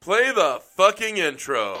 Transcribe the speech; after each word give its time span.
Play 0.00 0.32
the 0.32 0.62
fucking 0.62 1.18
intro. 1.18 1.78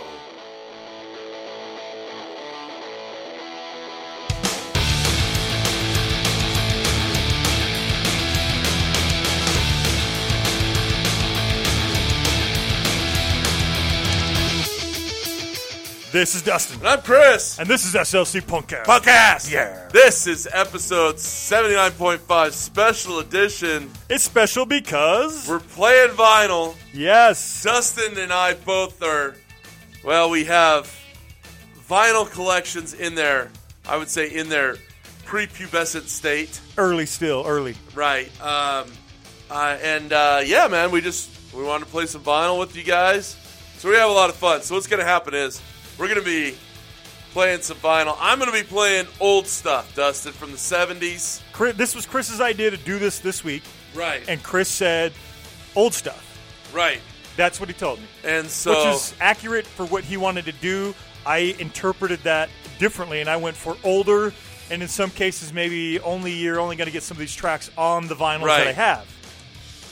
This 16.12 16.34
is 16.34 16.42
Dustin. 16.42 16.80
And 16.80 16.88
I'm 16.88 17.02
Chris. 17.02 17.60
And 17.60 17.68
this 17.68 17.84
is 17.84 17.94
SLC 17.94 18.40
Punkcast. 18.42 18.84
Podcast. 18.84 19.52
Yeah. 19.52 19.88
This 19.92 20.26
is 20.26 20.48
episode 20.52 21.16
79.5 21.16 22.50
special 22.50 23.20
edition. 23.20 23.88
It's 24.08 24.24
special 24.24 24.66
because. 24.66 25.48
We're 25.48 25.60
playing 25.60 26.10
vinyl. 26.10 26.74
yes. 26.92 27.62
Dustin 27.62 28.18
and 28.18 28.32
I 28.32 28.54
both 28.54 29.00
are, 29.04 29.36
well, 30.04 30.30
we 30.30 30.44
have 30.46 30.92
vinyl 31.88 32.28
collections 32.28 32.92
in 32.92 33.14
their, 33.14 33.52
I 33.86 33.96
would 33.96 34.08
say, 34.08 34.34
in 34.34 34.48
their 34.48 34.78
prepubescent 35.26 36.08
state. 36.08 36.60
Early 36.76 37.06
still, 37.06 37.44
early. 37.46 37.76
Right. 37.94 38.26
Um, 38.42 38.90
uh, 39.48 39.78
and 39.80 40.12
uh, 40.12 40.40
yeah, 40.44 40.66
man, 40.66 40.90
we 40.90 41.02
just 41.02 41.30
we 41.54 41.62
wanted 41.62 41.84
to 41.84 41.90
play 41.92 42.06
some 42.06 42.22
vinyl 42.24 42.58
with 42.58 42.76
you 42.76 42.82
guys, 42.82 43.36
so 43.78 43.88
we 43.88 43.94
have 43.94 44.10
a 44.10 44.12
lot 44.12 44.28
of 44.28 44.34
fun. 44.36 44.62
So 44.62 44.74
what's 44.74 44.86
going 44.88 45.00
to 45.00 45.06
happen 45.06 45.34
is 45.34 45.60
we're 46.00 46.08
going 46.08 46.18
to 46.18 46.24
be 46.24 46.56
playing 47.32 47.60
some 47.60 47.76
vinyl. 47.76 48.16
I'm 48.18 48.38
going 48.40 48.50
to 48.50 48.56
be 48.56 48.66
playing 48.66 49.06
old 49.20 49.46
stuff, 49.46 49.94
Dustin, 49.94 50.32
from 50.32 50.50
the 50.50 50.56
'70s. 50.56 51.40
Chris, 51.52 51.76
this 51.76 51.94
was 51.94 52.06
Chris's 52.06 52.40
idea 52.40 52.70
to 52.70 52.76
do 52.76 52.98
this 52.98 53.20
this 53.20 53.44
week. 53.44 53.62
Right. 53.94 54.22
And 54.28 54.42
Chris 54.42 54.68
said, 54.68 55.12
old 55.76 55.94
stuff. 55.94 56.26
right. 56.74 57.00
That's 57.36 57.60
what 57.60 57.68
he 57.68 57.74
told 57.74 58.00
me. 58.00 58.06
And 58.24 58.48
so 58.48 58.70
Which 58.72 58.94
is 58.96 59.14
accurate 59.20 59.64
for 59.66 59.86
what 59.86 60.02
he 60.04 60.16
wanted 60.16 60.44
to 60.46 60.52
do. 60.52 60.94
I 61.24 61.54
interpreted 61.58 62.18
that 62.24 62.50
differently, 62.78 63.20
and 63.20 63.30
I 63.30 63.36
went 63.36 63.56
for 63.56 63.76
older, 63.84 64.34
and 64.70 64.82
in 64.82 64.88
some 64.88 65.10
cases, 65.10 65.52
maybe 65.52 66.00
only 66.00 66.32
you're 66.32 66.60
only 66.60 66.76
going 66.76 66.86
to 66.86 66.92
get 66.92 67.02
some 67.02 67.14
of 67.14 67.18
these 67.20 67.34
tracks 67.34 67.70
on 67.78 68.08
the 68.08 68.14
vinyls 68.16 68.42
Right. 68.42 68.58
that 68.64 68.68
I 68.68 68.72
have. 68.72 69.06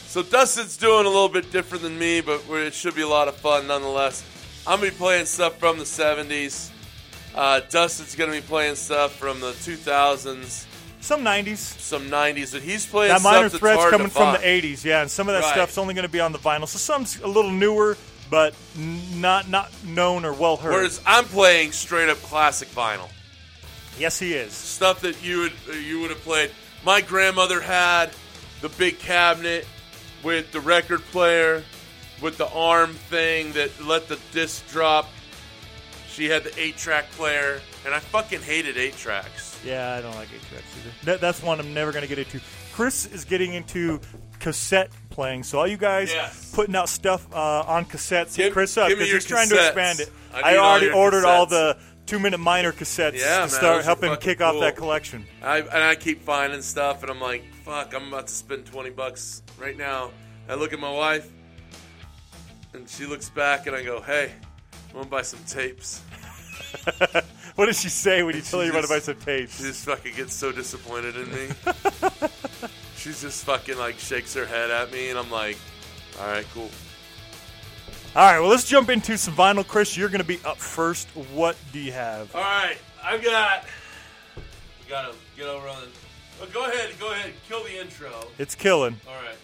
So 0.08 0.22
Dustin's 0.22 0.76
doing 0.76 1.06
a 1.06 1.08
little 1.08 1.28
bit 1.28 1.50
different 1.52 1.82
than 1.84 1.98
me, 1.98 2.20
but 2.20 2.42
it 2.50 2.74
should 2.74 2.94
be 2.94 3.02
a 3.02 3.08
lot 3.08 3.28
of 3.28 3.36
fun 3.36 3.66
nonetheless. 3.66 4.22
I'm 4.68 4.80
gonna 4.80 4.90
be 4.90 4.96
playing 4.96 5.24
stuff 5.24 5.58
from 5.58 5.78
the 5.78 5.84
'70s. 5.84 6.68
Uh, 7.34 7.60
Dustin's 7.70 8.14
gonna 8.14 8.32
be 8.32 8.42
playing 8.42 8.74
stuff 8.74 9.14
from 9.14 9.40
the 9.40 9.52
2000s, 9.52 10.66
Some 11.00 11.22
90s. 11.24 11.58
some 11.80 12.10
'90s, 12.10 12.52
but 12.52 12.60
he's 12.62 12.84
playing 12.84 13.08
That 13.12 13.20
stuff 13.20 13.32
minor 13.32 13.48
hard 13.76 13.90
coming 13.90 14.08
from 14.10 14.34
the 14.34 14.46
80s, 14.46 14.84
yeah, 14.84 15.00
and 15.00 15.10
some 15.10 15.26
of 15.28 15.34
that 15.34 15.44
Right. 15.44 15.52
stuff's 15.54 15.78
only 15.78 15.94
to 16.04 16.08
be 16.08 16.20
on 16.20 16.32
the 16.32 16.38
vinyl. 16.38 16.68
So 16.68 16.76
some's 16.78 17.18
a 17.20 17.26
little 17.26 17.50
newer, 17.50 17.96
but 18.28 18.54
not 18.76 19.48
not 19.48 19.70
known 19.84 20.26
or 20.26 20.34
well 20.34 20.58
heard. 20.58 20.72
Whereas 20.74 21.00
I'm 21.06 21.24
playing 21.24 21.72
straight 21.72 22.10
up 22.10 22.20
classic 22.22 22.68
vinyl 22.74 23.08
yes, 23.98 24.18
he 24.18 24.34
is. 24.34 24.52
stuff 24.52 25.00
that 25.00 25.22
you 25.22 25.38
would 25.40 25.76
you 25.82 26.00
would 26.00 26.10
have 26.10 26.22
played. 26.22 26.50
My 26.84 27.00
grandmother 27.00 27.60
had 27.60 28.10
the 28.60 28.68
big 28.68 28.98
cabinet 28.98 29.66
with 30.22 30.52
the 30.52 30.60
record 30.60 31.02
player 31.10 31.64
with 32.20 32.36
the 32.38 32.48
arm 32.52 32.94
thing 32.94 33.52
that 33.52 33.70
let 33.84 34.08
the 34.08 34.18
disc 34.32 34.68
drop. 34.70 35.06
She 36.08 36.28
had 36.28 36.42
the 36.44 36.60
eight 36.60 36.76
track 36.76 37.08
player, 37.12 37.60
and 37.84 37.94
I 37.94 38.00
fucking 38.00 38.40
hated 38.42 38.76
eight 38.76 38.96
tracks. 38.96 39.60
Yeah, 39.64 39.94
I 39.94 40.00
don't 40.00 40.14
like 40.16 40.28
eight 40.34 40.42
tracks 40.50 40.64
either. 40.80 40.94
That, 41.04 41.20
that's 41.20 41.42
one 41.42 41.60
I'm 41.60 41.72
never 41.72 41.92
going 41.92 42.02
to 42.02 42.08
get 42.08 42.18
into. 42.18 42.40
Chris 42.72 43.06
is 43.06 43.24
getting 43.24 43.54
into 43.54 44.00
cassette 44.40 44.90
playing, 45.10 45.42
so 45.44 45.58
all 45.60 45.66
you 45.66 45.76
guys 45.76 46.12
Yes. 46.12 46.52
putting 46.54 46.74
out 46.74 46.88
stuff 46.88 47.26
uh, 47.32 47.62
on 47.66 47.84
cassettes, 47.84 48.34
hit 48.36 48.52
Chris 48.52 48.76
up 48.76 48.88
because 48.88 49.10
he's 49.10 49.24
trying 49.24 49.48
cassettes. 49.48 49.50
to 49.50 49.66
expand 49.66 50.00
it. 50.00 50.10
I 50.34 50.54
I, 50.54 50.56
all 50.56 50.70
already 50.70 50.86
your 50.86 50.94
ordered 50.96 51.24
all 51.24 51.46
the 51.46 51.78
two 52.06 52.18
minute 52.18 52.38
minor 52.38 52.72
cassettes 52.72 53.18
Yeah, 53.20 53.38
man, 53.40 53.48
to 53.48 53.54
start 53.54 53.84
helping 53.84 54.16
kick 54.16 54.40
off 54.40 54.58
that 54.60 54.76
collection. 54.76 55.24
I, 55.42 55.58
and 55.58 55.70
I 55.84 55.94
keep 55.94 56.22
finding 56.22 56.62
stuff, 56.62 57.02
and 57.02 57.10
I'm 57.12 57.20
like, 57.20 57.44
fuck, 57.64 57.94
I'm 57.94 58.08
about 58.08 58.26
to 58.28 58.32
spend 58.34 58.66
20 58.66 58.90
bucks 58.90 59.42
right 59.58 59.76
now. 59.76 60.10
I 60.48 60.54
look 60.54 60.72
at 60.72 60.80
my 60.80 60.90
wife, 60.90 61.28
and 62.74 62.88
she 62.88 63.06
looks 63.06 63.28
back, 63.30 63.66
and 63.66 63.74
I 63.74 63.82
go, 63.82 64.00
hey, 64.00 64.32
I'm 64.88 64.94
gonna 64.94 65.06
buy 65.06 65.22
some 65.22 65.40
tapes. 65.44 66.02
What 67.58 67.66
does 67.66 67.80
she 67.80 67.88
say 67.88 68.22
when 68.22 68.36
you 68.36 68.42
tell 68.42 68.60
her 68.60 68.66
you 68.66 68.72
want 68.72 68.84
to 68.84 68.88
buy 68.88 69.00
some 69.00 69.16
tapes? 69.16 69.56
She 69.56 69.64
just 69.64 69.84
fucking 69.84 70.14
gets 70.14 70.32
so 70.32 70.52
disappointed 70.52 71.16
in 71.16 71.28
me. 71.28 71.48
She's 72.96 73.20
just 73.20 73.44
fucking 73.46 73.76
like 73.76 73.98
shakes 73.98 74.32
her 74.34 74.46
head 74.46 74.70
at 74.70 74.92
me, 74.92 75.10
and 75.10 75.18
I'm 75.18 75.28
like, 75.28 75.58
all 76.20 76.28
right, 76.28 76.46
cool. 76.54 76.70
All 78.14 78.30
right, 78.30 78.38
well, 78.38 78.48
let's 78.48 78.68
jump 78.68 78.90
into 78.90 79.18
some 79.18 79.34
vinyl. 79.34 79.66
Chris, 79.66 79.96
you're 79.96 80.08
going 80.08 80.20
to 80.20 80.24
be 80.24 80.38
up 80.44 80.58
first. 80.58 81.08
What 81.34 81.56
do 81.72 81.80
you 81.80 81.90
have? 81.90 82.32
All 82.32 82.42
right, 82.42 82.78
I've 83.02 83.24
got. 83.24 83.64
We 84.36 84.88
gotta 84.88 85.16
get 85.36 85.46
over 85.48 85.66
on 85.66 85.80
the. 85.80 85.88
Oh, 86.40 86.46
go 86.52 86.64
ahead, 86.66 86.90
go 87.00 87.10
ahead, 87.10 87.32
kill 87.48 87.64
the 87.64 87.76
intro. 87.76 88.12
It's 88.38 88.54
killing. 88.54 89.00
All 89.04 89.14
right. 89.14 89.36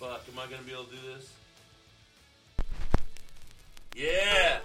Fuck, 0.00 0.24
am 0.32 0.36
I 0.40 0.50
gonna 0.50 0.64
be 0.64 0.72
able 0.72 0.86
to 0.86 0.90
do 0.90 1.14
this? 1.14 1.32
Yeah. 3.94 4.58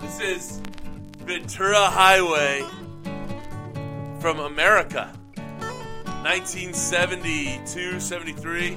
This 0.00 0.20
is 0.20 0.60
Ventura 1.18 1.86
Highway 1.86 2.64
from 4.20 4.40
America. 4.40 5.10
1972, 6.22 7.98
73. 8.00 8.76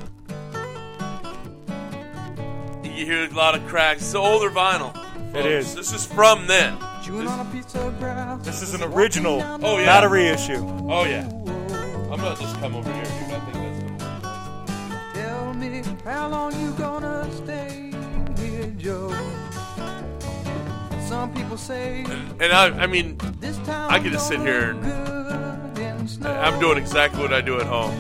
You 2.84 3.06
hear 3.06 3.26
a 3.26 3.30
lot 3.34 3.56
of 3.56 3.66
cracks. 3.68 4.02
It's 4.02 4.14
an 4.14 4.22
older 4.22 4.50
vinyl. 4.50 4.94
folks. 5.34 5.46
is. 5.46 5.76
This 5.76 5.92
is 5.94 6.06
from 6.06 6.48
then. 6.48 6.78
Chewing 7.04 7.28
on 7.28 7.46
a 7.46 7.50
piece 7.52 7.76
of 7.76 8.00
grass. 8.00 8.44
This 8.46 8.62
is 8.62 8.74
an 8.74 8.82
original, 8.84 9.42
Oh, 9.62 9.78
yeah. 9.78 9.86
not 9.86 10.04
a 10.06 10.08
reissue. 10.10 10.66
Oh, 10.90 11.04
yeah. 11.04 11.28
I'm 11.30 12.18
gonna 12.22 12.36
just 12.40 12.56
come 12.62 12.74
over 12.76 12.92
here, 12.94 13.04
dude. 13.04 13.14
I 13.14 13.40
think 13.42 13.54
that's 13.54 13.80
gonna 13.84 15.14
Tell 15.14 15.54
me 15.54 15.84
how 16.06 16.30
long 16.30 16.54
you 16.62 16.72
gonna 16.72 17.30
stay 17.34 17.45
here, 17.45 17.45
Joe. 18.86 19.10
Some 21.10 21.34
people 21.34 21.58
say 21.58 22.06
And 22.40 22.54
I, 22.54 22.68
I 22.84 22.86
mean, 22.86 23.18
this 23.40 23.58
time 23.66 23.92
I 23.92 23.98
get 23.98 24.12
to 24.12 24.20
sit 24.20 24.40
here 24.42 24.70
and- 24.70 24.84
good 24.84 25.80
in 25.80 26.08
snow. 26.08 26.32
I'm 26.32 26.60
doing 26.60 26.78
exactly 26.78 27.20
what 27.20 27.34
I 27.34 27.42
do 27.42 27.60
at 27.60 27.66
home. 27.66 28.00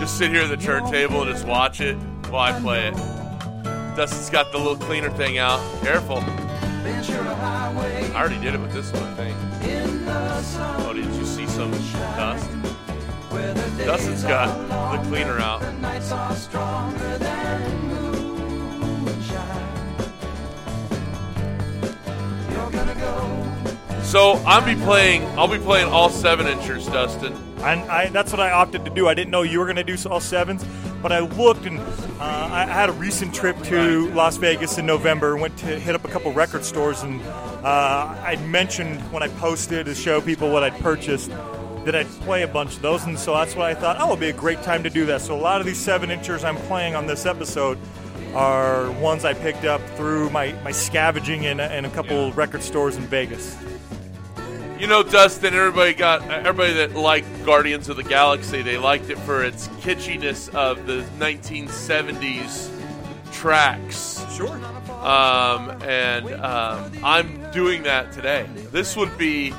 Just 0.00 0.18
sit 0.18 0.32
here 0.32 0.42
at 0.42 0.48
the 0.48 0.56
turntable 0.56 1.22
and 1.22 1.30
just 1.30 1.46
watch 1.46 1.80
it 1.80 1.94
while 2.28 2.52
I 2.52 2.60
play 2.60 2.88
it. 2.88 2.94
Dustin's 3.94 4.30
got 4.30 4.50
the 4.50 4.58
little 4.58 4.74
cleaner 4.74 5.10
thing 5.10 5.38
out. 5.38 5.60
Careful. 5.84 6.24
I 6.26 8.10
already 8.16 8.40
did 8.40 8.56
it 8.56 8.60
with 8.60 8.72
this 8.72 8.92
one, 8.92 9.04
I 9.04 9.14
think. 9.14 9.36
in 9.62 10.04
the 10.04 10.42
sun. 10.42 10.86
Oh, 10.88 10.92
did 10.92 11.04
you 11.04 11.24
see 11.24 11.46
some 11.46 11.70
dust? 11.70 12.46
Where 13.30 13.54
the 13.54 13.60
days 13.76 13.86
Dustin's 13.86 14.24
got 14.24 14.48
the 15.00 15.08
cleaner 15.08 15.38
out. 15.38 15.62
So 24.02 24.42
I'm 24.46 24.64
be 24.64 24.82
playing. 24.82 25.22
I'll 25.38 25.48
be 25.48 25.58
playing 25.58 25.88
all 25.88 26.08
seven 26.08 26.46
inchers, 26.46 26.86
Dustin. 26.86 27.34
And 27.58 27.82
I, 27.90 28.08
that's 28.08 28.32
what 28.32 28.40
I 28.40 28.50
opted 28.50 28.84
to 28.86 28.90
do. 28.90 29.06
I 29.06 29.14
didn't 29.14 29.30
know 29.30 29.42
you 29.42 29.58
were 29.58 29.66
going 29.66 29.76
to 29.76 29.84
do 29.84 29.96
all 30.08 30.20
sevens, 30.20 30.64
but 31.02 31.12
I 31.12 31.18
looked 31.18 31.66
and 31.66 31.78
uh, 31.78 32.48
I 32.50 32.64
had 32.64 32.88
a 32.88 32.92
recent 32.92 33.34
trip 33.34 33.60
to 33.64 34.08
Las 34.12 34.38
Vegas 34.38 34.78
in 34.78 34.86
November. 34.86 35.36
Went 35.36 35.58
to 35.58 35.66
hit 35.78 35.94
up 35.94 36.04
a 36.04 36.08
couple 36.08 36.32
record 36.32 36.64
stores, 36.64 37.02
and 37.02 37.20
uh, 37.22 38.16
I 38.24 38.36
mentioned 38.46 39.00
when 39.12 39.22
I 39.22 39.28
posted 39.28 39.86
to 39.86 39.94
show 39.94 40.20
people 40.20 40.50
what 40.50 40.62
I'd 40.62 40.78
purchased 40.80 41.30
that 41.84 41.94
I'd 41.94 42.08
play 42.22 42.42
a 42.42 42.48
bunch 42.48 42.76
of 42.76 42.82
those, 42.82 43.04
and 43.04 43.18
so 43.18 43.34
that's 43.34 43.54
why 43.54 43.70
I 43.70 43.74
thought, 43.74 43.96
oh, 43.98 44.08
it'd 44.08 44.20
be 44.20 44.28
a 44.28 44.32
great 44.32 44.62
time 44.62 44.82
to 44.82 44.90
do 44.90 45.06
that. 45.06 45.20
So 45.20 45.34
a 45.34 45.40
lot 45.40 45.60
of 45.60 45.66
these 45.66 45.78
seven 45.78 46.10
inchers 46.10 46.44
I'm 46.44 46.56
playing 46.56 46.94
on 46.94 47.06
this 47.06 47.26
episode 47.26 47.78
are 48.34 48.90
ones 48.92 49.24
I 49.24 49.34
picked 49.34 49.64
up 49.64 49.80
through 49.96 50.30
my, 50.30 50.52
my 50.64 50.70
scavenging 50.72 51.44
in, 51.44 51.60
a- 51.60 51.68
in 51.74 51.84
a 51.84 51.90
couple 51.90 52.32
record 52.32 52.62
stores 52.62 52.96
in 52.96 53.02
Vegas. 53.04 53.56
You 54.78 54.86
know, 54.86 55.02
Dustin. 55.02 55.54
Everybody 55.54 55.92
got 55.92 56.22
everybody 56.30 56.72
that 56.74 56.94
liked 56.94 57.26
Guardians 57.44 57.88
of 57.88 57.96
the 57.96 58.04
Galaxy. 58.04 58.62
They 58.62 58.78
liked 58.78 59.10
it 59.10 59.18
for 59.18 59.42
its 59.42 59.66
kitschiness 59.80 60.54
of 60.54 60.86
the 60.86 61.02
1970s 61.18 62.70
tracks. 63.32 64.24
Sure. 64.36 64.48
Um, 65.02 65.70
and 65.82 66.32
um, 66.34 66.92
I'm 67.02 67.50
doing 67.50 67.82
that 67.84 68.12
today. 68.12 68.46
This 68.70 68.96
would 68.96 69.18
be 69.18 69.52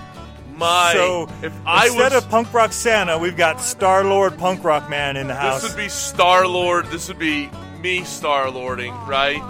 my. 0.56 0.94
So 0.94 1.28
if 1.42 1.54
I 1.66 1.88
instead 1.88 2.14
was, 2.14 2.24
of 2.24 2.30
Punk 2.30 2.54
Rock 2.54 2.72
Santa, 2.72 3.18
we've 3.18 3.38
got 3.38 3.60
Star 3.60 4.06
Lord 4.06 4.38
Punk 4.38 4.64
Rock 4.64 4.90
Man 4.90 5.18
in 5.18 5.28
the 5.28 5.36
house. 5.36 5.62
this 5.62 5.72
would 5.72 5.78
be 5.78 5.90
Star 5.90 6.48
Lord. 6.48 6.86
This 6.88 7.10
would 7.10 7.20
be 7.20 7.50
me 7.82 8.04
Star 8.04 8.50
Lording, 8.50 8.94
right? 9.08 9.42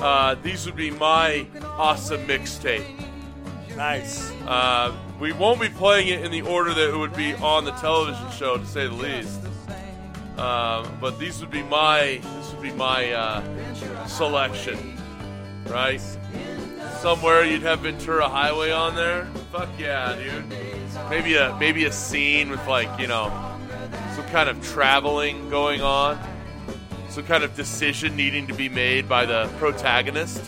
Uh, 0.00 0.34
these 0.42 0.66
would 0.66 0.76
be 0.76 0.90
my 0.90 1.46
awesome 1.64 2.26
mixtape. 2.26 2.86
nice. 3.76 4.30
Uh, 4.46 4.92
we 5.20 5.32
won't 5.32 5.60
be 5.60 5.68
playing 5.68 6.08
it 6.08 6.24
in 6.24 6.30
the 6.32 6.42
order 6.42 6.74
that 6.74 6.88
it 6.92 6.96
would 6.96 7.14
be 7.14 7.34
on 7.34 7.64
the 7.64 7.70
television 7.72 8.30
show, 8.32 8.56
to 8.58 8.66
say 8.66 8.86
the 8.86 8.94
least. 8.94 9.40
Um, 10.36 10.98
but 11.00 11.18
these 11.18 11.40
would 11.40 11.50
be 11.50 11.62
my 11.62 12.20
this 12.38 12.52
would 12.52 12.62
be 12.62 12.72
my 12.72 13.12
uh, 13.12 14.06
selection, 14.06 14.98
right? 15.68 16.00
Somewhere 17.00 17.44
you'd 17.44 17.62
have 17.62 17.80
Ventura 17.80 18.28
Highway 18.28 18.70
on 18.70 18.96
there. 18.96 19.26
Fuck 19.52 19.68
yeah, 19.78 20.16
dude. 20.16 20.44
Maybe 21.10 21.36
a 21.36 21.54
maybe 21.58 21.84
a 21.84 21.92
scene 21.92 22.50
with 22.50 22.66
like 22.66 22.98
you 22.98 23.06
know 23.06 23.28
some 24.14 24.24
kind 24.26 24.48
of 24.48 24.62
traveling 24.66 25.50
going 25.50 25.82
on, 25.82 26.18
some 27.12 27.24
kind 27.24 27.44
of 27.44 27.54
decision 27.54 28.16
needing 28.16 28.46
to 28.46 28.54
be 28.54 28.70
made 28.70 29.06
by 29.06 29.26
the 29.26 29.46
protagonist. 29.58 30.46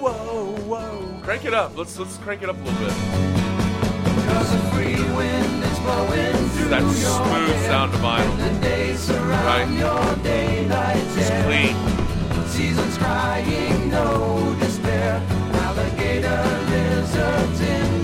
Whoa, 0.00 0.56
whoa. 0.66 1.20
Crank 1.22 1.44
it 1.44 1.54
up. 1.54 1.76
Let's 1.76 1.96
let's 2.00 2.16
crank 2.18 2.42
it 2.42 2.48
up 2.48 2.56
a 2.56 2.58
little 2.58 2.80
bit. 2.80 2.90
Cause 4.26 4.50
the 4.50 4.58
free 4.72 4.96
wind 5.14 5.62
is 5.62 5.78
blowing 5.78 6.48
through 6.50 6.68
That 6.70 6.82
smooth 6.82 7.66
sound 7.66 7.94
of 7.94 8.00
vinyl, 8.00 8.36
right? 9.22 10.22
daylight 10.24 11.04
there. 11.14 11.44
clean. 11.44 12.46
Seasons 12.48 12.98
crying, 12.98 13.88
no 13.90 14.56
despair. 14.58 15.22
Alligator 15.52 16.42
lizards 16.70 17.60
in 17.60 17.99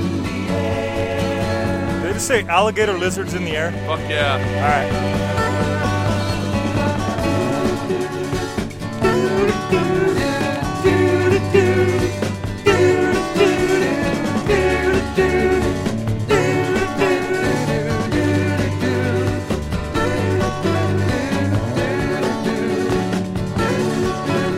air. 2.17 2.23
Did 2.23 2.25
they 2.25 2.25
just 2.25 2.27
say 2.29 2.43
alligator 2.47 2.99
lizards 2.99 3.35
in 3.35 3.45
the 3.45 3.57
air? 3.57 3.73
Fuck 3.87 4.01
yeah. 4.09 4.35
All 4.35 4.71
right. 4.71 5.27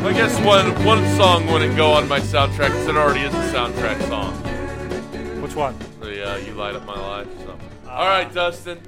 I 0.04 0.12
guess 0.12 0.40
one 0.44 0.84
one 0.84 1.04
song 1.16 1.46
wouldn't 1.46 1.76
go 1.76 1.92
on 1.92 2.08
my 2.08 2.18
soundtrack 2.18 2.70
because 2.70 2.88
it 2.88 2.96
already 2.96 3.20
is 3.20 3.32
a 3.32 3.52
soundtrack 3.52 4.00
song. 4.08 4.34
Which 5.40 5.54
one? 5.54 5.76
The 6.00 6.32
uh, 6.32 6.36
"You 6.38 6.54
Light 6.54 6.74
Up 6.74 6.84
My 6.84 6.94
Life." 6.94 6.97
So. 6.97 6.97
All 7.98 8.06
right, 8.06 8.32
Dustin, 8.32 8.80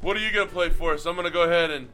what 0.00 0.16
are 0.16 0.20
you 0.20 0.30
gonna 0.30 0.46
play 0.48 0.70
for 0.70 0.94
us? 0.94 1.06
I'm 1.06 1.16
gonna 1.16 1.28
go 1.28 1.42
ahead 1.42 1.72
and 1.72 1.88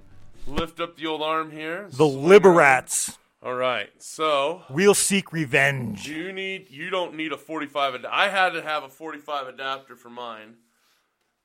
lift 0.47 0.79
up 0.79 0.95
the 0.95 1.07
old 1.07 1.23
arm 1.23 1.51
here. 1.51 1.87
The 1.91 2.05
Liberats. 2.05 3.17
All 3.43 3.55
right, 3.55 3.89
so 3.97 4.61
We'll 4.69 4.93
seek 4.93 5.33
revenge. 5.33 6.07
you 6.07 6.35
need 6.35 6.69
you 6.69 6.91
don't 6.91 7.15
need 7.15 7.33
a 7.33 7.39
45. 7.39 7.95
Ad- 7.95 8.05
I 8.05 8.29
had 8.29 8.51
to 8.51 8.61
have 8.61 8.83
a 8.85 8.91
45 8.91 9.47
adapter 9.49 9.97
for 9.97 10.11
mine 10.11 10.57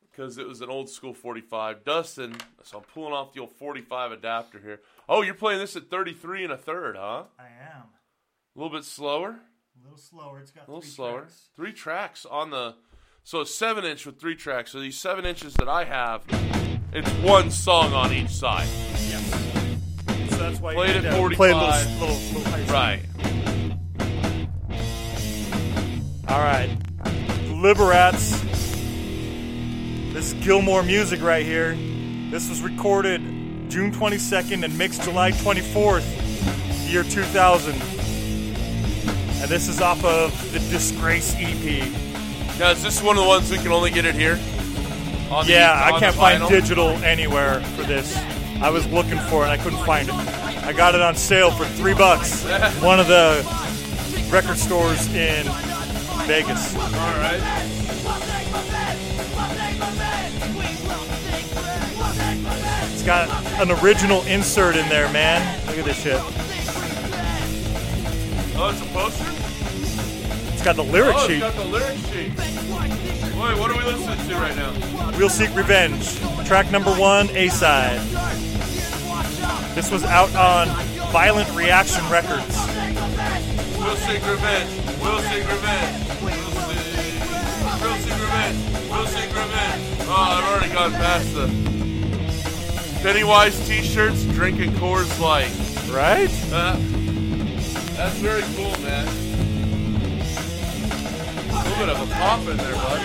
because 0.02 0.38
it 0.38 0.50
was 0.50 0.60
an 0.60 0.70
old 0.70 0.90
school 0.90 1.14
45. 1.14 1.86
Dustin, 1.86 2.36
so 2.64 2.80
I'm 2.80 2.84
pulling 2.84 3.14
off 3.14 3.32
the 3.32 3.40
old 3.40 3.54
45 3.54 4.12
adapter 4.12 4.60
here. 4.60 4.82
Oh, 5.08 5.22
you're 5.22 5.34
playing 5.34 5.60
this 5.60 5.78
at 5.78 5.90
33 5.90 6.44
and 6.44 6.52
a 6.52 6.58
third, 6.58 6.98
huh? 6.98 7.24
I 7.40 7.46
am. 7.46 7.84
A 8.54 8.60
little 8.60 8.76
bit 8.78 8.84
slower. 8.84 9.40
A 9.80 9.82
little 9.82 9.98
slower. 9.98 10.40
It's 10.42 10.52
got 10.52 10.68
A 10.68 10.72
little 10.72 10.82
slower. 10.82 11.28
Three 11.56 11.72
tracks 11.72 12.26
on 12.26 12.50
the. 12.50 12.76
So 13.28 13.42
a 13.42 13.46
seven 13.48 13.86
inch 13.86 14.06
with 14.06 14.20
three 14.20 14.36
tracks. 14.36 14.72
So 14.72 14.80
these 14.80 15.00
seven 15.00 15.26
inches 15.26 15.56
that 15.56 15.68
I 15.68 15.84
have, 15.84 16.22
it's 16.94 17.10
one 17.28 17.50
song 17.50 17.92
on 17.92 18.14
each 18.14 18.30
side. 18.30 18.68
Yes. 19.10 20.30
So 20.30 20.38
that's 20.38 20.60
why 20.60 20.76
Played 20.76 21.02
you 21.02 21.10
at 21.10 21.18
45. 21.18 22.00
Little, 22.00 22.08
little, 22.08 22.40
little 22.40 22.72
Right. 22.72 23.02
All 26.28 26.40
right. 26.40 26.70
Liberats. 27.50 28.44
This 30.14 30.32
is 30.32 30.34
Gilmore 30.46 30.84
music 30.84 31.20
right 31.24 31.44
here. 31.44 31.76
This 32.30 32.48
was 32.48 32.62
recorded 32.62 33.22
June 33.72 33.92
22nd 33.92 34.64
and 34.64 34.78
mixed 34.78 35.02
July 35.02 35.32
24th, 35.32 36.92
year 36.92 37.02
2000. 37.02 37.74
And 37.74 39.50
this 39.50 39.68
is 39.68 39.82
off 39.82 40.06
of 40.06 40.54
the 40.54 40.60
Disgrace 40.60 41.34
EP. 41.40 42.05
Now, 42.60 42.72
is 42.72 42.82
this 42.82 43.02
one 43.02 43.18
of 43.18 43.24
the 43.24 43.28
ones 43.28 43.52
we 43.52 43.58
can 43.58 43.72
only 43.72 43.92
get 43.92 44.06
it 44.06 44.16
here? 44.16 44.36
The- 44.36 45.44
Yeah, 45.48 45.74
I 45.94 46.00
can't 46.00 46.16
find 46.16 46.48
digital 46.48 46.90
anywhere 47.04 47.62
for 47.76 47.84
this. 47.84 48.16
I 48.62 48.70
was 48.70 48.88
looking 48.88 49.20
for 49.30 49.42
it 49.46 49.50
and 49.50 49.52
I 49.52 49.58
couldn't 49.64 49.84
find 49.86 50.08
it. 50.08 50.14
I 50.16 50.72
got 50.72 50.96
it 50.96 51.02
on 51.02 51.16
sale 51.16 51.52
for 51.52 51.66
three 51.66 51.94
bucks. 51.94 52.44
One 52.82 53.00
of 53.00 53.08
the 53.08 53.44
record 54.32 54.58
stores 54.58 55.06
in 55.14 55.46
Vegas. 56.26 56.76
All 56.76 56.82
right. 57.20 57.42
It's 62.94 63.04
got 63.04 63.30
an 63.62 63.72
original 63.84 64.22
insert 64.24 64.76
in 64.76 64.88
there, 64.90 65.12
man. 65.12 65.42
Look 65.68 65.78
at 65.80 65.86
this 65.86 66.02
shit. 66.02 66.20
Oh, 68.58 68.70
it's 68.72 68.82
a 68.82 68.86
poster. 68.94 69.45
Got 70.66 70.78
the 70.78 70.84
lyric 70.84 71.16
Oh, 71.16 71.28
sheet. 71.28 71.40
got 71.42 71.54
the 71.54 71.64
lyric 71.64 71.96
sheet. 72.12 72.32
Wait, 72.36 73.58
what 73.60 73.70
are 73.70 73.78
we 73.78 73.84
listening 73.84 74.28
to 74.30 74.36
right 74.36 74.56
now? 74.56 74.74
We'll 75.16 75.30
Seek 75.30 75.56
Revenge. 75.56 76.18
Track 76.48 76.72
number 76.72 76.90
one, 76.92 77.30
A 77.36 77.50
side. 77.50 78.00
This 79.76 79.92
was 79.92 80.04
out 80.04 80.34
on 80.36 80.68
Violent 81.12 81.48
Reaction 81.54 82.04
Records. 82.10 82.58
We'll 83.78 83.96
seek 83.96 84.26
revenge. 84.28 84.72
We'll 85.00 85.22
seek 85.22 85.46
revenge. 85.48 86.08
We'll 86.24 86.34
seek, 86.66 87.22
we'll 87.82 87.98
seek 88.02 88.20
revenge. 88.20 88.58
We'll 88.90 89.06
seek 89.06 89.30
revenge. 89.36 89.84
Oh, 90.08 90.16
I've 90.18 90.52
already 90.52 90.74
gone 90.74 90.92
past 90.94 91.32
the 91.36 91.48
Pennywise 93.04 93.68
T-shirts, 93.68 94.24
drinking 94.34 94.72
Coors 94.72 95.20
Light. 95.20 95.52
Right? 95.94 96.32
Uh, 96.52 96.76
that's 97.96 98.16
very 98.16 98.42
cool, 98.56 98.72
man. 98.82 99.08
A 101.76 101.80
little 101.80 101.96
bit 101.96 102.02
of 102.02 102.10
a 102.10 102.14
pop 102.14 102.40
in 102.48 102.56
there, 102.56 102.74
bud. 102.76 103.02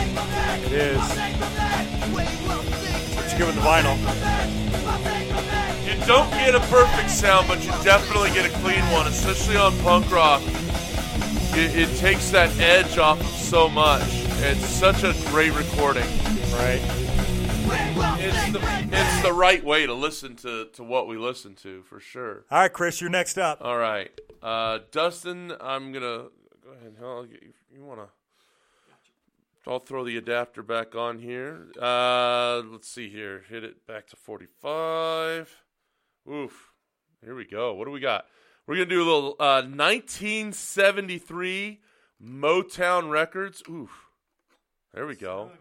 It 0.65 0.73
is. 0.73 1.01
What 3.17 3.39
you 3.39 3.47
with 3.47 3.57
the 3.57 3.61
vinyl? 3.63 3.97
You 5.85 6.07
don't 6.07 6.31
get 6.31 6.55
a 6.55 6.61
perfect 6.61 7.11
sound, 7.11 7.49
but 7.49 7.65
you 7.65 7.73
definitely 7.83 8.31
get 8.31 8.47
a 8.47 8.55
clean 8.61 8.83
one, 8.93 9.09
especially 9.09 9.57
on 9.57 9.77
punk 9.79 10.09
rock. 10.13 10.41
It, 11.53 11.75
it 11.77 11.97
takes 11.99 12.31
that 12.31 12.57
edge 12.61 12.97
off 12.97 13.21
of 13.21 13.27
so 13.27 13.69
much. 13.69 14.05
It's 14.43 14.65
such 14.67 15.03
a 15.03 15.15
great 15.31 15.53
recording. 15.53 16.07
Right. 16.53 16.81
It's 18.23 18.53
the, 18.53 18.61
it's 18.93 19.23
the 19.23 19.33
right 19.33 19.65
way 19.65 19.87
to 19.87 19.95
listen 19.95 20.37
to, 20.37 20.67
to 20.75 20.85
what 20.85 21.09
we 21.09 21.17
listen 21.17 21.57
to, 21.57 21.83
for 21.83 21.99
sure. 21.99 22.45
All 22.51 22.61
right, 22.61 22.73
Chris, 22.73 23.01
you're 23.01 23.11
next 23.11 23.37
up. 23.37 23.59
All 23.63 23.79
right. 23.79 24.13
Uh, 24.41 24.79
Dustin, 24.93 25.53
I'm 25.61 25.91
going 25.91 26.05
to 26.05 26.31
go 26.63 26.71
ahead. 26.71 26.95
I'll 27.03 27.27
you, 27.27 27.53
you 27.75 27.83
want 27.85 27.99
to. 27.99 28.07
I'll 29.71 29.79
throw 29.79 30.03
the 30.03 30.17
adapter 30.17 30.65
back 30.65 30.97
on 30.97 31.21
here. 31.21 31.69
Uh, 31.81 32.61
let's 32.73 32.89
see 32.89 33.09
here. 33.09 33.45
Hit 33.49 33.63
it 33.63 33.87
back 33.87 34.09
to 34.09 34.17
45. 34.17 35.63
Oof. 36.29 36.73
Here 37.25 37.37
we 37.37 37.45
go. 37.45 37.73
What 37.75 37.85
do 37.85 37.93
we 37.93 38.01
got? 38.01 38.27
We're 38.67 38.75
going 38.75 38.89
to 38.89 38.95
do 38.97 39.01
a 39.01 39.05
little 39.05 39.37
uh, 39.39 39.63
1973 39.63 41.79
Motown 42.21 43.11
Records. 43.11 43.63
Oof. 43.71 44.07
There 44.93 45.07
we 45.07 45.15
go. 45.15 45.53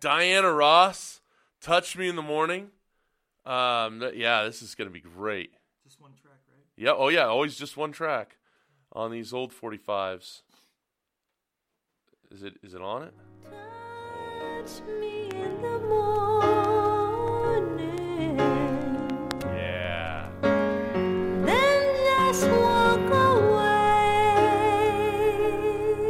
Diana 0.00 0.52
Ross, 0.52 1.20
Touch 1.60 1.96
Me 1.96 2.08
in 2.08 2.16
the 2.16 2.22
Morning. 2.22 2.70
Um, 3.46 4.00
th- 4.00 4.16
yeah, 4.16 4.42
this 4.42 4.62
is 4.62 4.74
going 4.74 4.88
to 4.88 4.92
be 4.92 5.00
great. 5.00 5.52
Just 5.84 6.00
one 6.00 6.10
track, 6.20 6.40
right? 6.48 6.64
Yeah. 6.76 6.94
Oh, 6.96 7.10
yeah. 7.10 7.26
Always 7.26 7.54
just 7.54 7.76
one 7.76 7.92
track 7.92 8.38
on 8.92 9.12
these 9.12 9.32
old 9.32 9.52
45s. 9.52 10.40
Is 12.32 12.42
it? 12.42 12.54
Is 12.64 12.74
it 12.74 12.82
on 12.82 13.04
it? 13.04 13.14
Touch 13.50 14.80
me 15.00 15.28
in 15.30 15.60
the 15.62 15.78
morning, 15.88 16.78
Yeah. 19.44 20.28
then 20.42 21.82
just 22.06 22.46
walk 22.48 23.00
away. 23.10 23.74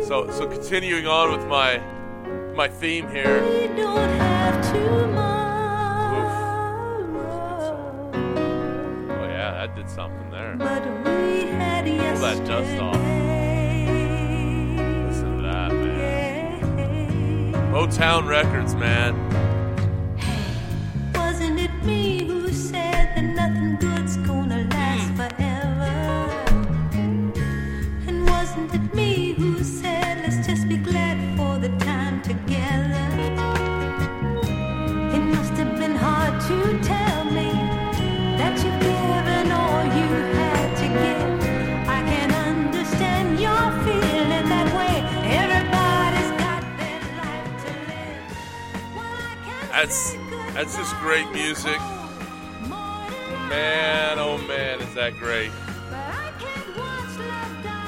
So, 0.06 0.30
so 0.30 0.46
continuing 0.46 1.06
on 1.06 1.30
with 1.32 1.46
my 1.46 1.80
my 2.54 2.68
theme 2.68 3.08
here. 3.08 3.42
we 3.42 3.66
don't 3.68 4.10
have 4.10 4.60
tomorrow, 4.72 6.28
Oh 9.10 9.24
yeah, 9.26 9.52
that 9.66 9.74
did 9.74 9.88
something 9.88 10.30
there. 10.30 10.54
but 10.58 10.82
we 11.06 11.46
had 11.46 11.86
yesterday. 11.88 12.34
that 12.36 12.46
dust 12.46 12.78
off. 12.82 13.01
Motown 17.72 18.28
Records, 18.28 18.74
man. 18.74 19.14
Wasn't 21.14 21.58
it 21.58 21.72
me 21.82 22.22
who 22.26 22.52
said 22.52 23.16
that 23.16 23.24
nothing 23.24 23.76
good's 23.76 24.18
gonna 24.18 24.68
last 24.70 25.08
hmm. 25.08 25.16
forever? 25.16 25.94
And 28.06 28.28
wasn't 28.28 28.74
it 28.74 28.94
me 28.94 29.32
who 29.32 29.64
said 29.64 30.18
let's 30.18 30.46
just 30.46 30.68
be 30.68 30.76
glad 30.76 31.16
for 31.38 31.56
the 31.58 31.70
time 31.78 32.20
together? 32.20 33.11
That's 49.82 50.12
that's 50.54 50.76
just 50.76 50.94
great 50.98 51.28
music. 51.32 51.76
Man, 53.48 54.16
oh 54.16 54.38
man, 54.46 54.80
is 54.80 54.94
that 54.94 55.14
great. 55.18 55.50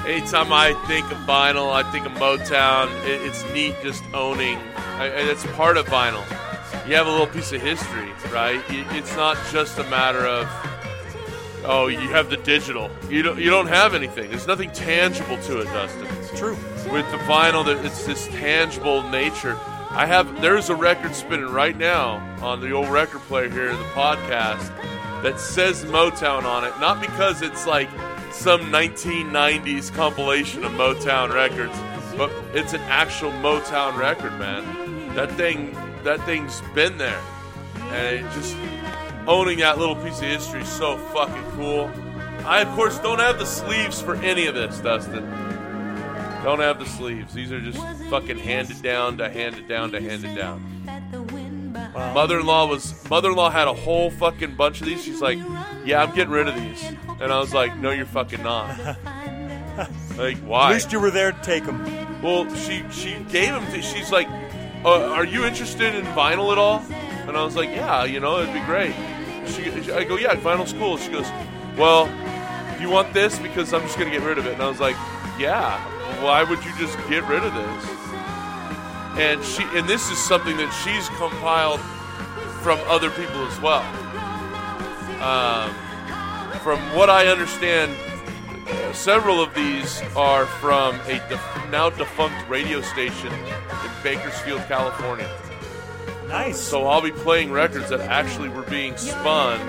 Anytime 0.04 0.52
I 0.52 0.74
think 0.88 1.08
of 1.12 1.18
vinyl, 1.18 1.72
I 1.72 1.88
think 1.92 2.04
of 2.06 2.10
Motown. 2.14 2.88
It, 3.06 3.22
it's 3.22 3.44
neat 3.52 3.76
just 3.80 4.02
owning. 4.12 4.58
I, 4.98 5.06
and 5.06 5.30
it's 5.30 5.46
part 5.52 5.76
of 5.76 5.86
vinyl. 5.86 6.24
You 6.88 6.96
have 6.96 7.06
a 7.06 7.10
little 7.12 7.28
piece 7.28 7.52
of 7.52 7.62
history, 7.62 8.10
right? 8.32 8.60
It- 8.70 8.86
It's 8.90 9.14
not 9.14 9.38
just 9.52 9.78
a 9.78 9.84
matter 9.84 10.26
of 10.26 10.48
oh, 11.64 11.86
you 11.86 12.08
have 12.08 12.28
the 12.28 12.38
digital. 12.38 12.90
You 13.08 13.22
don't. 13.22 13.38
You 13.38 13.50
don't 13.50 13.68
have 13.68 13.94
anything. 13.94 14.30
There's 14.30 14.48
nothing 14.48 14.72
tangible 14.72 15.38
to 15.42 15.60
it, 15.60 15.66
Dustin 15.66 16.08
It's 16.20 16.36
True. 16.36 16.56
with 16.90 17.08
the 17.12 17.18
vinyl 17.18 17.64
it's 17.84 18.04
this 18.04 18.26
tangible 18.26 19.08
nature. 19.10 19.56
I 19.96 20.06
have 20.06 20.40
there's 20.42 20.70
a 20.70 20.74
record 20.74 21.14
spinning 21.14 21.52
right 21.52 21.76
now 21.76 22.16
on 22.42 22.60
the 22.60 22.72
old 22.72 22.88
record 22.88 23.20
player 23.22 23.48
here 23.48 23.70
in 23.70 23.76
the 23.76 23.84
podcast 23.84 24.72
that 25.22 25.38
says 25.38 25.84
Motown 25.84 26.42
on 26.42 26.64
it, 26.64 26.76
not 26.80 27.00
because 27.00 27.42
it's 27.42 27.64
like 27.64 27.88
some 28.32 28.72
1990s 28.72 29.94
compilation 29.94 30.64
of 30.64 30.72
Motown 30.72 31.32
records, 31.32 31.78
but 32.16 32.32
it's 32.52 32.72
an 32.72 32.80
actual 32.82 33.30
Motown 33.34 33.96
record, 33.96 34.36
man. 34.36 35.14
That 35.14 35.30
thing 35.32 35.76
that 36.02 36.20
thing's 36.26 36.60
been 36.74 36.98
there. 36.98 37.22
And 37.92 38.28
just 38.32 38.56
owning 39.28 39.60
that 39.60 39.78
little 39.78 39.94
piece 39.94 40.18
of 40.18 40.24
history 40.24 40.62
is 40.62 40.68
so 40.68 40.98
fucking 40.98 41.52
cool. 41.52 41.88
I 42.44 42.62
of 42.62 42.68
course 42.74 42.98
don't 42.98 43.20
have 43.20 43.38
the 43.38 43.46
sleeves 43.46 44.02
for 44.02 44.16
any 44.16 44.46
of 44.46 44.56
this, 44.56 44.80
Dustin. 44.80 45.24
Don't 46.44 46.60
have 46.60 46.78
the 46.78 46.84
sleeves. 46.84 47.32
These 47.32 47.50
are 47.52 47.60
just 47.60 47.78
fucking 48.10 48.38
handed 48.38 48.82
down 48.82 49.16
to 49.16 49.30
handed 49.30 49.66
down 49.66 49.92
to 49.92 50.00
handed 50.00 50.36
down. 50.36 50.62
Mother-in-law 51.94 52.66
was 52.66 53.08
mother-in-law 53.08 53.48
had 53.48 53.66
a 53.66 53.72
whole 53.72 54.10
fucking 54.10 54.54
bunch 54.54 54.82
of 54.82 54.86
these. 54.86 55.02
She's 55.02 55.22
like, 55.22 55.38
"Yeah, 55.86 56.02
I'm 56.02 56.14
getting 56.14 56.34
rid 56.34 56.46
of 56.46 56.54
these," 56.54 56.84
and 57.18 57.32
I 57.32 57.38
was 57.38 57.54
like, 57.54 57.74
"No, 57.78 57.92
you're 57.92 58.04
fucking 58.04 58.42
not." 58.42 58.68
like, 60.18 60.36
why? 60.40 60.68
At 60.68 60.74
least 60.74 60.92
you 60.92 61.00
were 61.00 61.10
there 61.10 61.32
to 61.32 61.40
take 61.40 61.64
them. 61.64 61.82
Well, 62.20 62.54
she 62.54 62.84
she 62.92 63.14
gave 63.30 63.48
them 63.48 63.64
to. 63.72 63.80
She's 63.80 64.12
like, 64.12 64.28
uh, 64.84 65.12
"Are 65.12 65.24
you 65.24 65.46
interested 65.46 65.94
in 65.94 66.04
vinyl 66.08 66.52
at 66.52 66.58
all?" 66.58 66.84
And 67.26 67.38
I 67.38 67.42
was 67.42 67.56
like, 67.56 67.70
"Yeah, 67.70 68.04
you 68.04 68.20
know, 68.20 68.42
it'd 68.42 68.52
be 68.52 68.60
great." 68.60 68.94
She, 69.46 69.70
I 69.92 70.04
go, 70.04 70.18
"Yeah, 70.18 70.34
vinyl's 70.34 70.74
cool." 70.74 70.98
She 70.98 71.10
goes, 71.10 71.26
"Well, 71.78 72.04
do 72.76 72.82
you 72.82 72.90
want 72.90 73.14
this? 73.14 73.38
Because 73.38 73.72
I'm 73.72 73.80
just 73.80 73.96
gonna 73.98 74.10
get 74.10 74.20
rid 74.20 74.36
of 74.36 74.46
it." 74.46 74.52
And 74.52 74.62
I 74.62 74.68
was 74.68 74.78
like, 74.78 74.96
"Yeah. 75.38 75.78
Why 76.22 76.42
would 76.42 76.64
you 76.64 76.72
just 76.78 76.96
get 77.08 77.24
rid 77.24 77.42
of 77.42 77.54
this?" 77.54 77.84
And 79.18 79.44
she 79.44 79.62
and 79.78 79.88
this 79.88 80.10
is 80.10 80.18
something 80.18 80.56
that 80.56 80.70
she's 80.82 81.08
compiled 81.18 81.80
from 82.62 82.78
other 82.86 83.10
people 83.10 83.46
as 83.46 83.60
well. 83.60 83.84
Um, 85.22 85.74
from 86.60 86.78
what 86.96 87.10
I 87.10 87.26
understand, 87.28 87.94
Several 88.94 89.42
of 89.42 89.52
these 89.54 90.02
are 90.16 90.46
from 90.46 90.94
a 91.06 91.18
def- 91.28 91.70
now 91.70 91.90
defunct 91.90 92.48
radio 92.48 92.80
station 92.80 93.32
in 93.32 93.90
Bakersfield, 94.02 94.62
California. 94.68 95.28
Nice. 96.28 96.60
So 96.60 96.86
I'll 96.86 97.02
be 97.02 97.10
playing 97.10 97.50
records 97.50 97.90
that 97.90 98.00
actually 98.00 98.48
were 98.48 98.62
being 98.62 98.96
spun 98.96 99.60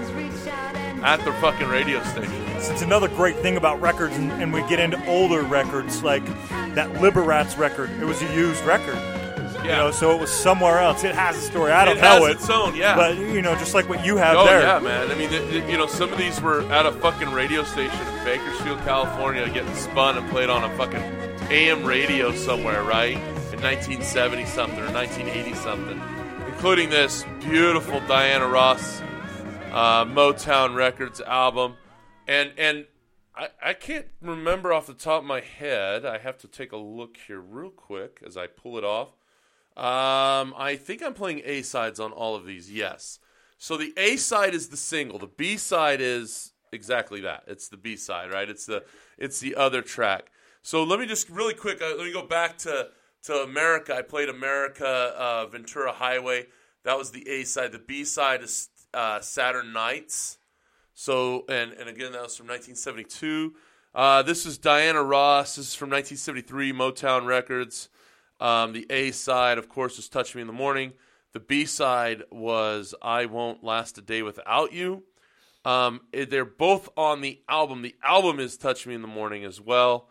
at 1.04 1.24
the 1.26 1.34
fucking 1.34 1.68
radio 1.68 2.04
station. 2.04 2.45
It's 2.56 2.82
another 2.82 3.08
great 3.08 3.36
thing 3.38 3.58
about 3.58 3.82
records, 3.82 4.16
and, 4.16 4.32
and 4.34 4.54
we 4.54 4.62
get 4.68 4.80
into 4.80 5.04
older 5.08 5.42
records 5.42 6.04
like 6.04 6.26
that 6.76 6.90
Liberats 6.94 7.58
record. 7.58 7.90
It 8.02 8.06
was 8.06 8.22
a 8.22 8.34
used 8.34 8.64
record, 8.66 8.98
you 9.64 9.70
know, 9.72 9.92
so 9.92 10.12
it 10.12 10.20
was 10.20 10.32
somewhere 10.32 10.80
else. 10.80 11.04
It 11.04 11.16
has 11.16 11.38
a 11.38 11.42
story. 11.42 11.72
I 11.72 11.86
don't 11.86 11.98
it 11.98 12.02
know 12.02 12.26
has 12.26 12.30
it, 12.30 12.32
its 12.38 12.50
own, 12.50 12.76
yeah. 12.76 12.96
but 12.96 13.18
you 13.18 13.42
know, 13.42 13.56
just 13.56 13.74
like 13.74 13.90
what 13.90 14.06
you 14.06 14.18
have 14.18 14.38
oh 14.38 14.46
there. 14.46 14.62
yeah, 14.62 14.80
man. 14.80 15.12
I 15.12 15.16
mean, 15.16 15.30
th- 15.30 15.50
th- 15.50 15.70
you 15.70 15.78
know, 15.78 15.88
some 15.88 16.12
of 16.12 16.18
these 16.18 16.42
were 16.42 16.62
at 16.72 16.86
a 16.86 16.92
fucking 16.92 17.32
radio 17.32 17.64
station 17.64 18.08
in 18.08 18.24
Bakersfield, 18.24 18.80
California, 18.80 19.48
getting 19.50 19.74
spun 19.76 20.18
and 20.18 20.30
played 20.30 20.50
on 20.50 20.64
a 20.64 20.78
fucking 20.78 21.02
AM 21.52 21.84
radio 21.84 22.34
somewhere, 22.34 22.84
right? 22.84 23.18
In 23.54 23.62
1970 23.62 24.46
something 24.46 24.80
or 24.80 24.92
1980 24.92 25.54
something, 25.56 26.02
including 26.48 26.90
this 26.90 27.26
beautiful 27.42 28.00
Diana 28.02 28.48
Ross 28.48 29.02
uh, 29.72 30.06
Motown 30.06 30.76
Records 30.76 31.22
album, 31.22 31.76
and 32.28 32.52
and 32.58 32.86
I, 33.36 33.50
I 33.64 33.74
can't 33.74 34.08
remember 34.22 34.72
off 34.74 34.88
the 34.88 34.94
top 34.94 35.22
of 35.22 35.28
my 35.28 35.42
head. 35.42 36.06
I 36.06 36.18
have 36.18 36.38
to 36.40 36.48
take 36.48 36.72
a 36.72 36.78
look 36.78 37.18
here 37.28 37.40
real 37.40 37.70
quick 37.70 38.20
as 38.26 38.38
I 38.38 38.48
pull 38.48 38.78
it 38.78 38.84
off. 38.84 39.10
Um, 39.76 40.54
I 40.58 40.78
think 40.82 41.04
I'm 41.04 41.14
playing 41.14 41.42
A 41.44 41.62
sides 41.62 42.00
on 42.00 42.12
all 42.12 42.36
of 42.36 42.46
these. 42.46 42.72
Yes. 42.72 43.20
So 43.58 43.76
the 43.78 43.94
A 43.98 44.16
side 44.16 44.54
is 44.54 44.70
the 44.70 44.78
single. 44.78 45.20
The 45.20 45.28
B 45.28 45.58
side 45.58 46.00
is 46.00 46.54
exactly 46.72 47.22
that. 47.22 47.44
It's 47.48 47.68
the 47.68 47.78
B 47.78 47.98
side, 47.98 48.32
right? 48.32 48.50
It's 48.50 48.66
the 48.66 48.84
it's 49.18 49.40
the 49.40 49.56
other 49.56 49.82
track. 49.82 50.32
So 50.62 50.84
let 50.84 51.00
me 51.00 51.06
just 51.06 51.30
really 51.30 51.54
quick. 51.54 51.82
Uh, 51.82 51.96
let 51.98 52.06
me 52.06 52.14
go 52.14 52.26
back 52.26 52.58
to 52.60 52.90
to 53.24 53.34
America. 53.34 53.96
I 53.96 54.02
played 54.02 54.30
America 54.30 54.88
uh, 54.88 55.46
Ventura 55.48 55.92
Highway. 55.92 56.48
That 56.84 56.98
was 56.98 57.12
the 57.12 57.28
A 57.28 57.44
side. 57.44 57.72
The 57.72 57.80
B 57.80 58.06
side 58.06 58.44
is 58.44 58.70
uh, 58.94 59.20
Saturn 59.20 59.74
Nights. 59.74 60.38
So 60.98 61.44
and 61.50 61.74
and 61.74 61.90
again 61.90 62.14
that 62.14 62.24
was 62.24 62.38
from 62.38 62.48
1972. 62.48 63.54
Uh, 63.94 64.24
this 64.24 64.46
is 64.46 64.58
Diana 64.58 65.04
Ross. 65.04 65.58
This 65.58 65.68
is 65.68 65.76
from 65.76 65.90
1973 65.90 66.72
Motown 66.72 67.26
Records. 67.26 67.90
Um, 68.40 68.72
the 68.72 68.88
A 68.90 69.12
side, 69.12 69.58
of 69.58 69.68
course, 69.68 69.98
was 69.98 70.08
"Touch 70.08 70.34
Me 70.36 70.42
in 70.42 70.48
the 70.48 70.54
Morning." 70.54 70.94
The 71.34 71.42
B 71.42 71.66
side 71.66 72.24
was 72.32 72.96
"I 73.02 73.26
Won't 73.26 73.62
Last 73.62 73.98
a 73.98 74.02
Day 74.02 74.22
Without 74.22 74.72
You." 74.72 75.04
Um, 75.66 76.00
they're 76.14 76.46
both 76.46 76.88
on 76.96 77.20
the 77.20 77.42
album. 77.50 77.82
The 77.82 77.96
album 78.02 78.40
is 78.40 78.56
"Touch 78.56 78.88
Me 78.88 78.96
in 78.96 79.02
the 79.02 79.08
Morning" 79.10 79.44
as 79.44 79.60
well. 79.60 80.08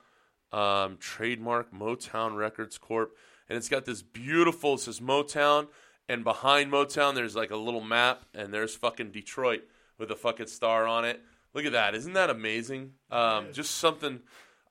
Um, 0.52 0.98
trademark 0.98 1.72
Motown 1.72 2.36
Records 2.36 2.76
Corp. 2.76 3.16
And 3.48 3.56
it's 3.56 3.70
got 3.70 3.86
this 3.86 4.02
beautiful. 4.02 4.74
It 4.74 4.80
says 4.80 5.00
Motown, 5.00 5.68
and 6.10 6.24
behind 6.24 6.70
Motown, 6.70 7.14
there's 7.14 7.34
like 7.34 7.50
a 7.50 7.56
little 7.56 7.80
map, 7.80 8.26
and 8.34 8.52
there's 8.52 8.76
fucking 8.76 9.12
Detroit 9.12 9.64
with 9.98 10.10
a 10.10 10.16
fucking 10.16 10.46
star 10.46 10.86
on 10.86 11.04
it. 11.04 11.20
Look 11.54 11.64
at 11.64 11.72
that! 11.72 11.94
Isn't 11.94 12.14
that 12.14 12.30
amazing? 12.30 12.92
Um, 13.10 13.52
just 13.52 13.76
something. 13.76 14.20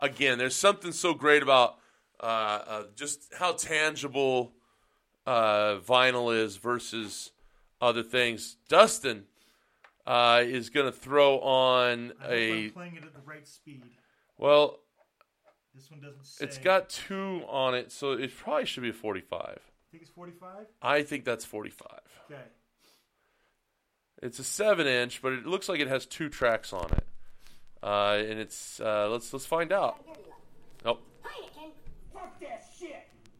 Again, 0.02 0.38
there's 0.38 0.56
something 0.56 0.92
so 0.92 1.14
great 1.14 1.42
about 1.42 1.78
uh, 2.20 2.26
uh, 2.26 2.84
just 2.96 3.34
how 3.38 3.54
tangible 3.54 4.54
uh, 5.26 5.78
vinyl 5.78 6.36
is 6.36 6.58
versus 6.58 7.32
other 7.82 8.04
things. 8.04 8.58
Dustin 8.68 9.24
uh, 10.06 10.42
is 10.44 10.70
going 10.70 10.86
to 10.86 10.92
throw 10.92 11.40
on 11.40 12.14
a 12.26 12.70
playing 12.70 12.96
it 12.96 13.04
at 13.04 13.14
the 13.14 13.22
right 13.26 13.48
speed. 13.48 13.84
well. 14.38 14.80
This 15.76 15.90
one 15.90 16.02
doesn't 16.02 16.24
say. 16.24 16.46
It's 16.46 16.60
got 16.60 16.88
two 16.88 17.42
on 17.50 17.74
it, 17.74 17.92
so 17.92 18.12
it 18.12 18.36
probably 18.38 18.66
should 18.66 18.84
be 18.84 18.90
a 18.90 18.94
45. 18.94 19.42
I 19.42 19.58
think 19.92 20.04
it's 20.04 20.12
45. 20.12 20.68
I 20.84 21.02
think 21.02 21.26
that's 21.26 21.46
45. 21.46 21.90
Okay. 22.30 22.42
It's 24.24 24.40
a 24.40 24.44
seven 24.44 24.88
inch, 24.88 25.22
but 25.22 25.34
it 25.34 25.46
looks 25.46 25.68
like 25.68 25.82
it 25.82 25.90
has 25.90 26.06
two 26.06 26.30
tracks 26.30 26.72
on 26.72 26.90
it. 26.94 27.06
Uh, 27.84 28.24
and 28.26 28.40
it's 28.40 28.80
uh, 28.80 29.10
let's 29.12 29.34
let's 29.34 29.46
find 29.46 29.74
out. 29.74 29.98
Nope. 30.86 31.06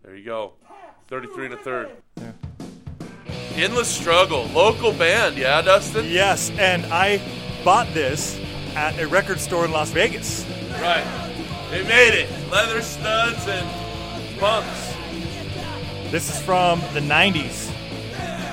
There 0.04 0.16
you 0.18 0.26
go. 0.26 0.54
33 1.08 1.46
and 1.46 1.54
a 1.54 1.58
third. 1.58 1.92
Yeah. 2.18 2.32
Endless 3.56 3.88
struggle, 3.88 4.44
local 4.48 4.92
band, 4.92 5.38
yeah, 5.38 5.62
Dustin. 5.62 6.08
Yes, 6.10 6.50
and 6.58 6.86
I 6.88 7.22
bought 7.64 7.88
this 7.94 8.38
at 8.76 9.00
a 9.00 9.08
record 9.08 9.40
store 9.40 9.64
in 9.64 9.72
Las 9.72 9.92
Vegas. 9.92 10.46
Right. 10.82 11.06
They 11.72 11.84
made 11.84 12.14
it. 12.14 12.30
Leather 12.52 12.82
studs 12.82 13.48
and 13.48 14.38
pumps. 14.38 14.94
This 16.12 16.30
is 16.30 16.42
from 16.42 16.82
the 16.94 17.00
90s. 17.00 17.73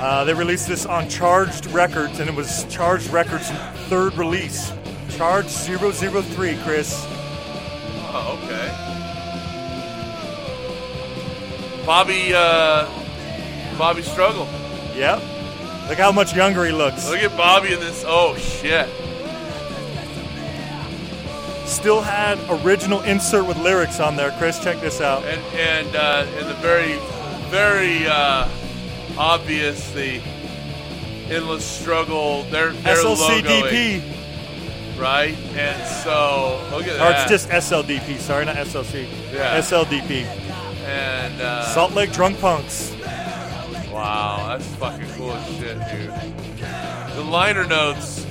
Uh, 0.00 0.24
they 0.24 0.32
released 0.32 0.66
this 0.66 0.86
on 0.86 1.10
Charged 1.10 1.66
Records, 1.66 2.20
and 2.20 2.30
it 2.30 2.34
was 2.34 2.64
Charged 2.70 3.10
Records' 3.10 3.50
third 3.90 4.16
release. 4.16 4.72
Charged 5.10 5.50
003, 5.50 6.56
Chris. 6.64 7.04
Oh, 8.12 8.40
okay. 8.42 8.90
Bobby, 11.84 12.32
uh, 12.34 12.88
Bobby 13.76 14.00
Struggle. 14.00 14.48
Yep. 14.94 15.22
Look 15.90 15.98
how 15.98 16.12
much 16.12 16.34
younger 16.34 16.64
he 16.64 16.72
looks. 16.72 17.06
Look 17.10 17.18
at 17.18 17.36
Bobby 17.36 17.74
in 17.74 17.80
this. 17.80 18.02
Oh 18.06 18.36
shit. 18.36 18.88
Still 21.66 22.00
had 22.00 22.38
original 22.64 23.02
insert 23.02 23.46
with 23.46 23.58
lyrics 23.58 24.00
on 24.00 24.16
there. 24.16 24.30
Chris, 24.38 24.62
check 24.62 24.80
this 24.80 25.02
out. 25.02 25.24
And 25.24 25.40
and 25.56 25.96
uh, 25.96 26.26
and 26.38 26.48
the 26.48 26.54
very, 26.54 26.98
very 27.50 28.06
uh, 28.06 28.48
obvious 29.20 29.90
the 29.92 30.20
endless 31.28 31.64
struggle. 31.64 32.42
Their 32.44 32.72
their 32.72 32.96
SLCDP. 32.96 34.02
right? 34.98 35.34
And 35.56 35.86
so 36.02 36.66
look 36.72 36.84
at 36.86 36.94
Or 36.94 36.98
that. 36.98 37.30
it's 37.30 37.46
just 37.46 37.48
SLDP, 37.50 38.18
sorry, 38.18 38.46
not 38.46 38.56
SLC. 38.56 39.06
Yeah. 39.32 39.58
SLDP. 39.60 40.24
and 40.86 41.40
uh, 41.40 41.64
Salt 41.72 41.92
Lake 41.92 42.12
Drunk 42.12 42.40
Punks. 42.40 42.94
Wow, 43.92 44.46
that's 44.48 44.66
fucking 44.76 45.06
cool 45.16 45.32
as 45.32 45.46
shit, 45.58 45.76
dude. 45.90 46.10
The 47.16 47.22
liner 47.22 47.66
notes, 47.66 48.24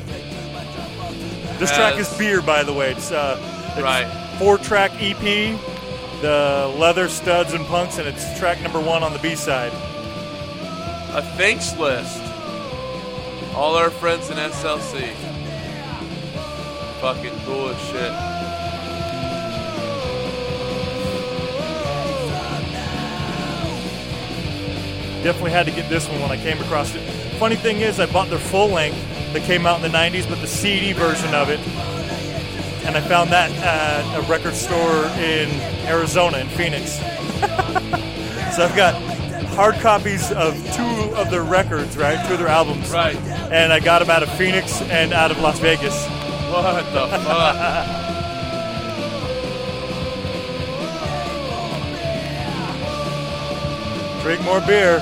This 1.60 1.70
track 1.76 1.98
is 2.00 2.12
Beer, 2.18 2.42
by 2.42 2.64
the 2.64 2.74
way. 2.74 2.92
It's, 2.92 3.12
uh, 3.12 3.38
it's 3.74 3.82
Right. 3.84 4.08
four 4.40 4.58
track 4.58 4.92
EP, 5.00 5.22
the 6.22 6.74
Leather 6.78 7.08
Studs 7.10 7.54
and 7.54 7.66
Punks, 7.68 7.98
and 8.00 8.08
it's 8.08 8.40
track 8.40 8.62
number 8.62 8.80
one 8.80 9.04
on 9.04 9.14
the 9.14 9.20
B 9.20 9.36
side. 9.36 9.72
A 11.12 11.22
thanks 11.38 11.76
list. 11.78 12.22
All 13.56 13.76
our 13.76 13.90
friends 13.90 14.30
in 14.30 14.38
SLC. 14.38 15.12
Fucking 17.02 17.34
cool 17.46 17.70
as 17.70 17.82
shit. 17.88 18.12
Definitely 25.24 25.52
had 25.52 25.66
to 25.66 25.72
get 25.72 25.90
this 25.90 26.08
one 26.08 26.22
when 26.22 26.32
I 26.32 26.38
came 26.38 26.60
across 26.62 26.94
it. 26.94 27.02
Funny 27.40 27.56
thing 27.56 27.82
is, 27.82 28.00
I 28.00 28.06
bought 28.06 28.30
their 28.30 28.40
full 28.40 28.68
length 28.68 28.98
that 29.34 29.44
came 29.44 29.66
out 29.66 29.84
in 29.84 29.92
the 29.92 29.98
90s, 29.98 30.30
but 30.30 30.40
the 30.42 30.48
CD 30.48 30.94
version 30.94 31.34
of 31.34 31.50
it. 31.50 31.60
And 32.86 32.96
I 32.96 33.02
found 33.02 33.32
that 33.32 33.52
at 33.52 34.18
a 34.18 34.22
record 34.30 34.54
store 34.54 35.06
in 35.18 35.50
Arizona, 35.88 36.38
in 36.38 36.48
Phoenix. 36.50 36.94
so 38.56 38.66
I've 38.66 38.76
got 38.76 39.19
hard 39.56 39.76
copies 39.76 40.32
of 40.32 40.56
two 40.74 41.16
of 41.16 41.30
their 41.32 41.44
records, 41.44 41.98
right? 41.98 42.26
Two 42.28 42.34
of 42.34 42.40
their 42.40 42.48
albums. 42.48 42.92
Right. 42.92 43.16
And 43.16 43.72
I 43.74 43.80
got 43.80 44.00
them 44.00 44.10
out 44.10 44.24
of 44.24 44.30
Phoenix 44.34 44.82
and 44.84 45.14
out 45.14 45.32
of 45.32 45.40
Las 45.40 45.60
Vegas. 45.60 46.06
What 46.52 46.84
the 46.94 47.08
fuck? 47.26 48.06
Drink 54.24 54.42
more 54.44 54.62
beer. 54.62 55.00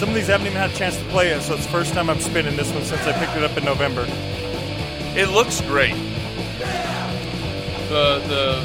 Some 0.00 0.08
of 0.08 0.14
these 0.14 0.28
haven't 0.28 0.46
even 0.46 0.56
had 0.58 0.70
a 0.70 0.74
chance 0.74 0.96
to 0.96 1.04
play 1.10 1.28
yet, 1.28 1.42
so 1.42 1.52
it's 1.52 1.66
the 1.66 1.72
first 1.72 1.92
time 1.92 2.08
I'm 2.08 2.20
spinning 2.20 2.56
this 2.56 2.72
one 2.72 2.82
since 2.84 3.02
I 3.02 3.12
picked 3.12 3.36
it 3.36 3.42
up 3.42 3.54
in 3.58 3.66
November. 3.66 4.06
It 5.14 5.28
looks 5.28 5.60
great. 5.60 5.92
The 7.90 8.22
the 8.26 8.62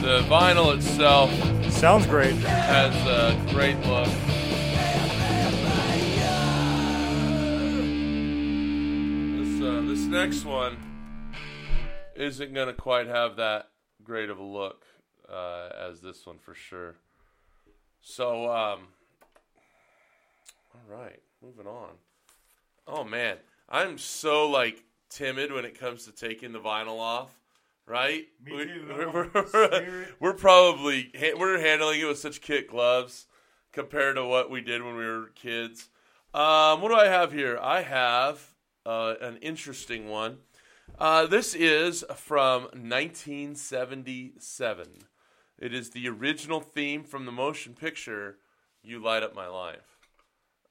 the 0.00 0.22
vinyl 0.22 0.74
itself 0.76 1.30
Sounds 1.70 2.08
great. 2.08 2.34
has 2.38 2.92
a 3.06 3.38
great 3.52 3.78
look. 3.86 4.08
This 9.38 9.62
uh, 9.62 9.80
this 9.86 10.06
next 10.06 10.44
one 10.44 10.76
isn't 12.16 12.52
gonna 12.52 12.74
quite 12.74 13.06
have 13.06 13.36
that 13.36 13.70
great 14.02 14.28
of 14.28 14.40
a 14.40 14.42
look 14.42 14.86
uh, 15.32 15.68
as 15.88 16.00
this 16.00 16.26
one 16.26 16.40
for 16.40 16.56
sure. 16.56 16.96
So 18.00 18.44
um, 18.50 18.80
all 20.74 20.80
right, 20.88 21.20
moving 21.42 21.66
on. 21.66 21.90
Oh 22.86 23.04
man, 23.04 23.36
I'm 23.68 23.98
so 23.98 24.48
like 24.48 24.82
timid 25.10 25.52
when 25.52 25.64
it 25.64 25.78
comes 25.78 26.04
to 26.06 26.12
taking 26.12 26.52
the 26.52 26.60
vinyl 26.60 26.98
off. 26.98 27.36
Right? 27.86 28.26
Me 28.44 28.54
We- 28.56 28.64
too. 28.66 28.86
We're, 29.12 29.30
we're- 29.34 30.06
we're 30.20 30.32
probably 30.34 31.10
ha- 31.18 31.34
we're 31.36 31.58
handling 31.60 32.00
it 32.00 32.04
with 32.04 32.18
such 32.18 32.40
kit 32.40 32.68
gloves 32.68 33.26
compared 33.72 34.14
to 34.16 34.24
what 34.24 34.50
we 34.50 34.60
did 34.60 34.82
when 34.82 34.96
we 34.96 35.04
were 35.06 35.30
kids. 35.34 35.88
Um, 36.32 36.80
what 36.82 36.90
do 36.90 36.94
I 36.94 37.06
have 37.06 37.32
here? 37.32 37.58
I 37.60 37.82
have 37.82 38.54
uh, 38.86 39.14
an 39.20 39.38
interesting 39.38 40.08
one. 40.08 40.38
Uh, 41.00 41.26
this 41.26 41.54
is 41.54 42.04
from 42.14 42.62
1977. 42.72 44.86
It 45.60 45.74
is 45.74 45.90
the 45.90 46.08
original 46.08 46.60
theme 46.60 47.04
from 47.04 47.26
the 47.26 47.32
motion 47.32 47.74
picture 47.74 48.38
"You 48.82 48.98
Light 48.98 49.22
Up 49.22 49.34
My 49.34 49.46
Life." 49.46 49.98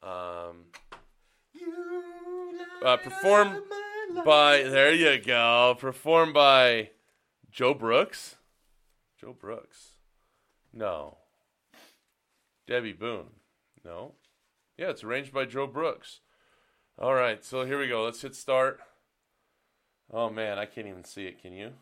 Um, 0.01 0.65
uh, 2.83 2.97
performed 2.97 3.61
by 4.25 4.63
there 4.63 4.93
you 4.93 5.19
go. 5.19 5.75
Performed 5.79 6.33
by 6.33 6.89
Joe 7.51 7.73
Brooks. 7.73 8.35
Joe 9.19 9.33
Brooks. 9.33 9.91
No. 10.73 11.17
Debby 12.67 12.93
Boone. 12.93 13.29
No. 13.83 14.13
Yeah, 14.77 14.89
it's 14.89 15.03
arranged 15.03 15.33
by 15.33 15.45
Joe 15.45 15.67
Brooks. 15.67 16.21
All 16.97 17.13
right, 17.13 17.43
so 17.43 17.65
here 17.65 17.79
we 17.79 17.87
go. 17.87 18.03
Let's 18.03 18.21
hit 18.21 18.35
start. 18.35 18.79
Oh 20.11 20.29
man, 20.29 20.57
I 20.57 20.65
can't 20.65 20.87
even 20.87 21.03
see 21.03 21.25
it. 21.25 21.41
Can 21.41 21.53
you? 21.53 21.73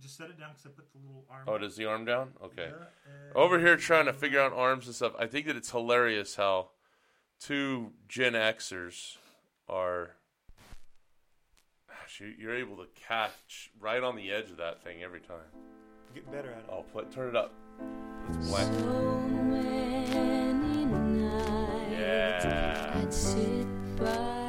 Just 0.00 0.16
set 0.16 0.30
it 0.30 0.38
down 0.38 0.50
because 0.50 0.66
I 0.66 0.70
put 0.70 0.90
the 0.92 0.98
little 0.98 1.24
arm. 1.30 1.44
Oh, 1.46 1.58
does 1.58 1.76
the 1.76 1.86
arm 1.86 2.04
down? 2.04 2.32
Okay. 2.42 2.70
Over 3.34 3.58
here 3.58 3.76
trying 3.76 4.06
to 4.06 4.12
figure 4.12 4.40
out 4.40 4.52
arms 4.52 4.86
and 4.86 4.94
stuff. 4.94 5.12
I 5.18 5.26
think 5.26 5.46
that 5.46 5.56
it's 5.56 5.70
hilarious 5.70 6.36
how 6.36 6.70
two 7.38 7.92
Gen 8.08 8.32
Xers 8.32 9.18
are. 9.68 10.16
Gosh, 11.88 12.20
you- 12.20 12.34
You're 12.38 12.56
able 12.56 12.76
to 12.78 12.86
catch 12.94 13.70
right 13.78 14.02
on 14.02 14.16
the 14.16 14.32
edge 14.32 14.50
of 14.50 14.56
that 14.56 14.82
thing 14.82 15.02
every 15.02 15.20
time. 15.20 15.44
Get 16.14 16.30
better 16.32 16.50
at 16.50 16.58
it. 16.58 16.64
I'll 16.70 16.82
put 16.82 17.12
turn 17.12 17.28
it 17.28 17.36
up. 17.36 17.52
It's 18.30 18.48
black. 18.48 18.66
So 18.66 19.18
many 19.28 20.84
nights 20.86 23.34
Yeah. 23.36 24.39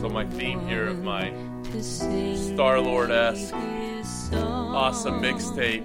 So 0.00 0.08
my 0.08 0.24
theme 0.26 0.64
here 0.68 0.86
of 0.86 1.02
my 1.02 1.30
someone 1.30 1.64
to 1.72 1.82
sing 1.82 2.54
Star-Lord-esque 2.54 3.52
his 3.52 4.30
awesome 4.32 5.20
mixtape. 5.20 5.84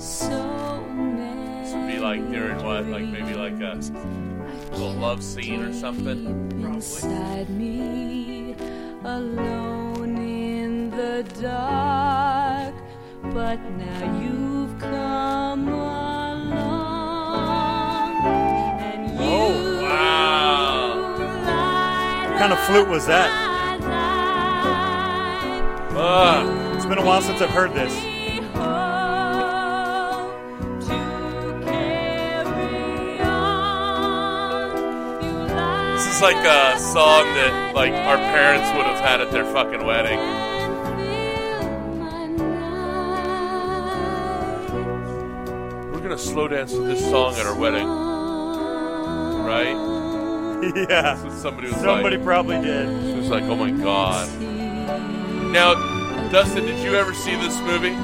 So 0.00 0.28
This 1.62 1.74
would 1.74 1.86
be 1.86 1.98
like 1.98 2.20
during 2.30 2.62
what, 2.64 2.84
like 2.86 3.06
maybe 3.06 3.34
like 3.34 3.58
a 3.60 3.74
little 4.72 4.92
love 4.92 5.22
scene 5.24 5.62
or 5.62 5.72
something. 5.72 6.26
inside 6.62 7.48
me, 7.48 8.54
alone 9.04 10.16
in 10.18 10.90
the 10.90 11.24
dark. 11.40 12.74
But 13.32 13.58
now 13.72 14.20
you've 14.22 14.78
come 14.78 15.68
along, 15.68 16.52
and 18.80 19.18
oh, 19.18 19.22
you 19.22 19.78
Oh, 19.78 19.82
wow. 19.82 21.16
light 21.16 22.28
What 22.28 22.38
kind 22.38 22.52
of 22.52 22.58
flute 22.60 22.88
was 22.88 23.06
that? 23.06 23.45
Ugh. 26.08 26.76
It's 26.76 26.86
been 26.86 26.98
a 26.98 27.04
while 27.04 27.20
since 27.20 27.40
I've 27.42 27.50
heard 27.50 27.74
this. 27.74 27.92
This 35.96 36.06
is 36.16 36.20
like 36.22 36.36
a 36.36 36.78
song 36.78 37.24
that 37.34 37.74
like 37.74 37.92
our 37.92 38.18
parents 38.18 38.68
would 38.76 38.84
have 38.86 39.00
had 39.00 39.20
at 39.20 39.30
their 39.32 39.44
fucking 39.46 39.84
wedding. 39.84 40.18
We're 45.92 46.00
gonna 46.00 46.18
slow 46.18 46.48
dance 46.48 46.72
to 46.72 46.80
this 46.80 47.00
song 47.00 47.34
at 47.36 47.46
our 47.46 47.58
wedding, 47.58 47.86
right? 49.46 49.76
yeah. 50.76 50.84
That's 51.02 51.22
what 51.22 51.32
somebody 51.32 51.68
was 51.68 51.76
Somebody 51.76 52.16
like. 52.16 52.24
probably 52.24 52.60
did. 52.60 52.86
She 53.14 53.18
was 53.18 53.28
like, 53.28 53.44
"Oh 53.44 53.56
my 53.56 53.70
god." 53.70 54.28
Now, 55.52 55.74
Dustin, 56.30 56.66
did 56.66 56.78
you 56.82 56.94
ever 56.96 57.14
see 57.14 57.34
this 57.36 57.58
movie? 57.60 57.94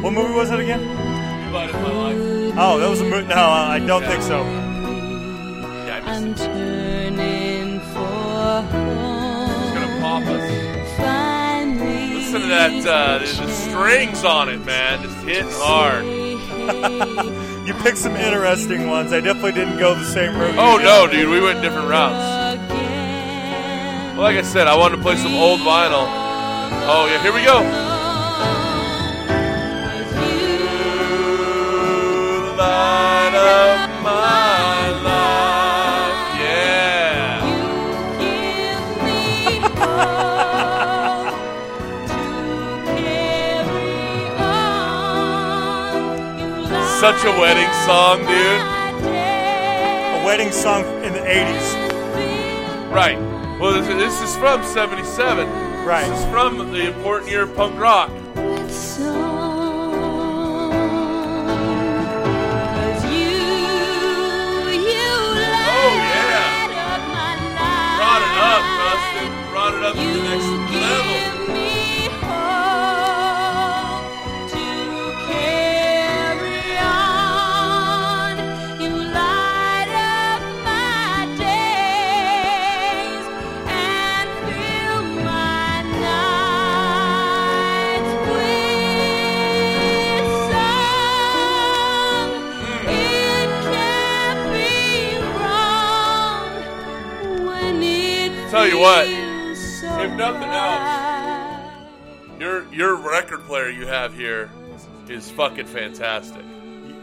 What 0.00 0.12
movie 0.12 0.34
was 0.34 0.50
it 0.50 0.60
again? 0.60 0.80
You 0.80 1.52
Light 1.52 1.70
Up 1.74 1.80
My 1.82 1.90
Life. 1.92 2.54
Oh, 2.58 2.78
that 2.78 2.88
was 2.90 3.00
a 3.00 3.04
movie. 3.04 3.26
No, 3.28 3.34
I 3.36 3.78
don't 3.78 4.02
think 4.04 4.22
so. 4.22 4.42
Yeah, 4.42 6.02
I 6.04 6.14
I'm 6.16 6.30
missed 6.30 6.42
it. 6.42 6.46
turning 6.46 7.80
for 7.80 8.64
It's 8.66 9.72
gonna 9.74 10.00
pop 10.00 10.22
us. 10.24 10.96
Finally, 10.96 12.14
Listen 12.14 12.40
to 12.42 12.46
that. 12.48 12.86
Uh, 12.86 13.18
the, 13.18 13.24
the 13.46 13.52
strings 13.52 14.24
on 14.24 14.48
it, 14.48 14.64
man, 14.64 15.02
just 15.02 15.16
hitting 15.24 15.46
hard. 15.52 16.04
You 17.60 17.74
picked 17.82 17.98
some 17.98 18.16
interesting 18.16 18.88
ones. 18.88 19.12
I 19.12 19.20
definitely 19.20 19.52
didn't 19.52 19.78
go 19.78 19.94
the 19.94 20.04
same 20.04 20.34
route. 20.36 20.56
Oh 20.58 20.78
no, 20.78 21.06
dude, 21.06 21.28
we 21.28 21.40
went 21.40 21.60
different 21.62 21.88
routes. 21.88 22.58
Well, 24.16 24.22
like 24.22 24.36
I 24.36 24.42
said, 24.42 24.66
I 24.66 24.76
wanted 24.76 24.96
to 24.96 25.02
play 25.02 25.14
some 25.16 25.34
old 25.34 25.60
vinyl. 25.60 26.08
Oh, 26.82 27.06
yeah, 27.06 27.22
here 27.22 27.32
we 27.32 27.44
go. 27.44 27.60
Yeah. 36.40 37.40
Such 46.98 47.24
a 47.24 47.30
wedding 47.38 47.72
song, 47.86 48.18
dude. 48.26 48.62
A 49.06 50.24
wedding 50.24 50.50
song 50.50 50.84
in 51.04 51.12
the 51.12 51.20
80s. 51.20 51.74
Right. 52.92 53.18
Well, 53.60 53.80
this 53.80 54.20
is 54.20 54.36
from 54.36 54.64
77. 54.64 55.59
Right. 55.84 56.08
This 56.08 56.20
is 56.20 56.26
from 56.26 56.58
the 56.72 56.88
important 56.88 57.30
year 57.30 57.42
of 57.42 57.56
punk 57.56 57.78
rock. 57.78 58.10
Oh, 58.10 58.16
yeah. 66.06 66.68
Brought 67.96 68.22
it 68.22 68.34
up, 68.38 68.62
Dustin. 68.78 69.30
Brought 69.50 69.74
it 69.74 69.82
up 69.82 69.94
to 69.96 70.00
the 70.00 70.22
next 70.22 70.59
what, 98.80 99.06
if 99.06 100.12
nothing 100.12 100.48
else, 100.48 102.40
your 102.40 102.72
your 102.72 102.96
record 102.96 103.44
player 103.44 103.68
you 103.68 103.86
have 103.86 104.14
here 104.14 104.50
is 105.08 105.30
fucking 105.30 105.66
fantastic. 105.66 106.42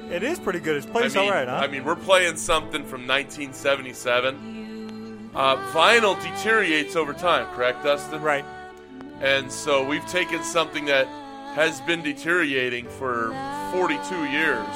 It 0.10 0.24
is 0.24 0.40
pretty 0.40 0.60
good. 0.60 0.78
It 0.78 0.90
I 0.90 0.92
plays 0.92 1.16
mean, 1.16 1.26
all 1.26 1.32
right, 1.32 1.48
huh? 1.48 1.56
I 1.56 1.68
mean, 1.68 1.84
we're 1.84 1.96
playing 1.96 2.38
something 2.38 2.84
from 2.84 3.06
1977. 3.06 5.32
Uh, 5.36 5.56
vinyl 5.72 6.20
deteriorates 6.22 6.96
over 6.96 7.14
time, 7.14 7.46
correct, 7.54 7.84
Dustin? 7.84 8.22
right. 8.22 8.46
And 9.22 9.52
so 9.52 9.86
we've 9.86 10.06
taken 10.08 10.44
something 10.44 10.86
that 10.86 11.08
has 11.54 11.82
been 11.82 12.02
deteriorating 12.02 12.88
for 12.88 13.36
42 13.74 14.26
years, 14.26 14.68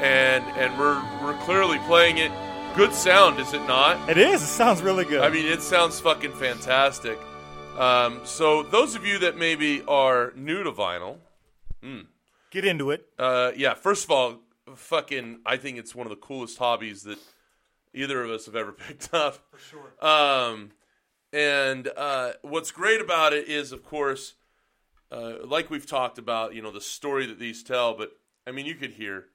and 0.00 0.44
and 0.58 0.76
we're 0.78 1.00
we're 1.22 1.38
clearly 1.44 1.78
playing 1.86 2.18
it. 2.18 2.30
Good 2.76 2.92
sound, 2.92 3.38
is 3.38 3.52
it 3.52 3.62
not? 3.68 4.10
It 4.10 4.18
is. 4.18 4.42
It 4.42 4.46
sounds 4.46 4.82
really 4.82 5.04
good. 5.04 5.20
I 5.22 5.30
mean, 5.30 5.46
it 5.46 5.62
sounds 5.62 6.00
fucking 6.00 6.32
fantastic. 6.32 7.16
Um, 7.78 8.20
so 8.24 8.64
those 8.64 8.96
of 8.96 9.06
you 9.06 9.20
that 9.20 9.36
maybe 9.36 9.82
are 9.86 10.32
new 10.34 10.64
to 10.64 10.72
vinyl, 10.72 11.18
get 12.50 12.64
into 12.64 12.90
it. 12.90 13.06
uh, 13.16 13.52
yeah, 13.56 13.74
first 13.74 14.04
of 14.04 14.10
all, 14.10 14.40
fucking, 14.74 15.40
I 15.46 15.56
think 15.56 15.78
it's 15.78 15.94
one 15.94 16.06
of 16.06 16.10
the 16.10 16.16
coolest 16.16 16.58
hobbies 16.58 17.04
that 17.04 17.18
either 17.92 18.24
of 18.24 18.30
us 18.30 18.46
have 18.46 18.56
ever 18.56 18.72
picked 18.88 19.14
up. 19.14 19.38
For 19.52 19.58
sure. 19.58 20.04
Um, 20.04 20.72
and 21.32 21.88
uh, 21.96 22.32
what's 22.42 22.72
great 22.72 23.00
about 23.00 23.32
it 23.32 23.46
is, 23.48 23.70
of 23.70 23.84
course, 23.84 24.34
uh, 25.12 25.34
like 25.44 25.70
we've 25.70 25.86
talked 25.86 26.18
about, 26.18 26.54
you 26.56 26.62
know, 26.62 26.72
the 26.72 26.80
story 26.80 27.26
that 27.26 27.38
these 27.38 27.62
tell. 27.62 27.94
But 27.94 28.10
I 28.48 28.50
mean, 28.50 28.66
you 28.66 28.74
could 28.74 28.92
hear, 28.92 29.26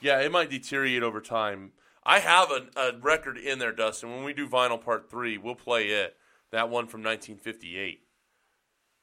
yeah, 0.00 0.20
it 0.20 0.32
might 0.32 0.50
deteriorate 0.50 1.04
over 1.04 1.20
time. 1.20 1.72
I 2.08 2.20
have 2.20 2.50
a, 2.50 2.66
a 2.74 2.98
record 2.98 3.36
in 3.36 3.58
there, 3.58 3.70
Dustin. 3.70 4.10
When 4.10 4.24
we 4.24 4.32
do 4.32 4.48
vinyl 4.48 4.82
part 4.82 5.10
three, 5.10 5.36
we'll 5.36 5.54
play 5.54 5.88
it. 5.88 6.16
That 6.50 6.70
one 6.70 6.86
from 6.86 7.02
1958. 7.02 8.00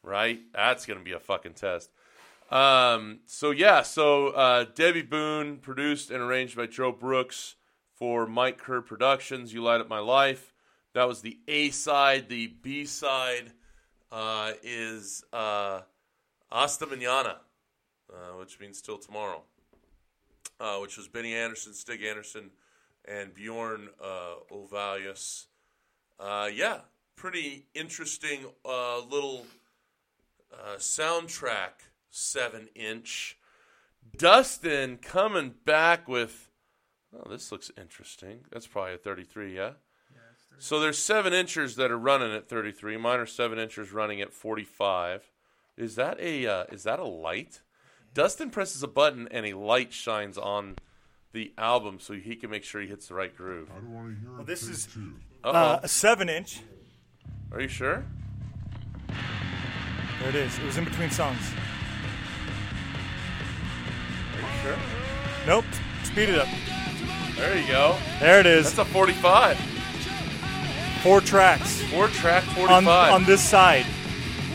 Right? 0.01 0.39
That's 0.51 0.87
going 0.87 0.97
to 0.97 1.05
be 1.05 1.11
a 1.11 1.19
fucking 1.19 1.53
test. 1.53 1.91
Um, 2.49 3.19
so 3.27 3.51
yeah, 3.51 3.83
so 3.83 4.29
uh, 4.29 4.65
Debby 4.73 5.03
Boone 5.03 5.57
produced 5.57 6.09
and 6.09 6.19
arranged 6.19 6.57
by 6.57 6.65
Joe 6.65 6.91
Brooks 6.91 7.57
for 7.93 8.25
Mike 8.25 8.57
Curb 8.57 8.87
Productions. 8.87 9.53
You 9.53 9.61
light 9.61 9.81
up 9.81 9.87
my 9.87 9.99
life. 9.99 10.51
That 10.95 11.07
was 11.07 11.21
the 11.21 11.37
A 11.47 11.69
side. 11.69 12.27
The 12.27 12.47
B 12.47 12.85
side 12.85 13.51
uh, 14.11 14.53
is 14.63 15.23
uh, 15.31 15.81
Hasta 16.51 16.87
Mañana, 16.87 17.35
uh, 18.11 18.37
which 18.39 18.59
means 18.59 18.81
till 18.81 18.97
tomorrow. 18.97 19.43
Uh, 20.59 20.77
which 20.77 20.97
was 20.97 21.07
Benny 21.07 21.35
Andersson, 21.35 21.73
Stig 21.73 22.01
Anderson, 22.01 22.49
and 23.07 23.33
Bjorn 23.33 23.89
uh, 24.03 24.35
Ulvaeus. 24.51 25.45
Uh, 26.19 26.49
yeah, 26.53 26.79
pretty 27.15 27.67
interesting 27.73 28.45
uh, 28.65 28.99
little 28.99 29.45
uh, 30.53 30.75
soundtrack 30.77 31.89
seven 32.09 32.69
inch. 32.75 33.37
Dustin 34.17 34.97
coming 34.97 35.55
back 35.65 36.07
with. 36.07 36.49
Oh, 37.15 37.29
this 37.29 37.51
looks 37.51 37.71
interesting. 37.77 38.39
That's 38.51 38.67
probably 38.67 38.93
a 38.95 38.97
33, 38.97 39.55
yeah? 39.55 39.71
So 40.57 40.79
there's 40.79 40.97
seven 40.97 41.33
inchers 41.33 41.75
that 41.75 41.91
are 41.91 41.97
running 41.97 42.33
at 42.33 42.47
33. 42.47 42.97
Mine 42.97 43.19
are 43.19 43.25
seven 43.25 43.59
inchers 43.59 43.91
running 43.91 44.21
at 44.21 44.33
45. 44.33 45.31
Is 45.77 45.95
that 45.95 46.19
a 46.19 46.47
uh, 46.47 46.63
is 46.71 46.83
that 46.83 46.99
a 46.99 47.05
light? 47.05 47.61
Dustin 48.13 48.49
presses 48.49 48.81
a 48.81 48.87
button 48.87 49.27
and 49.29 49.45
a 49.45 49.57
light 49.57 49.91
shines 49.91 50.37
on 50.37 50.77
the 51.35 51.51
album 51.57 51.99
so 51.99 52.13
he 52.13 52.33
can 52.37 52.49
make 52.49 52.63
sure 52.63 52.79
he 52.81 52.87
hits 52.87 53.09
the 53.09 53.13
right 53.13 53.35
groove. 53.35 53.69
I 53.69 53.75
don't 53.81 53.93
want 53.93 54.15
to 54.15 54.21
hear 54.21 54.31
Well, 54.37 54.45
this 54.45 54.63
is- 54.63 54.87
Uh-oh. 55.43 55.51
Uh, 55.51 55.79
a 55.83 55.87
seven 55.87 56.29
inch. 56.29 56.61
Are 57.51 57.59
you 57.61 57.67
sure? 57.67 58.05
There 60.21 60.29
it 60.29 60.35
is. 60.35 60.57
It 60.57 60.63
was 60.65 60.77
in 60.77 60.85
between 60.85 61.09
songs. 61.11 61.41
Are 64.33 64.39
you 64.41 64.47
sure? 64.63 64.77
Nope. 65.45 65.65
Speed 66.05 66.29
it 66.29 66.39
up. 66.39 66.47
There 67.35 67.57
you 67.57 67.67
go. 67.67 67.97
There 68.21 68.39
it 68.39 68.45
is. 68.45 68.73
That's 68.73 68.89
a 68.89 68.93
45. 68.93 69.57
Four 71.03 71.19
tracks 71.21 71.81
Four 71.91 72.07
track 72.07 72.43
45. 72.43 72.87
on 72.87 72.87
on 72.87 73.23
this 73.25 73.43
side. 73.43 73.85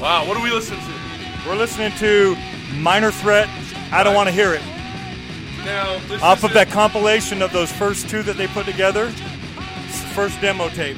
wow, 0.01 0.27
what 0.27 0.35
do 0.37 0.43
we 0.43 0.51
listen 0.51 0.77
to? 0.79 0.93
We're 1.47 1.57
listening 1.57 1.93
to 1.99 2.37
Minor 2.77 3.11
Threat. 3.13 3.49
I 3.93 4.03
don't 4.03 4.15
Right. 4.15 4.17
want 4.17 4.29
to 4.31 4.33
hear 4.35 4.55
it. 4.55 4.63
Now, 5.65 5.99
this 6.09 6.23
Off 6.23 6.43
of 6.45 6.53
that 6.55 6.71
compilation 6.71 7.43
of 7.43 7.53
those 7.53 7.71
first 7.71 8.09
two 8.09 8.23
that 8.23 8.37
they 8.37 8.47
put 8.49 8.67
together. 8.67 9.11
First 10.15 10.41
demo 10.41 10.69
tape, 10.71 10.97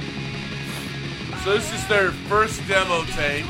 So 1.44 1.54
this 1.54 1.72
is 1.74 1.86
their 1.88 2.10
first 2.28 2.66
demo 2.66 3.04
tape. 3.04 3.44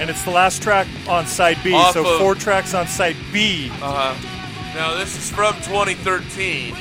and 0.00 0.08
it's 0.08 0.22
the 0.24 0.30
last 0.30 0.62
track 0.62 0.86
on 1.08 1.26
side 1.26 1.58
B. 1.62 1.74
Off 1.74 1.92
so 1.94 2.06
of- 2.14 2.18
four 2.20 2.34
tracks 2.34 2.72
on 2.74 2.86
side 2.86 3.16
B. 3.32 3.70
Uh-huh. 3.82 4.14
Now 4.74 4.94
this 4.96 5.16
is 5.16 5.30
from 5.30 5.54
2013. 5.62 6.74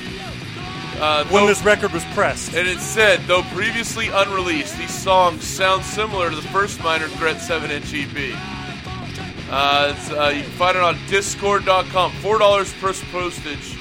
Uh, 0.99 1.25
when 1.25 1.43
though- 1.43 1.47
this 1.47 1.63
record 1.63 1.91
was 1.91 2.04
pressed. 2.13 2.54
and 2.54 2.67
it 2.67 2.80
said, 2.80 3.19
though 3.27 3.43
previously 3.54 4.08
unreleased, 4.10 4.77
these 4.77 4.93
songs 4.93 5.43
sound 5.43 5.84
similar 5.84 6.30
to 6.30 6.36
the 6.36 6.47
first 6.49 6.82
Minor 6.84 7.08
Threat 7.10 7.38
7-inch 7.38 7.93
EP. 7.93 8.36
Uh, 9.51 9.93
it's, 9.95 10.09
uh, 10.11 10.31
you 10.33 10.43
can 10.43 10.51
find 10.51 10.77
it 10.77 10.83
on 10.83 10.95
Discogs.com. 11.07 12.11
Four 12.13 12.39
dollars 12.39 12.73
plus 12.79 13.03
postage 13.11 13.77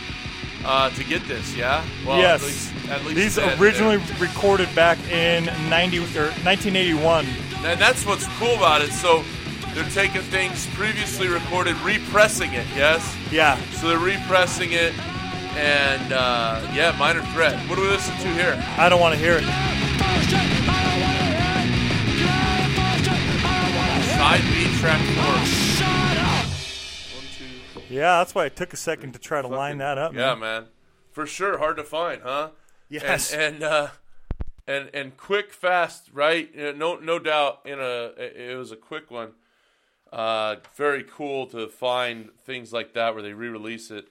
uh, 0.65 0.91
to 0.91 1.05
get 1.05 1.27
this. 1.29 1.55
Yeah. 1.57 1.85
Well, 2.05 2.19
yes. 2.19 2.43
At 2.43 2.47
least, 2.47 2.89
at 2.91 3.05
least 3.05 3.17
These 3.17 3.35
that- 3.37 3.61
originally 3.61 3.99
recorded 4.19 4.69
back 4.75 4.99
in 5.11 5.45
90 5.71 5.99
or 5.99 6.03
1981. 6.43 7.27
And 7.65 7.81
that's 7.81 8.05
what's 8.05 8.27
cool 8.39 8.55
about 8.57 8.83
it. 8.83 8.91
So 8.93 9.23
they're 9.75 9.89
taking 9.91 10.23
things 10.23 10.67
previously 10.75 11.29
recorded, 11.29 11.77
repressing 11.83 12.53
it. 12.53 12.67
Yes. 12.75 13.17
Yeah. 13.31 13.57
So 13.75 13.89
they're 13.89 13.99
repressing 13.99 14.73
it, 14.73 14.93
and 15.57 16.13
uh, 16.13 16.61
yeah, 16.75 16.97
minor 16.99 17.23
threat. 17.33 17.55
What 17.69 17.77
do 17.77 17.83
we 17.83 17.89
listen 17.89 18.15
to 18.17 18.29
here? 18.35 18.61
I 18.77 18.89
don't 18.89 19.01
want 19.01 19.15
to 19.15 19.21
hear 19.21 19.37
it. 19.41 19.45
Side 24.21 24.45
B 24.53 24.69
track 24.77 25.01
four. 25.17 25.33
One, 27.17 27.25
two. 27.39 27.57
Yeah, 27.89 28.19
that's 28.19 28.35
why 28.35 28.45
it 28.45 28.55
took 28.55 28.75
a 28.75 28.77
second 28.77 29.15
to 29.15 29.19
try 29.19 29.41
to 29.41 29.49
line 29.49 29.79
that 29.79 29.97
up. 29.97 30.13
Yeah, 30.13 30.35
man. 30.35 30.41
man. 30.41 30.67
For 31.11 31.27
sure, 31.27 31.57
hard 31.57 31.79
to 31.79 31.85
find, 31.85 32.21
huh? 32.23 32.51
Yes. 32.91 33.33
And 33.33 33.43
and 33.43 33.63
uh, 33.63 33.89
and 34.67 34.91
and 34.93 35.17
quick, 35.17 35.55
fast, 35.55 36.11
right? 36.13 36.51
Uh, 36.55 36.73
No, 36.73 36.97
no 36.97 37.19
doubt. 37.19 37.61
In 37.65 37.81
a, 37.81 38.13
it 38.19 38.59
was 38.59 38.71
a 38.71 38.77
quick 38.77 39.11
one. 39.11 39.33
Uh, 40.13 40.57
very 40.77 41.03
cool 41.03 41.47
to 41.47 41.67
find 41.67 42.29
things 42.45 42.75
like 42.75 42.93
that 42.93 43.15
where 43.15 43.23
they 43.23 43.33
re-release 43.33 43.91
it. 43.91 44.09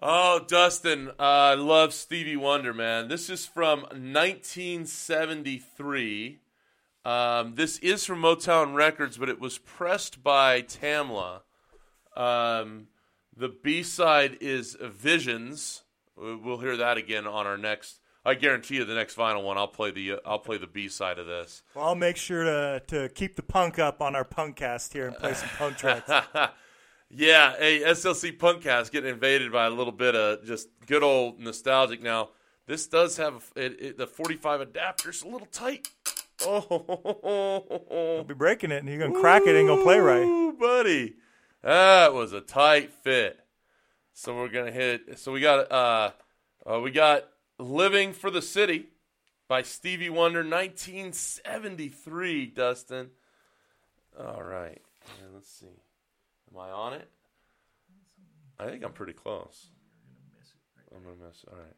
Oh, 0.00 0.38
Dustin, 0.46 1.08
uh, 1.18 1.20
I 1.22 1.54
love 1.54 1.92
Stevie 1.92 2.36
Wonder, 2.36 2.72
man. 2.72 3.08
This 3.08 3.28
is 3.28 3.44
from 3.44 3.80
1973. 3.80 6.38
Um, 7.04 7.54
this 7.54 7.78
is 7.78 8.04
from 8.04 8.22
Motown 8.22 8.74
Records, 8.74 9.18
but 9.18 9.28
it 9.28 9.38
was 9.40 9.58
pressed 9.58 10.22
by 10.22 10.62
Tamla. 10.62 11.40
Um, 12.16 12.86
the 13.36 13.48
B 13.48 13.82
side 13.82 14.38
is 14.40 14.76
Visions. 14.80 15.82
We- 16.16 16.36
We'll 16.36 16.58
hear 16.58 16.76
that 16.76 16.96
again 16.96 17.26
on 17.26 17.46
our 17.46 17.58
next. 17.58 18.00
I 18.26 18.32
guarantee 18.34 18.76
you, 18.76 18.84
the 18.86 18.94
next 18.94 19.16
vinyl 19.18 19.42
one, 19.42 19.58
I'll 19.58 19.68
play 19.68 19.90
the 19.90 20.12
uh, 20.12 20.16
I'll 20.24 20.38
play 20.38 20.56
the 20.56 20.66
B 20.66 20.88
side 20.88 21.18
of 21.18 21.26
this. 21.26 21.62
Well, 21.74 21.84
I'll 21.84 21.94
make 21.94 22.16
sure 22.16 22.42
to, 22.44 22.82
to 22.86 23.10
keep 23.10 23.36
the 23.36 23.42
punk 23.42 23.78
up 23.78 24.00
on 24.00 24.16
our 24.16 24.24
punk 24.24 24.56
cast 24.56 24.94
here 24.94 25.06
and 25.08 25.16
play 25.16 25.34
some 25.34 25.48
punk 25.58 25.76
tracks. 25.76 26.10
Yeah, 27.16 27.54
a 27.60 27.82
SLC 27.82 28.36
Punkcast 28.36 28.90
getting 28.90 29.10
invaded 29.10 29.52
by 29.52 29.66
a 29.66 29.70
little 29.70 29.92
bit 29.92 30.16
of 30.16 30.44
just 30.44 30.68
good 30.86 31.04
old 31.04 31.38
nostalgic. 31.38 32.02
Now, 32.02 32.30
this 32.66 32.88
does 32.88 33.18
have 33.18 33.52
it, 33.54 33.76
it, 33.80 33.98
the 33.98 34.06
45 34.08 34.62
adapter's 34.62 35.22
a 35.22 35.28
little 35.28 35.46
tight. 35.46 35.86
Oh, 36.46 38.16
I'll 38.18 38.24
be 38.24 38.34
breaking 38.34 38.70
it, 38.70 38.82
and 38.82 38.88
you're 38.88 38.98
gonna 38.98 39.20
crack 39.20 39.42
it 39.46 39.56
and 39.56 39.66
go 39.66 39.82
play 39.82 39.98
right. 39.98 40.52
Buddy. 40.58 41.14
That 41.62 42.12
was 42.12 42.32
a 42.32 42.40
tight 42.42 42.92
fit. 42.92 43.40
So 44.12 44.36
we're 44.36 44.48
gonna 44.48 44.70
hit. 44.70 45.18
So 45.18 45.32
we 45.32 45.40
got 45.40 45.72
uh, 45.72 46.10
uh 46.66 46.80
we 46.80 46.90
got 46.90 47.24
"Living 47.58 48.12
for 48.12 48.30
the 48.30 48.42
City" 48.42 48.88
by 49.48 49.62
Stevie 49.62 50.10
Wonder, 50.10 50.40
1973. 50.40 52.46
Dustin. 52.46 53.10
All 54.18 54.42
right. 54.42 54.82
Yeah, 55.06 55.28
let's 55.32 55.50
see. 55.50 55.80
Am 56.52 56.60
I 56.60 56.70
on 56.70 56.92
it? 56.92 57.08
I 58.58 58.66
think 58.66 58.84
I'm 58.84 58.92
pretty 58.92 59.14
close. 59.14 59.68
I'm 60.94 61.02
gonna 61.02 61.16
miss. 61.26 61.44
All 61.50 61.56
right. 61.58 61.74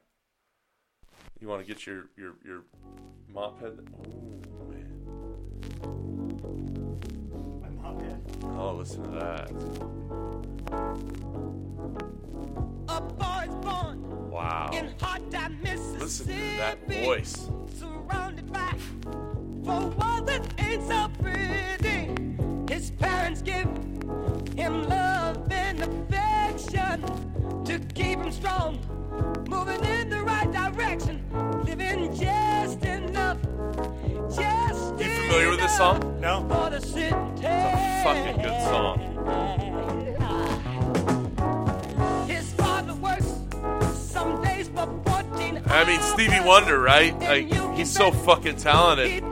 You 1.40 1.48
want 1.48 1.60
to 1.62 1.66
get 1.66 1.86
your 1.86 2.06
your 2.16 2.32
your 2.44 2.62
mop 3.32 3.60
head? 3.60 3.78
Oh 3.94 4.68
man. 4.70 4.92
Oh, 8.58 8.74
listen 8.74 9.02
to 9.04 9.10
that. 9.10 9.50
A 12.88 13.00
boy's 13.00 13.54
born 13.64 14.30
Wow. 14.30 14.70
in 14.72 14.94
hot 15.00 15.30
time, 15.30 15.58
Mississippi. 15.62 15.98
Listen 16.00 16.26
to 16.26 16.56
that 16.58 16.78
voice. 17.04 17.50
Surrounded 17.78 18.52
by 18.52 18.74
four 19.64 19.88
walls 19.90 20.26
that 20.26 20.42
ain't 20.58 20.86
so 20.86 21.08
pretty. 21.22 22.72
His 22.72 22.90
parents 22.92 23.42
give 23.42 23.68
him 24.56 24.88
love 24.88 25.46
and 25.50 25.82
affection 25.82 27.04
to 27.78 27.94
keep 27.94 28.18
him 28.18 28.32
strong, 28.32 28.78
moving 29.48 29.84
in 29.84 30.08
the 30.08 30.22
right 30.22 30.50
direction, 30.50 31.22
living 31.64 32.14
just 32.14 32.82
enough. 32.84 33.38
Just 34.34 34.98
You 34.98 35.10
familiar 35.10 35.50
with 35.50 35.60
this 35.60 35.76
song? 35.76 36.20
No. 36.20 36.46
For 36.48 36.70
the 36.70 36.80
city. 36.80 37.10
Fucking 38.04 38.42
good 38.42 38.62
song. 38.62 38.98
His 42.26 42.52
father 42.54 42.94
works 42.94 43.34
some 43.92 44.42
days 44.42 44.68
for 44.68 44.86
14 45.04 45.62
I 45.66 45.84
mean, 45.84 46.00
Stevie 46.00 46.40
Wonder, 46.40 46.80
right? 46.80 47.18
Like, 47.18 47.52
he's 47.76 47.90
so 47.90 48.10
fucking 48.10 48.56
talented. 48.56 49.22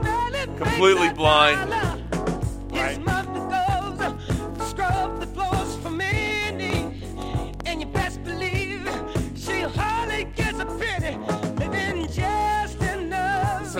Completely 0.57 1.09
blind. 1.09 1.94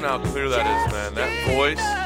How 0.05 0.19
clear 0.19 0.47
that 0.49 0.65
is, 0.67 0.93
man. 0.93 1.13
That 1.15 1.47
voice. 1.47 2.04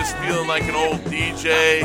Just 0.00 0.16
feeling 0.16 0.48
like 0.48 0.62
an 0.62 0.74
old 0.74 1.00
DJ, 1.12 1.84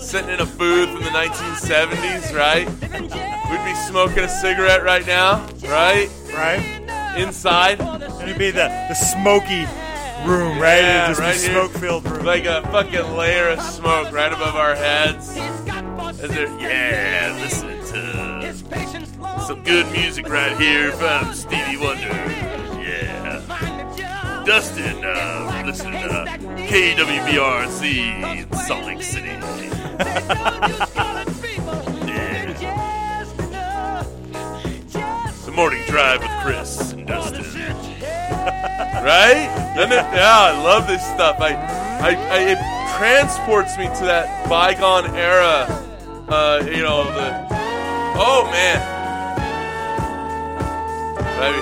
sitting 0.00 0.30
in 0.30 0.40
a 0.40 0.46
booth 0.46 0.88
in 0.88 1.02
the 1.04 1.10
1970s, 1.10 2.34
right? 2.34 2.66
We'd 2.66 3.64
be 3.64 3.74
smoking 3.74 4.20
a 4.20 4.28
cigarette 4.28 4.82
right 4.82 5.06
now, 5.06 5.46
right? 5.64 6.08
Right? 6.32 7.14
Inside. 7.18 7.78
It'd 8.22 8.38
be 8.38 8.50
the, 8.50 8.68
the 8.88 8.94
smoky 8.94 9.66
room, 10.26 10.58
right? 10.58 10.80
Yeah, 10.80 11.04
It'd 11.04 11.16
just 11.16 11.20
right 11.20 11.32
be 11.34 11.38
smoke 11.38 11.72
filled 11.72 12.08
room. 12.08 12.24
Like 12.24 12.46
a 12.46 12.62
fucking 12.72 13.14
layer 13.14 13.50
of 13.50 13.60
smoke 13.60 14.10
right 14.12 14.32
above 14.32 14.54
our 14.56 14.74
heads. 14.74 15.28
Is 15.28 16.30
there, 16.30 16.48
yeah, 16.58 17.36
listen 17.38 17.68
to 17.68 19.44
some 19.46 19.62
good 19.62 19.92
music 19.92 20.26
right 20.30 20.58
here 20.58 20.90
from 20.92 21.34
Stevie 21.34 21.76
Wonder. 21.76 22.08
Yeah. 22.80 23.42
Dustin, 24.46 25.04
uh, 25.04 25.64
listening 25.66 26.00
to 26.02 26.45
KWBRC 26.66 28.42
in 28.42 28.52
Salt 28.56 28.84
Lake 28.86 29.02
City. 29.02 29.30
The 35.46 35.52
morning 35.52 35.82
drive 35.86 36.20
with 36.20 36.30
Chris 36.42 36.92
and 36.92 37.06
Dustin. 37.06 37.42
right? 39.04 39.48
It? 39.78 39.90
Yeah, 39.90 40.52
I 40.52 40.62
love 40.62 40.86
this 40.86 41.02
stuff. 41.02 41.40
I, 41.40 41.54
I, 42.00 42.10
I 42.10 42.38
it 42.40 42.58
transports 42.98 43.78
me 43.78 43.84
to 43.84 44.04
that 44.04 44.48
bygone 44.48 45.14
era. 45.14 45.66
Uh, 46.28 46.62
you 46.66 46.82
know 46.82 47.04
the. 47.04 47.46
Oh 48.18 48.48
man. 48.50 48.80
Maybe. 51.38 51.60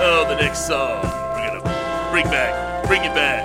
Oh, 0.00 0.26
the 0.28 0.36
next 0.36 0.66
song 0.66 1.02
we're 1.02 1.48
gonna 1.48 2.10
bring 2.10 2.26
back, 2.26 2.77
bring 2.88 3.04
it 3.04 3.14
back 3.14 3.44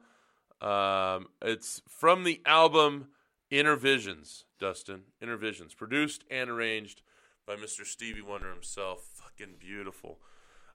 Um, 0.60 1.26
it's 1.42 1.82
from 1.88 2.22
the 2.22 2.40
album 2.46 3.08
Inner 3.50 3.76
Visions, 3.76 4.44
Dustin. 4.60 5.02
Inner 5.20 5.36
Visions, 5.36 5.74
produced 5.74 6.24
and 6.30 6.48
arranged 6.48 7.02
by 7.46 7.56
Mr. 7.56 7.84
Stevie 7.84 8.22
Wonder 8.22 8.52
himself. 8.52 9.04
Fucking 9.14 9.54
beautiful. 9.58 10.18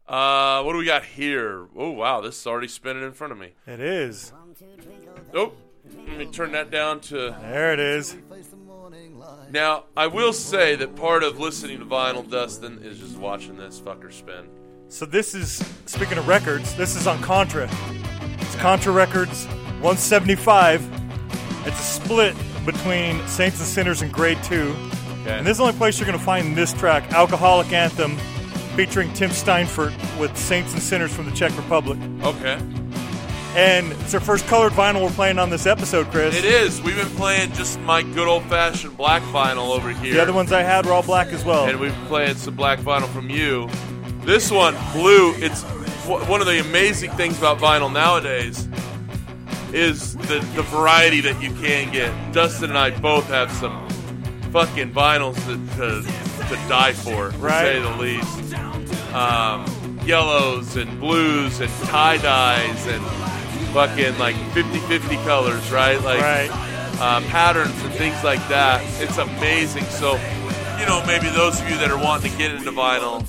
Uh, 0.05 0.61
what 0.63 0.73
do 0.73 0.79
we 0.79 0.85
got 0.85 1.05
here? 1.05 1.67
Oh 1.77 1.91
wow, 1.91 2.19
this 2.19 2.37
is 2.37 2.45
already 2.45 2.67
spinning 2.67 3.03
in 3.03 3.13
front 3.13 3.31
of 3.31 3.39
me. 3.39 3.53
It 3.65 3.79
is. 3.79 4.33
Oh, 5.33 5.53
let 6.07 6.17
me 6.17 6.25
turn 6.25 6.51
that 6.51 6.71
down 6.71 6.99
to. 7.01 7.37
There 7.39 7.71
it 7.71 7.79
is. 7.79 8.17
Now, 9.51 9.83
I 9.95 10.07
will 10.07 10.33
say 10.33 10.75
that 10.77 10.95
part 10.95 11.23
of 11.23 11.39
listening 11.39 11.79
to 11.79 11.86
vinyl, 11.86 12.27
Dustin, 12.27 12.79
is 12.83 12.97
just 12.99 13.17
watching 13.17 13.55
this 13.55 13.79
fucker 13.79 14.12
spin. 14.12 14.49
So 14.88 15.05
this 15.05 15.36
is 15.36 15.63
speaking 15.86 16.17
of 16.17 16.27
records. 16.27 16.75
This 16.75 16.95
is 16.95 17.07
on 17.07 17.21
Contra. 17.21 17.69
It's 18.39 18.55
Contra 18.55 18.91
Records 18.91 19.45
175. 19.81 20.88
It's 21.67 21.79
a 21.79 21.83
split 21.83 22.36
between 22.65 23.25
Saints 23.27 23.59
and 23.59 23.67
Sinners 23.67 24.01
and 24.01 24.12
Grade 24.12 24.41
Two. 24.43 24.75
Okay. 25.21 25.38
And 25.38 25.45
this 25.45 25.53
is 25.53 25.57
the 25.57 25.63
only 25.63 25.77
place 25.77 25.99
you're 25.99 26.07
going 26.07 26.17
to 26.17 26.25
find 26.25 26.55
this 26.55 26.73
track, 26.73 27.12
Alcoholic 27.13 27.71
Anthem, 27.71 28.17
featuring 28.75 29.13
Tim 29.13 29.29
Steinfurt 29.29 29.93
with 30.19 30.36
Saints 30.38 30.73
and 30.73 30.81
Sinners 30.81 31.13
from 31.13 31.25
the 31.25 31.31
Czech 31.31 31.55
Republic. 31.57 31.97
Okay. 32.23 32.59
And 33.55 33.91
it's 33.93 34.13
our 34.15 34.19
first 34.19 34.47
colored 34.47 34.73
vinyl 34.73 35.03
we're 35.03 35.11
playing 35.11 35.37
on 35.37 35.51
this 35.51 35.67
episode, 35.67 36.07
Chris. 36.07 36.35
It 36.35 36.43
is. 36.45 36.81
We've 36.81 36.95
been 36.95 37.05
playing 37.09 37.51
just 37.53 37.79
my 37.81 38.01
good 38.01 38.27
old 38.27 38.43
fashioned 38.45 38.97
black 38.97 39.21
vinyl 39.23 39.69
over 39.75 39.91
here. 39.91 40.13
The 40.15 40.21
other 40.21 40.33
ones 40.33 40.51
I 40.51 40.63
had 40.63 40.85
were 40.87 40.93
all 40.93 41.03
black 41.03 41.27
as 41.27 41.45
well. 41.45 41.65
and 41.67 41.79
we've 41.79 41.91
been 41.95 42.07
playing 42.07 42.35
some 42.35 42.55
black 42.55 42.79
vinyl 42.79 43.07
from 43.09 43.29
you. 43.29 43.69
This 44.25 44.49
one, 44.49 44.75
blue. 44.93 45.33
It's 45.35 45.61
one 46.07 46.41
of 46.41 46.47
the 46.47 46.59
amazing 46.61 47.11
things 47.11 47.37
about 47.37 47.59
vinyl 47.59 47.91
nowadays 47.93 48.67
is 49.71 50.15
the 50.15 50.39
the 50.55 50.63
variety 50.63 51.21
that 51.21 51.39
you 51.41 51.49
can 51.61 51.91
get. 51.91 52.11
Dustin 52.33 52.69
and 52.69 52.77
I 52.77 52.89
both 52.99 53.27
have 53.27 53.51
some 53.51 53.87
fucking 54.51 54.93
vinyls 54.93 55.35
that, 55.45 55.77
to 55.77 56.01
to 56.49 56.55
die 56.67 56.93
for, 56.93 57.31
to 57.31 57.37
Right. 57.37 57.61
say 57.61 57.79
the 57.81 57.97
least. 57.97 58.53
Um, 59.13 59.99
yellows 60.05 60.75
and 60.75 60.99
blues 60.99 61.59
and 61.59 61.71
tie 61.85 62.17
dyes 62.17 62.87
and 62.87 63.03
fucking 63.73 64.17
like 64.19 64.36
50-50 64.53 65.23
colors, 65.25 65.71
right? 65.71 66.01
Like 66.01 66.21
Right. 66.21 66.49
uh, 66.99 67.21
patterns 67.29 67.73
and 67.83 67.93
things 67.95 68.23
like 68.23 68.45
that. 68.49 68.81
It's 69.01 69.17
amazing. 69.17 69.83
So, 69.86 70.13
you 70.79 70.86
know, 70.86 71.03
maybe 71.05 71.29
those 71.29 71.59
of 71.59 71.69
you 71.69 71.77
that 71.77 71.89
are 71.91 71.97
wanting 71.97 72.31
to 72.31 72.38
get 72.38 72.51
into 72.51 72.71
vinyl, 72.71 73.21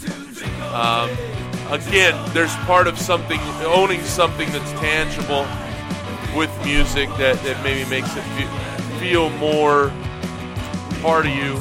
um, 0.75 1.11
again, 1.73 2.15
there's 2.35 2.55
part 2.67 2.87
of 2.87 2.99
something, 2.99 3.41
owning 3.65 4.03
something 4.03 4.51
that's 4.53 4.71
tangible 4.73 5.47
with 6.37 6.51
music 6.65 7.09
that, 7.17 7.41
that 7.45 7.63
maybe 7.65 7.89
makes 7.89 8.15
it 8.17 8.23
fe- 8.37 8.99
feel 9.01 9.31
more 9.39 9.93
part 11.01 11.27
of 11.27 11.33
you. 11.33 11.57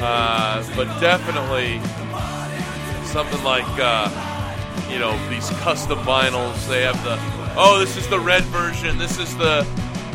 Uh, 0.00 0.62
but 0.76 0.84
definitely 1.00 1.80
something 3.06 3.42
like, 3.44 3.64
uh, 3.78 4.08
you 4.90 4.98
know, 4.98 5.16
these 5.30 5.48
custom 5.60 5.98
vinyls. 6.00 6.68
They 6.68 6.82
have 6.82 7.02
the, 7.02 7.16
oh, 7.56 7.78
this 7.78 7.96
is 7.96 8.06
the 8.08 8.20
red 8.20 8.44
version. 8.44 8.98
This 8.98 9.18
is 9.18 9.36
the 9.36 9.66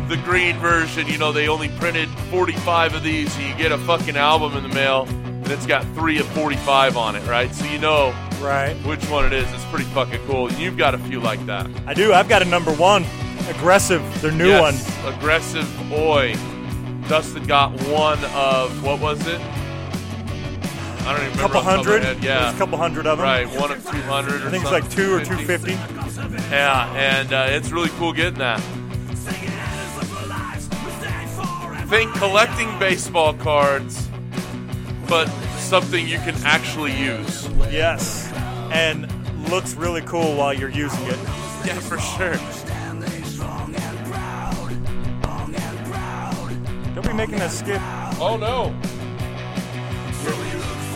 the 0.08 0.18
green 0.18 0.58
version. 0.58 1.08
You 1.08 1.18
know, 1.18 1.32
they 1.32 1.48
only 1.48 1.70
printed 1.70 2.10
45 2.30 2.96
of 2.96 3.04
these. 3.04 3.32
So 3.34 3.42
you 3.42 3.56
get 3.56 3.72
a 3.72 3.78
fucking 3.78 4.18
album 4.18 4.58
in 4.58 4.64
the 4.64 4.76
mail, 4.76 5.06
and 5.08 5.48
it's 5.48 5.66
got 5.66 5.84
three 5.96 6.20
of 6.20 6.28
45 6.30 6.98
on 6.98 7.16
it, 7.16 7.26
right? 7.28 7.54
So 7.54 7.66
you 7.66 7.80
know 7.80 8.14
right. 8.42 8.76
which 8.86 9.04
one 9.10 9.26
it 9.26 9.34
is. 9.34 9.52
It's 9.54 9.66
pretty 9.66 9.86
fucking 9.86 10.26
cool. 10.28 10.52
You've 10.54 10.78
got 10.78 10.94
a 10.94 10.98
few 10.98 11.20
like 11.20 11.46
that. 11.46 11.70
I 11.88 11.94
do. 11.94 12.14
I've 12.14 12.30
got 12.30 12.42
a 12.42 12.46
number 12.46 12.74
one. 12.74 13.06
Aggressive. 13.50 14.04
Their 14.22 14.32
new 14.32 14.60
one. 14.60 14.76
Aggressive 15.06 15.92
Oi. 15.92 16.36
Dustin 17.08 17.44
got 17.46 17.72
one 17.88 18.24
of, 18.26 18.84
what 18.84 19.00
was 19.02 19.26
it? 19.28 19.42
I 21.04 21.14
don't 21.18 21.26
even 21.26 21.32
remember. 21.32 21.32
A 21.32 21.38
couple 21.42 21.58
off 21.58 21.64
the 21.66 21.70
top 21.72 21.80
of 21.80 21.86
my 21.86 21.92
hundred. 21.92 22.04
head. 22.04 22.16
There's 22.18 22.26
Yeah. 22.26 22.54
a 22.56 22.58
couple 22.58 22.78
hundred 22.78 23.08
of 23.08 23.18
them. 23.18 23.26
Right, 23.26 23.48
one 23.60 23.72
of 23.72 23.84
200 23.90 24.42
or 24.44 24.48
I 24.48 24.52
think 24.52 24.64
it's 24.64 24.72
like 24.72 24.90
two 24.90 25.14
or 25.16 25.24
250. 25.24 25.72
250. 25.74 26.50
Yeah, 26.52 26.94
and 26.94 27.34
uh, 27.34 27.46
it's 27.50 27.72
really 27.72 27.90
cool 27.98 28.14
getting 28.14 28.40
that. 28.40 28.60
Think 31.90 32.14
collecting 32.16 32.80
baseball 32.80 33.34
cards, 33.34 34.08
but 35.10 35.26
something 35.58 36.08
you 36.08 36.20
can 36.20 36.36
actually 36.46 36.94
use. 36.98 37.50
Yes. 37.70 38.32
And 38.72 39.12
looks 39.50 39.74
really 39.74 40.02
cool 40.02 40.36
while 40.38 40.54
you're 40.54 40.70
using 40.70 41.04
it. 41.08 41.18
Yeah, 41.66 41.80
for 41.80 42.00
sure. 42.00 42.38
Don't 46.96 47.06
be 47.08 47.14
making 47.14 47.40
that 47.40 47.52
skip. 47.52 47.82
Oh 48.22 48.38
no! 48.40 48.74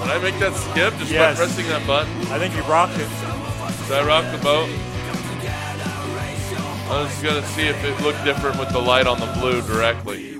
Did 0.05 0.13
I 0.13 0.19
make 0.19 0.37
that 0.39 0.53
skip 0.53 0.93
just 0.99 1.11
Yes. 1.11 1.37
by 1.37 1.45
pressing 1.45 1.67
that 1.67 1.85
button? 1.87 2.11
I 2.31 2.37
think 2.37 2.55
you 2.55 2.61
rocked 2.63 2.93
it. 2.99 3.09
Did 3.87 3.97
I 3.97 4.05
rock 4.05 4.23
the 4.31 4.37
boat? 4.37 4.69
I 6.87 7.01
was 7.01 7.21
gonna 7.23 7.43
see 7.47 7.63
if 7.67 7.83
it 7.83 7.99
looked 8.03 8.23
different 8.23 8.59
with 8.59 8.69
the 8.69 8.79
light 8.79 9.07
on 9.07 9.19
the 9.19 9.25
blue 9.39 9.61
directly. 9.63 10.33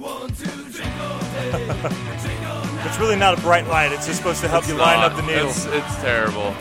It's 2.85 2.99
really 2.99 3.15
not 3.15 3.37
a 3.37 3.41
bright 3.41 3.67
light. 3.67 3.91
It's 3.91 4.05
just 4.05 4.19
supposed 4.19 4.41
to 4.41 4.47
help 4.47 4.63
It's 4.63 4.71
you 4.71 4.77
line 4.77 4.99
up 4.99 5.15
the 5.15 5.23
needle. 5.23 5.49
It's, 5.49 5.65
it's 5.65 5.95
terrible. 5.97 6.53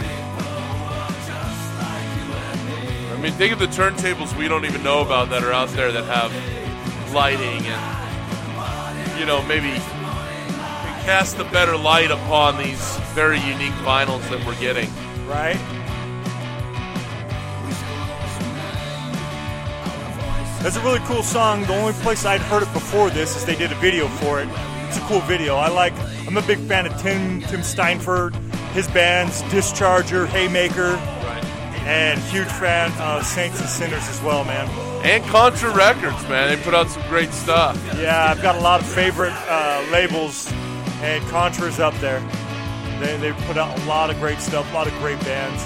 I 3.13 3.19
mean, 3.21 3.33
think 3.33 3.53
of 3.53 3.59
the 3.59 3.67
turntables 3.67 4.37
we 4.37 4.49
don't 4.49 4.65
even 4.65 4.83
know 4.83 5.03
about 5.03 5.29
that 5.31 5.45
are 5.45 5.53
out 5.53 5.69
there 5.71 5.93
that 5.93 6.05
have 6.05 6.33
lighting 7.15 7.65
and, 7.67 9.21
you 9.21 9.27
know, 9.27 9.43
maybe 9.43 9.79
cast 11.05 11.39
a 11.39 11.45
better 11.45 11.77
light 11.77 12.11
upon 12.11 12.57
these 12.59 12.97
very 13.15 13.39
unique 13.41 13.73
vinyls 13.85 14.27
that 14.31 14.45
we're 14.47 14.59
getting. 14.59 14.89
right? 15.27 15.59
That's 20.63 20.77
a 20.77 20.81
really 20.81 21.01
cool 21.01 21.23
song. 21.23 21.63
The 21.65 21.75
only 21.77 21.93
place 21.95 22.25
I'd 22.25 22.41
heard 22.41 22.63
it 22.63 22.73
before 22.73 23.11
this 23.11 23.37
is 23.37 23.45
they 23.45 23.55
did 23.55 23.71
a 23.71 23.75
video 23.77 24.09
for 24.09 24.41
it. 24.41 24.49
It's 24.89 24.97
a 24.97 25.01
cool 25.03 25.21
video. 25.21 25.57
I 25.57 25.69
like. 25.69 25.93
I'm 26.27 26.39
a 26.39 26.43
big 26.43 26.59
fan 26.61 26.87
of 26.87 26.97
Tim 27.03 27.43
Tim 27.43 27.61
Steinfurt, 27.61 28.35
his 28.73 28.89
bands, 28.89 29.43
Discharger, 29.45 30.27
Haymaker, 30.27 30.93
Right. 30.95 31.45
and 31.85 32.19
huge 32.19 32.49
fan 32.49 32.91
of 32.99 33.27
Saints 33.27 33.61
and 33.61 33.69
Sinners 33.69 34.09
as 34.09 34.23
well, 34.23 34.43
man. 34.45 34.67
And 35.05 35.23
Contra 35.27 35.71
Records, 35.75 36.27
man. 36.31 36.49
They 36.49 36.63
put 36.63 36.73
out 36.73 36.89
some 36.89 37.03
great 37.11 37.33
stuff. 37.35 37.79
Yeah, 37.99 38.31
I've 38.31 38.41
got 38.41 38.55
a 38.55 38.61
lot 38.61 38.81
of 38.81 38.87
favorite 38.87 39.35
uh, 39.47 39.85
labels, 39.93 40.51
and 41.05 41.23
Contra's 41.29 41.81
up 41.81 41.95
there. 41.97 42.21
They 42.99 43.17
they 43.19 43.33
put 43.45 43.59
out 43.59 43.79
a 43.79 43.85
lot 43.85 44.09
of 44.09 44.19
great 44.19 44.39
stuff, 44.39 44.71
a 44.71 44.75
lot 44.75 44.87
of 44.87 44.95
great 44.95 45.21
bands. 45.21 45.63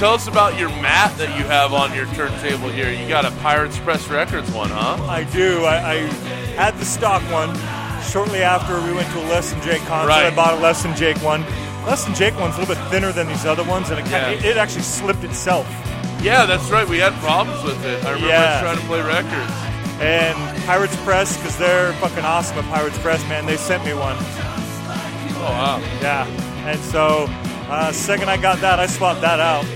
Tell 0.00 0.14
us 0.14 0.26
about 0.28 0.58
your 0.58 0.70
mat 0.80 1.14
that 1.18 1.28
you 1.38 1.44
have 1.44 1.74
on 1.74 1.94
your 1.94 2.06
turntable 2.14 2.70
here. 2.70 2.90
You 2.90 3.06
got 3.06 3.26
a 3.26 3.30
Pirates 3.42 3.78
Press 3.78 4.08
Records 4.08 4.50
one, 4.50 4.70
huh? 4.70 4.96
I 5.04 5.24
do. 5.24 5.62
I, 5.64 5.76
I 5.92 5.96
had 6.56 6.74
the 6.78 6.86
stock 6.86 7.20
one. 7.30 7.54
Shortly 8.10 8.40
after 8.42 8.80
we 8.80 8.94
went 8.94 9.06
to 9.12 9.18
a 9.20 9.26
Less 9.28 9.52
Than 9.52 9.60
Jake 9.60 9.82
concert, 9.82 10.08
Right. 10.08 10.32
I 10.32 10.34
bought 10.34 10.54
a 10.54 10.56
Less 10.56 10.82
Than 10.84 10.96
Jake 10.96 11.18
one. 11.18 11.42
Less 11.84 12.06
Than 12.06 12.14
Jake 12.14 12.34
one's 12.40 12.56
a 12.56 12.60
little 12.60 12.74
bit 12.74 12.82
thinner 12.90 13.12
than 13.12 13.28
these 13.28 13.44
other 13.44 13.62
ones, 13.62 13.90
and 13.90 14.00
it, 14.00 14.10
Yeah. 14.10 14.30
it, 14.30 14.42
it 14.42 14.56
actually 14.56 14.82
slipped 14.82 15.22
itself. 15.22 15.68
Yeah, 16.22 16.46
that's 16.46 16.70
right. 16.70 16.88
We 16.88 16.96
had 16.98 17.12
problems 17.20 17.62
with 17.62 17.84
it. 17.84 18.02
I 18.02 18.12
remember 18.12 18.26
Yeah. 18.28 18.60
trying 18.62 18.78
to 18.78 18.84
play 18.86 19.02
records. 19.02 19.52
And 20.00 20.34
Pirates 20.64 20.96
Press, 21.04 21.36
because 21.36 21.58
they're 21.58 21.92
fucking 21.94 22.24
awesome 22.24 22.56
at 22.58 22.64
Pirates 22.72 22.96
Press, 22.98 23.22
man, 23.28 23.44
they 23.44 23.58
sent 23.58 23.84
me 23.84 23.92
one. 23.92 24.16
Oh, 24.18 25.42
wow. 25.44 25.78
Yeah. 26.00 26.26
And 26.66 26.80
so, 26.80 27.26
uh, 27.68 27.92
second 27.92 28.30
I 28.30 28.38
got 28.38 28.60
that, 28.62 28.80
I 28.80 28.86
swapped 28.86 29.20
that 29.20 29.40
out. 29.40 29.66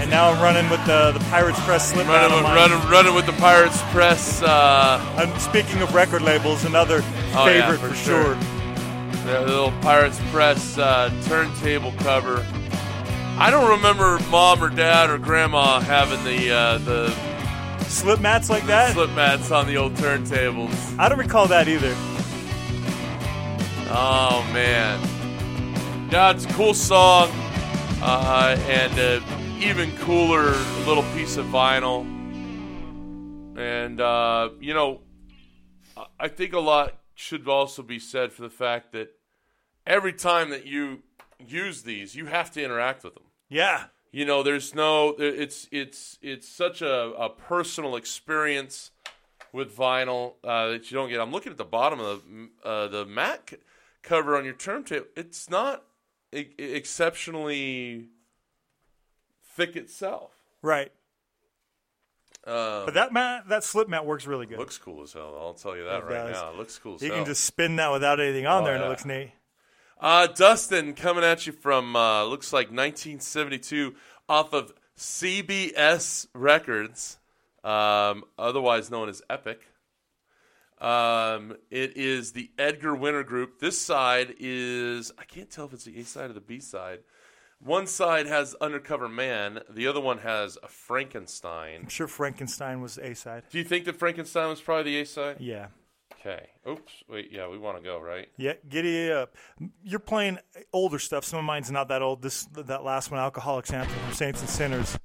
And 0.00 0.10
now 0.10 0.30
I'm 0.30 0.40
running 0.40 0.70
with 0.70 0.84
the, 0.86 1.12
the 1.12 1.18
Pirates 1.30 1.58
Press 1.60 1.90
slip 1.92 2.06
Running 2.06 2.36
with, 2.36 2.44
running, 2.44 2.88
running 2.88 3.14
with 3.14 3.26
the 3.26 3.32
Pirates 3.32 3.80
Press, 3.90 4.42
uh, 4.42 5.00
And 5.18 5.40
speaking 5.40 5.82
of 5.82 5.92
record 5.94 6.22
labels, 6.22 6.64
another 6.64 7.02
Oh, 7.34 7.46
yeah, 7.46 7.68
favorite 7.70 7.80
for 7.80 7.88
for, 7.88 7.94
sure. 7.94 8.24
sure. 8.34 9.22
the 9.24 9.40
little 9.46 9.72
Pirates 9.82 10.20
Press 10.30 10.78
uh, 10.78 11.10
turntable 11.24 11.92
cover. 11.98 12.46
I 13.40 13.50
don't 13.50 13.68
remember 13.70 14.18
mom 14.30 14.62
or 14.62 14.68
dad 14.68 15.10
or 15.10 15.18
grandma 15.18 15.78
having 15.80 16.22
the 16.24 16.50
uh, 16.50 16.78
the 16.78 17.10
Slip 17.88 18.20
mats 18.20 18.50
like 18.50 18.66
that? 18.66 18.92
slip 18.92 19.10
mats 19.12 19.50
on 19.50 19.66
the 19.66 19.76
old 19.76 19.94
turntables. 19.94 20.98
I 20.98 21.08
don't 21.08 21.18
recall 21.18 21.46
that 21.48 21.68
either. 21.68 21.94
Oh 23.90 24.46
man, 24.52 25.00
yeah, 26.10 26.30
it's 26.32 26.44
a 26.44 26.48
cool 26.48 26.74
song, 26.74 27.30
uh, 28.02 28.56
and 28.68 28.98
an 28.98 29.22
even 29.60 29.96
cooler 29.98 30.52
little 30.86 31.02
piece 31.14 31.36
of 31.36 31.46
vinyl. 31.46 32.06
And 33.58 34.00
uh, 34.00 34.50
you 34.60 34.72
know, 34.72 35.00
I 36.18 36.28
think 36.28 36.52
a 36.52 36.60
lot 36.60 37.00
should 37.14 37.48
also 37.48 37.82
be 37.82 37.98
said 37.98 38.32
for 38.32 38.42
the 38.42 38.50
fact 38.50 38.92
that 38.92 39.10
every 39.84 40.12
time 40.12 40.50
that 40.50 40.64
you 40.64 41.02
use 41.44 41.82
these, 41.82 42.14
you 42.14 42.26
have 42.26 42.52
to 42.52 42.62
interact 42.62 43.02
with 43.02 43.14
them. 43.14 43.24
Yeah. 43.48 43.86
You 44.12 44.24
know, 44.24 44.42
there's 44.44 44.74
no. 44.74 45.16
It's 45.18 45.68
it's 45.72 46.18
it's 46.22 46.48
such 46.48 46.80
a, 46.80 47.12
a 47.18 47.28
personal 47.28 47.96
experience 47.96 48.92
with 49.52 49.76
vinyl 49.76 50.34
uh, 50.44 50.68
that 50.68 50.90
you 50.90 50.96
don't 50.96 51.08
get. 51.08 51.20
I'm 51.20 51.32
looking 51.32 51.52
at 51.52 51.58
the 51.58 51.64
bottom 51.64 51.98
of 52.00 52.22
the 52.22 52.68
uh, 52.68 52.88
the 52.88 53.04
mat 53.04 53.48
c- 53.50 53.56
cover 54.02 54.36
on 54.36 54.44
your 54.44 54.54
turntable. 54.54 55.06
It's 55.16 55.50
not 55.50 55.84
e- 56.32 56.46
exceptionally 56.58 58.08
thick 59.58 59.76
itself. 59.76 60.32
Right. 60.62 60.90
Um, 62.46 62.86
But 62.86 62.94
that 62.94 63.12
mat, 63.12 63.48
that 63.48 63.64
slip 63.64 63.88
mat 63.88 64.06
works 64.06 64.26
really 64.26 64.46
good. 64.46 64.58
looks 64.58 64.78
cool 64.78 65.02
as 65.02 65.12
hell. 65.12 65.36
I'll 65.38 65.52
tell 65.54 65.76
you 65.76 65.84
that 65.84 65.98
It 65.98 66.04
right 66.04 66.28
does. 66.32 66.36
now. 66.40 66.50
It 66.50 66.56
looks 66.56 66.78
cool 66.78 66.94
as 66.94 67.02
you 67.02 67.08
hell. 67.08 67.18
can 67.18 67.26
just 67.26 67.44
spin 67.44 67.76
that 67.76 67.90
without 67.92 68.20
anything 68.20 68.46
on 68.46 68.62
Oh, 68.62 68.64
there, 68.64 68.74
and 68.74 68.80
yeah. 68.82 68.86
it 68.86 68.90
looks 68.90 69.04
neat. 69.04 69.32
Uh, 70.00 70.28
Dustin 70.28 70.94
coming 70.94 71.24
at 71.24 71.46
you 71.46 71.52
from 71.52 71.96
uh, 71.96 72.22
looks 72.24 72.52
like 72.52 72.68
1972 72.68 73.94
off 74.28 74.52
of 74.52 74.72
CBS 74.96 76.28
Records, 76.34 77.18
um, 77.64 78.24
otherwise 78.38 78.90
known 78.90 79.08
as 79.08 79.20
Epic. 79.28 79.60
Um, 80.80 81.56
it 81.70 81.96
is 81.96 82.32
the 82.32 82.50
Edgar 82.56 82.94
Winter 82.94 83.24
Group. 83.24 83.58
This 83.58 83.80
side 83.80 84.36
is 84.38 85.12
I 85.18 85.24
can't 85.24 85.50
tell 85.50 85.66
if 85.66 85.72
it's 85.72 85.84
the 85.84 85.98
A 86.00 86.04
side 86.04 86.30
or 86.30 86.34
the 86.34 86.40
B 86.40 86.60
side. 86.60 87.00
One 87.60 87.86
side 87.86 88.26
has 88.26 88.54
Undercover 88.60 89.08
Man. 89.08 89.60
The 89.68 89.86
other 89.88 90.00
one 90.00 90.18
has 90.18 90.56
a 90.62 90.68
Frankenstein. 90.68 91.80
I'm 91.82 91.88
sure 91.88 92.06
Frankenstein 92.06 92.80
was 92.80 92.98
A 92.98 93.14
side. 93.14 93.42
Do 93.50 93.58
you 93.58 93.64
think 93.64 93.84
that 93.86 93.96
Frankenstein 93.96 94.48
was 94.48 94.60
probably 94.60 94.92
the 94.92 95.00
A 95.00 95.06
side? 95.06 95.36
Yeah. 95.40 95.66
Okay. 96.20 96.48
Oops. 96.68 96.92
Wait. 97.08 97.30
Yeah, 97.32 97.48
we 97.48 97.58
want 97.58 97.76
to 97.76 97.82
go 97.82 97.98
right. 98.00 98.28
Yeah, 98.36 98.54
giddy 98.68 99.10
up. 99.10 99.34
You're 99.82 99.98
playing 100.00 100.38
older 100.72 100.98
stuff. 100.98 101.24
Some 101.24 101.40
of 101.40 101.44
mine's 101.44 101.70
not 101.70 101.88
that 101.88 102.02
old. 102.02 102.22
This 102.22 102.44
that 102.52 102.84
last 102.84 103.10
one, 103.10 103.20
Alcoholics 103.20 103.72
Anthem 103.72 103.98
from 103.98 104.12
Saints 104.14 104.40
and 104.40 104.48
Sinners, 104.50 104.98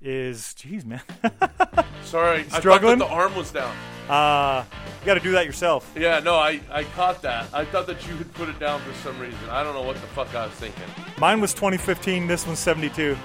is 0.00 0.54
jeez, 0.58 0.84
man. 0.84 1.00
Sorry, 2.04 2.40
I 2.40 2.42
thought 2.44 2.60
Struggling? 2.60 2.98
the 2.98 3.06
arm 3.06 3.34
was 3.36 3.50
down. 3.52 3.74
Uh, 4.08 4.64
you 5.00 5.06
got 5.06 5.14
to 5.14 5.20
do 5.20 5.32
that 5.32 5.46
yourself. 5.46 5.90
Yeah, 5.96 6.20
no, 6.20 6.36
I, 6.36 6.60
I 6.70 6.84
caught 6.84 7.22
that. 7.22 7.46
I 7.52 7.64
thought 7.64 7.86
that 7.86 8.06
you 8.06 8.14
had 8.16 8.32
put 8.34 8.48
it 8.48 8.58
down 8.58 8.80
for 8.80 8.92
some 8.94 9.18
reason. 9.18 9.38
I 9.50 9.62
don't 9.62 9.74
know 9.74 9.82
what 9.82 9.96
the 9.96 10.06
fuck 10.08 10.34
I 10.34 10.46
was 10.46 10.54
thinking. 10.54 10.84
Mine 11.18 11.40
was 11.40 11.54
2015. 11.54 12.26
This 12.26 12.46
one's 12.46 12.58
72. 12.58 13.16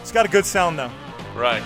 It's 0.00 0.12
got 0.12 0.26
a 0.26 0.28
good 0.28 0.46
sound 0.46 0.78
though. 0.78 0.90
Right. 1.34 1.62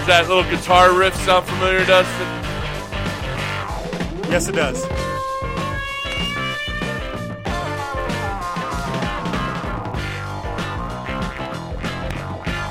Does 0.00 0.06
that 0.06 0.28
little 0.28 0.42
guitar 0.44 0.94
riff 0.96 1.14
sound 1.16 1.46
familiar, 1.46 1.84
Dustin? 1.84 2.26
Yes, 4.30 4.48
it 4.48 4.52
does. 4.54 4.86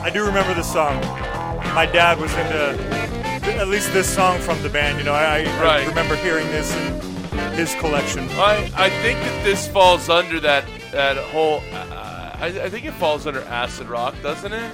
I 0.01 0.09
do 0.11 0.25
remember 0.25 0.53
this 0.53 0.71
song. 0.71 0.99
My 1.75 1.85
dad 1.85 2.19
was 2.19 2.31
into 2.33 3.59
at 3.59 3.67
least 3.67 3.91
this 3.93 4.11
song 4.11 4.39
from 4.39 4.61
the 4.63 4.69
band. 4.69 4.97
You 4.97 5.03
know, 5.05 5.13
I, 5.13 5.41
I 5.41 5.63
Right. 5.63 5.87
remember 5.87 6.15
hearing 6.15 6.47
this 6.47 6.73
in 6.75 7.51
his 7.53 7.75
collection. 7.75 8.27
I, 8.31 8.71
I 8.75 8.89
think 9.01 9.19
that 9.19 9.43
this 9.43 9.67
falls 9.67 10.09
under 10.09 10.39
that 10.39 10.65
that 10.91 11.17
whole. 11.17 11.61
Uh, 11.71 12.37
I, 12.41 12.45
I 12.63 12.69
think 12.69 12.85
it 12.85 12.93
falls 12.93 13.27
under 13.27 13.41
acid 13.43 13.87
rock, 13.87 14.15
doesn't 14.23 14.53
it? 14.53 14.71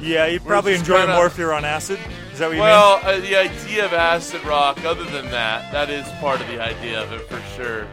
Yeah, 0.00 0.26
you 0.26 0.40
probably 0.40 0.74
enjoy 0.74 0.98
kinda- 0.98 1.14
more 1.14 1.26
if 1.26 1.38
you're 1.38 1.52
on 1.54 1.64
acid. 1.64 1.98
Is 2.32 2.38
that 2.38 2.48
what 2.48 2.56
you 2.56 2.60
mean? 2.60 2.68
Well, 2.68 3.00
uh, 3.02 3.18
the 3.20 3.36
idea 3.36 3.86
of 3.86 3.92
acid 3.94 4.44
rock, 4.44 4.84
other 4.84 5.04
than 5.04 5.30
that, 5.30 5.72
that 5.72 5.88
is 5.88 6.06
part 6.20 6.40
of 6.40 6.46
the 6.48 6.60
idea 6.62 7.02
of 7.02 7.12
it 7.12 7.26
for 7.28 7.40
sure. 7.56 7.86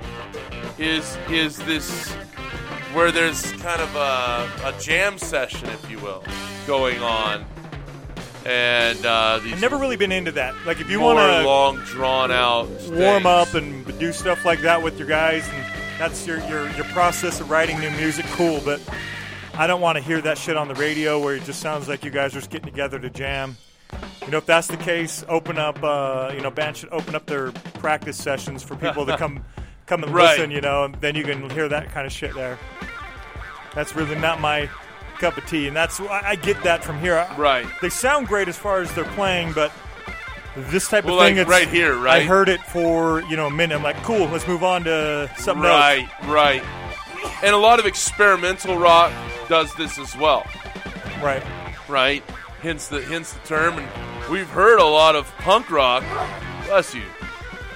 Is 0.78 1.18
is 1.30 1.58
this 1.60 2.12
where 2.94 3.12
there's 3.12 3.52
kind 3.54 3.82
of 3.82 3.96
a, 3.96 4.50
a 4.68 4.74
jam 4.82 5.18
session, 5.18 5.70
if 5.70 5.90
you 5.90 5.98
will, 6.00 6.24
going 6.68 7.00
on, 7.02 7.46
and 8.46 9.04
uh, 9.06 9.40
these? 9.44 9.54
I've 9.54 9.62
never 9.62 9.78
really 9.78 9.96
been 9.98 10.12
into 10.12 10.32
that. 10.34 10.54
Like, 10.66 10.82
if 10.82 10.90
you 10.90 11.00
want 11.00 11.20
to 11.20 11.48
long, 11.48 11.78
drawn 11.86 12.32
out 12.32 12.68
warm 12.90 13.24
things. 13.24 13.26
up 13.26 13.54
and 13.54 14.00
do 14.00 14.12
stuff 14.12 14.44
like 14.46 14.62
that 14.62 14.82
with 14.84 14.98
your 15.00 15.08
guys, 15.08 15.48
and 15.54 15.66
that's 16.00 16.28
your, 16.28 16.40
your, 16.48 16.70
your 16.72 16.86
process 16.86 17.40
of 17.40 17.50
writing 17.50 17.80
new 17.80 17.92
music, 17.92 18.26
cool. 18.32 18.62
But 18.66 18.82
I 19.56 19.68
don't 19.68 19.82
want 19.82 19.98
to 19.98 20.04
hear 20.04 20.20
that 20.22 20.38
shit 20.38 20.58
on 20.58 20.68
the 20.68 20.76
radio 20.76 21.20
where 21.20 21.36
it 21.36 21.44
just 21.44 21.60
sounds 21.60 21.88
like 21.88 22.04
you 22.04 22.10
guys 22.12 22.32
are 22.36 22.40
just 22.40 22.50
getting 22.50 22.70
together 22.70 22.98
to 23.00 23.10
jam. 23.10 23.56
You 24.26 24.32
know, 24.32 24.38
if 24.40 24.46
that's 24.48 24.68
the 24.68 24.78
case, 24.78 25.24
open 25.30 25.58
up. 25.60 25.82
Uh, 25.84 26.32
you 26.34 26.42
know, 26.42 26.50
bands 26.50 26.80
should 26.80 26.92
open 26.92 27.14
up 27.16 27.26
their 27.28 27.52
practice 27.80 28.18
sessions 28.18 28.64
for 28.64 28.76
people 28.76 29.06
to 29.06 29.16
come 29.18 29.44
come 29.86 30.04
and 30.04 30.12
Right. 30.14 30.38
listen. 30.38 30.50
You 30.52 30.62
know, 30.62 30.86
and 30.86 30.96
then 30.96 31.14
you 31.16 31.24
can 31.24 31.50
hear 31.52 31.68
that 31.70 31.92
kind 31.92 32.08
of 32.08 32.12
shit 32.14 32.34
there. 32.34 32.58
That's 33.76 33.96
really 33.96 34.16
not 34.16 34.40
my 34.42 34.70
cup 35.20 35.38
of 35.38 35.46
tea, 35.46 35.68
and 35.68 35.76
that's 35.76 36.00
I, 36.00 36.22
I 36.30 36.36
get 36.36 36.62
that 36.64 36.84
from 36.84 37.00
here. 37.00 37.18
I- 37.18 37.36
Right. 37.38 37.66
They 37.82 37.90
sound 37.90 38.28
great 38.28 38.48
as 38.48 38.58
far 38.58 38.82
as 38.82 38.92
they're 38.96 39.04
playing, 39.06 39.54
but 39.54 39.72
this 40.56 40.88
type 40.88 41.06
Well, 41.06 41.20
of 41.20 41.26
thing, 41.26 41.36
like 41.38 41.42
it's, 41.44 41.50
right 41.50 41.68
here, 41.68 41.96
right? 41.96 42.24
I 42.24 42.26
heard 42.26 42.50
it 42.50 42.62
for 42.62 43.22
you 43.24 43.36
know 43.36 43.48
a 43.48 43.52
minute. 43.52 43.76
I'm 43.76 43.84
like, 43.84 44.02
cool, 44.04 44.26
let's 44.28 44.48
move 44.48 44.64
on 44.64 44.84
to 44.86 45.30
something 45.38 45.64
else. 45.66 45.80
Right, 45.80 46.10
right. 46.28 46.64
And 47.44 47.54
a 47.54 47.58
lot 47.58 47.80
of 47.80 47.86
experimental 47.86 48.78
rock 48.78 49.12
does 49.48 49.74
this 49.76 49.98
as 49.98 50.16
well. 50.16 50.46
Right. 51.22 51.44
right? 51.88 52.24
Hence 52.62 52.88
the 52.88 53.02
hence 53.02 53.34
the 53.34 53.40
term, 53.40 53.78
and 53.78 54.32
we've 54.32 54.50
heard 54.50 54.80
a 54.80 54.86
lot 54.86 55.16
of 55.16 55.28
punk 55.38 55.70
rock. 55.70 56.04
Bless 56.66 56.94
you. 56.94 57.04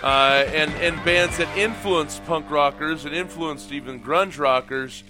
Uh, 0.01 0.45
and 0.53 0.72
and 0.76 1.03
bands 1.03 1.38
that 1.38 1.57
influenced 1.57 2.24
punk 2.26 2.49
rockers 2.49 3.03
and 3.05 3.13
influenced 3.13 3.72
even 3.72 3.99
grunge 3.99 4.39
rockers 4.39 5.03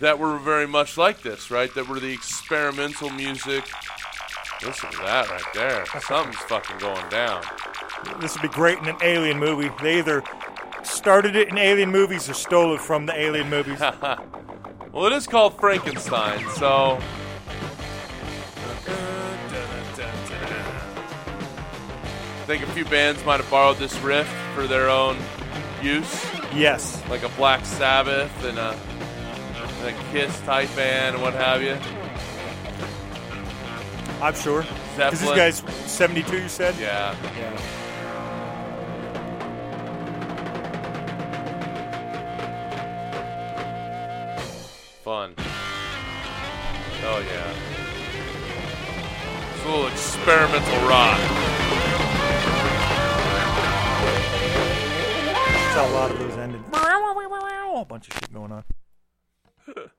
that 0.00 0.18
were 0.18 0.36
very 0.38 0.66
much 0.66 0.98
like 0.98 1.22
this, 1.22 1.50
right? 1.50 1.72
That 1.74 1.88
were 1.88 2.00
the 2.00 2.12
experimental 2.12 3.08
music. 3.10 3.64
Listen 4.64 4.90
to 4.90 4.98
that 4.98 5.30
right 5.30 5.54
there. 5.54 5.86
Something's 6.00 6.36
fucking 6.36 6.78
going 6.78 7.08
down. 7.08 7.42
This 8.20 8.34
would 8.34 8.42
be 8.42 8.48
great 8.48 8.78
in 8.78 8.88
an 8.88 8.96
alien 9.02 9.38
movie. 9.38 9.70
They 9.80 9.98
either 9.98 10.22
started 10.82 11.36
it 11.36 11.48
in 11.48 11.58
alien 11.58 11.90
movies 11.90 12.28
or 12.28 12.34
stole 12.34 12.74
it 12.74 12.80
from 12.80 13.06
the 13.06 13.18
alien 13.18 13.48
movies. 13.48 13.80
Well, 14.92 15.06
it 15.06 15.12
is 15.12 15.26
called 15.26 15.58
Frankenstein, 15.58 16.46
so. 16.50 16.98
I 22.42 22.44
think 22.44 22.62
a 22.62 22.66
few 22.72 22.84
bands 22.84 23.24
might 23.24 23.40
have 23.40 23.50
borrowed 23.50 23.78
this 23.78 23.98
riff 24.00 24.28
for 24.54 24.66
their 24.66 24.90
own 24.90 25.16
use, 25.80 26.26
yes. 26.54 27.02
like 27.08 27.22
a 27.22 27.30
Black 27.30 27.64
Sabbath 27.64 28.30
and 28.44 28.58
a, 28.58 28.78
and 29.80 29.96
a 29.96 30.12
Kiss 30.12 30.38
type 30.40 30.68
band 30.76 31.14
and 31.14 31.22
what 31.22 31.32
have 31.32 31.62
you. 31.62 31.78
I'm 34.20 34.34
sure. 34.34 34.62
Because 34.94 35.12
this 35.12 35.20
Zeppelin. 35.20 35.36
guy's 35.36 35.58
72, 35.90 36.36
you 36.36 36.48
said? 36.48 36.74
Yeah. 36.78 37.14
Fun. 45.02 45.34
Oh 47.04 47.18
yeah. 47.26 47.52
It's 49.52 49.64
a 49.64 49.68
little 49.68 49.88
experimental 49.88 50.88
rock. 50.88 51.18
That's 55.34 55.74
how 55.74 55.88
a 55.88 55.92
lot 55.92 56.10
of 56.12 56.18
those 56.20 56.36
ended. 56.38 56.60
A 57.74 57.84
bunch 57.84 58.06
of 58.06 58.14
shit 58.14 58.32
going 58.32 58.52
on. 58.52 58.64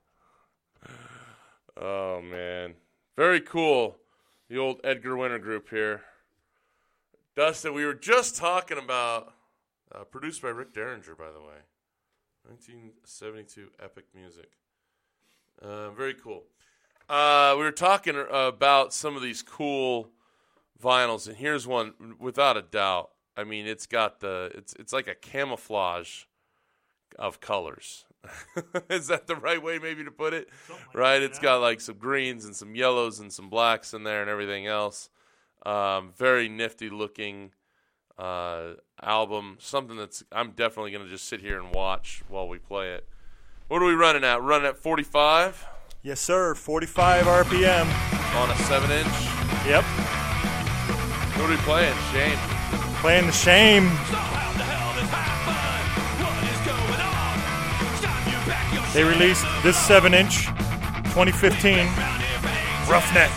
Oh 1.75 2.21
man, 2.21 2.75
very 3.17 3.41
cool. 3.41 3.97
The 4.47 4.57
old 4.59 4.79
Edgar 4.83 5.17
Winter 5.17 5.39
group 5.39 5.69
here. 5.69 6.01
Dustin, 7.35 7.73
we 7.73 7.83
were 7.83 7.95
just 7.95 8.37
talking 8.37 8.77
about, 8.77 9.33
uh, 9.93 10.03
produced 10.03 10.43
by 10.43 10.49
Rick 10.49 10.73
Derringer, 10.75 11.15
by 11.15 11.31
the 11.31 11.41
way, 11.41 11.65
1972 12.43 13.71
epic 13.81 14.05
music. 14.13 14.51
Uh, 15.61 15.91
very 15.91 16.13
cool. 16.13 16.43
Uh, 17.09 17.53
we 17.57 17.63
were 17.63 17.71
talking 17.71 18.15
about 18.29 18.93
some 18.93 19.15
of 19.15 19.21
these 19.21 19.41
cool 19.41 20.09
vinyls, 20.81 21.27
and 21.27 21.37
here's 21.37 21.67
one 21.67 21.93
without 22.19 22.57
a 22.57 22.61
doubt. 22.61 23.11
I 23.35 23.43
mean, 23.43 23.65
it's 23.65 23.85
got 23.85 24.19
the 24.19 24.51
it's 24.53 24.73
it's 24.79 24.93
like 24.93 25.07
a 25.07 25.15
camouflage 25.15 26.23
of 27.17 27.39
colors. 27.39 28.05
Is 28.89 29.07
that 29.07 29.27
the 29.27 29.35
right 29.35 29.61
way, 29.61 29.79
maybe 29.79 30.03
to 30.03 30.11
put 30.11 30.33
it? 30.33 30.47
right. 30.93 31.21
It's 31.21 31.39
got 31.39 31.57
like 31.57 31.81
some 31.81 31.97
greens 31.97 32.45
and 32.45 32.55
some 32.55 32.75
yellows 32.75 33.19
and 33.19 33.31
some 33.31 33.49
blacks 33.49 33.93
in 33.93 34.03
there 34.03 34.21
and 34.21 34.29
everything 34.29 34.65
else. 34.65 35.09
Um, 35.65 36.11
very 36.15 36.47
nifty 36.47 36.89
looking 36.89 37.51
uh, 38.17 38.73
album. 39.01 39.57
Something 39.59 39.97
that's 39.97 40.23
I'm 40.31 40.51
definitely 40.51 40.91
going 40.91 41.03
to 41.03 41.09
just 41.09 41.27
sit 41.27 41.41
here 41.41 41.59
and 41.59 41.73
watch 41.73 42.23
while 42.29 42.47
we 42.47 42.59
play 42.59 42.91
it. 42.91 43.07
What 43.67 43.81
are 43.81 43.85
we 43.85 43.93
running 43.93 44.23
at? 44.23 44.41
Running 44.41 44.67
at 44.67 44.77
45 44.77 45.67
Yes, 46.05 46.19
sir. 46.19 46.53
45 46.53 47.25
RPM. 47.25 47.85
on 48.35 48.49
a 48.49 48.55
seven 48.63 48.91
inch. 48.91 49.07
Yep. 49.65 49.83
What 51.37 51.45
are 51.45 51.49
we 51.49 51.55
playing? 51.57 51.95
Shane. 52.11 52.37
Playing 52.99 53.25
the 53.25 53.31
shame. 53.31 53.89
They 58.93 59.03
released 59.03 59.45
this 59.63 59.77
7 59.77 60.13
inch 60.13 60.45
2015 61.15 61.77
Roughneck. 62.87 63.31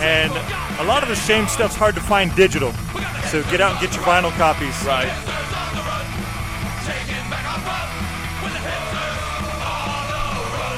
And 0.00 0.32
a 0.80 0.84
lot 0.84 1.02
of 1.02 1.08
the 1.08 1.14
shame 1.14 1.46
stuff's 1.48 1.76
hard 1.76 1.94
to 1.96 2.00
find 2.00 2.34
digital. 2.34 2.72
So 3.30 3.42
get 3.50 3.60
out 3.60 3.72
and 3.72 3.80
get 3.80 3.94
your 3.94 4.04
vinyl 4.04 4.32
copies. 4.32 4.74
Right. 4.84 5.12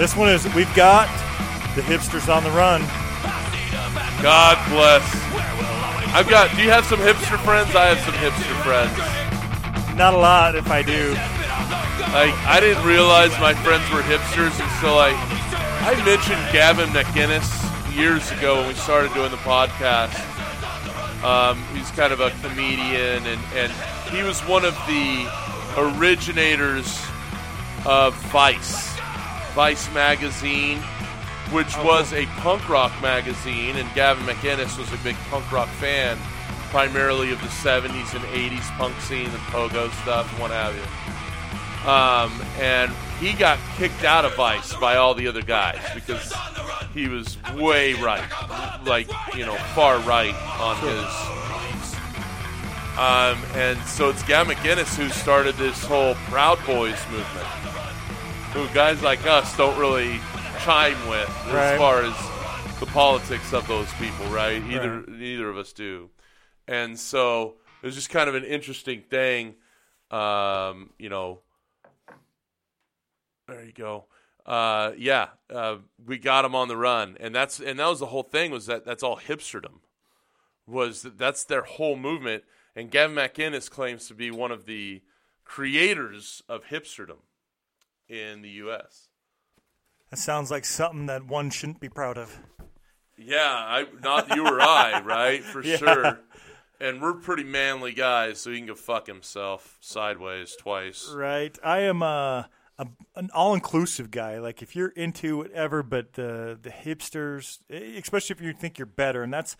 This 0.00 0.16
one 0.16 0.30
is 0.30 0.48
We've 0.54 0.74
Got 0.74 1.08
the 1.76 1.82
Hipsters 1.82 2.34
on 2.34 2.42
the 2.42 2.48
Run. 2.52 2.80
God 4.22 4.56
bless. 4.70 5.04
I've 6.16 6.26
got. 6.26 6.56
Do 6.56 6.62
you 6.62 6.70
have 6.70 6.86
some 6.86 7.00
hipster 7.00 7.38
friends? 7.44 7.76
I 7.76 7.92
have 7.92 7.98
some 8.00 8.14
hipster 8.14 8.56
friends. 8.64 8.96
Not 9.98 10.14
a 10.14 10.16
lot 10.16 10.56
if 10.56 10.70
I 10.70 10.80
do. 10.80 11.10
Like 12.16 12.32
I 12.48 12.60
didn't 12.60 12.82
realize 12.82 13.30
my 13.40 13.52
friends 13.52 13.84
were 13.92 14.00
hipsters 14.00 14.56
until 14.56 14.96
I 14.96 15.12
I 15.84 15.94
mentioned 16.02 16.40
Gavin 16.50 16.88
McInnes 16.88 17.94
years 17.94 18.32
ago 18.32 18.56
when 18.56 18.68
we 18.68 18.74
started 18.74 19.12
doing 19.12 19.30
the 19.30 19.36
podcast. 19.36 20.16
Um, 21.22 21.62
he's 21.74 21.90
kind 21.90 22.14
of 22.14 22.20
a 22.20 22.30
comedian, 22.40 23.26
and, 23.26 23.40
and 23.54 23.70
he 24.10 24.22
was 24.22 24.40
one 24.48 24.64
of 24.64 24.72
the 24.86 25.28
originators 25.76 26.98
of 27.84 28.14
Vice, 28.32 28.89
Vice 29.54 29.92
magazine, 29.92 30.78
which 31.50 31.76
was 31.78 32.12
a 32.12 32.26
punk 32.38 32.68
rock 32.68 32.92
magazine, 33.02 33.76
and 33.76 33.92
Gavin 33.94 34.24
McInnes 34.24 34.78
was 34.78 34.92
a 34.92 35.04
big 35.04 35.16
punk 35.30 35.50
rock 35.50 35.68
fan, 35.68 36.16
primarily 36.70 37.32
of 37.32 37.40
the 37.40 37.48
70s 37.48 38.14
and 38.14 38.24
80s 38.26 38.68
punk 38.78 38.98
scene 39.00 39.26
and 39.26 39.42
pogo 39.50 39.90
stuff 40.02 40.30
and 40.30 40.40
what 40.40 40.50
have 40.50 40.74
you. 40.74 40.82
Um, 41.90 42.42
and 42.60 42.92
he 43.18 43.32
got 43.32 43.58
kicked 43.76 44.04
out 44.04 44.24
of 44.24 44.34
Vice 44.36 44.74
by 44.76 44.96
all 44.96 45.14
the 45.14 45.26
other 45.26 45.42
guys 45.42 45.80
because 45.94 46.32
he 46.92 47.08
was 47.08 47.38
way 47.54 47.94
right, 47.94 48.22
like 48.84 49.10
you 49.34 49.46
know, 49.46 49.56
far 49.74 49.98
right 50.00 50.34
on 50.60 50.76
his. 50.76 51.40
Um, 52.98 53.42
and 53.54 53.80
so 53.86 54.10
it's 54.10 54.22
Gavin 54.24 54.54
McInnes 54.54 54.94
who 54.94 55.08
started 55.08 55.54
this 55.56 55.82
whole 55.84 56.14
Proud 56.28 56.58
Boys 56.66 56.98
movement, 57.10 57.46
who 58.52 58.66
guys 58.74 59.02
like 59.02 59.26
us 59.26 59.56
don't 59.56 59.78
really 59.78 60.18
chime 60.64 60.96
with 61.08 61.28
as 61.46 61.52
Right. 61.52 61.78
far 61.78 62.02
as 62.02 62.14
the 62.80 62.86
politics 62.86 63.52
of 63.52 63.66
those 63.68 63.92
people, 63.94 64.26
right? 64.26 64.62
Either 64.64 65.02
neither 65.06 65.48
of 65.48 65.56
us 65.56 65.72
do, 65.72 66.10
and 66.66 66.98
so 66.98 67.56
it 67.82 67.86
was 67.86 67.94
just 67.94 68.10
kind 68.10 68.28
of 68.28 68.34
an 68.34 68.44
interesting 68.44 69.02
thing, 69.02 69.54
um, 70.10 70.90
you 70.98 71.08
know. 71.08 71.40
There 73.46 73.64
you 73.64 73.72
go. 73.72 74.06
Uh, 74.46 74.92
yeah, 74.96 75.28
uh, 75.52 75.76
we 76.04 76.18
got 76.18 76.44
him 76.44 76.54
on 76.54 76.68
the 76.68 76.76
run, 76.76 77.16
and 77.20 77.34
that's 77.34 77.60
and 77.60 77.78
that 77.78 77.86
was 77.86 78.00
the 78.00 78.06
whole 78.06 78.22
thing. 78.22 78.50
Was 78.50 78.66
that 78.66 78.84
that's 78.84 79.02
all 79.02 79.18
hipsterdom? 79.18 79.80
Was 80.66 81.02
that 81.02 81.18
that's 81.18 81.44
their 81.44 81.62
whole 81.62 81.96
movement? 81.96 82.44
And 82.74 82.90
Gavin 82.90 83.16
McInnes 83.16 83.70
claims 83.70 84.06
to 84.08 84.14
be 84.14 84.30
one 84.30 84.50
of 84.52 84.64
the 84.66 85.02
creators 85.44 86.42
of 86.48 86.66
hipsterdom 86.66 87.18
in 88.10 88.42
the 88.42 88.50
U.S. 88.50 89.08
That 90.10 90.18
sounds 90.18 90.50
like 90.50 90.64
something 90.64 91.06
that 91.06 91.24
one 91.26 91.50
shouldn't 91.50 91.80
be 91.80 91.88
proud 91.88 92.18
of. 92.18 92.36
Yeah, 93.16 93.38
I 93.46 93.86
not 94.02 94.34
you 94.34 94.44
or 94.46 94.60
I, 94.60 95.00
right? 95.04 95.42
For 95.42 95.62
Yeah. 95.62 95.76
sure. 95.76 96.20
And 96.80 97.00
we're 97.02 97.12
pretty 97.14 97.44
manly 97.44 97.92
guys, 97.92 98.40
so 98.40 98.50
he 98.50 98.56
can 98.58 98.66
go 98.66 98.74
fuck 98.74 99.06
himself 99.06 99.76
sideways 99.80 100.56
twice. 100.58 101.12
Right. 101.14 101.56
I 101.62 101.80
am 101.80 102.00
a, 102.02 102.48
a 102.78 102.86
an 103.14 103.28
all 103.34 103.52
inclusive 103.54 104.10
guy. 104.10 104.38
Like 104.38 104.62
if 104.62 104.74
you're 104.74 104.88
into 104.88 105.36
whatever, 105.36 105.82
but 105.82 106.14
the 106.14 106.58
the 106.60 106.70
hipsters, 106.70 107.58
especially 107.70 108.34
if 108.34 108.40
you 108.40 108.52
think 108.54 108.78
you're 108.78 108.86
better, 108.86 109.22
and 109.22 109.32
that's 109.32 109.56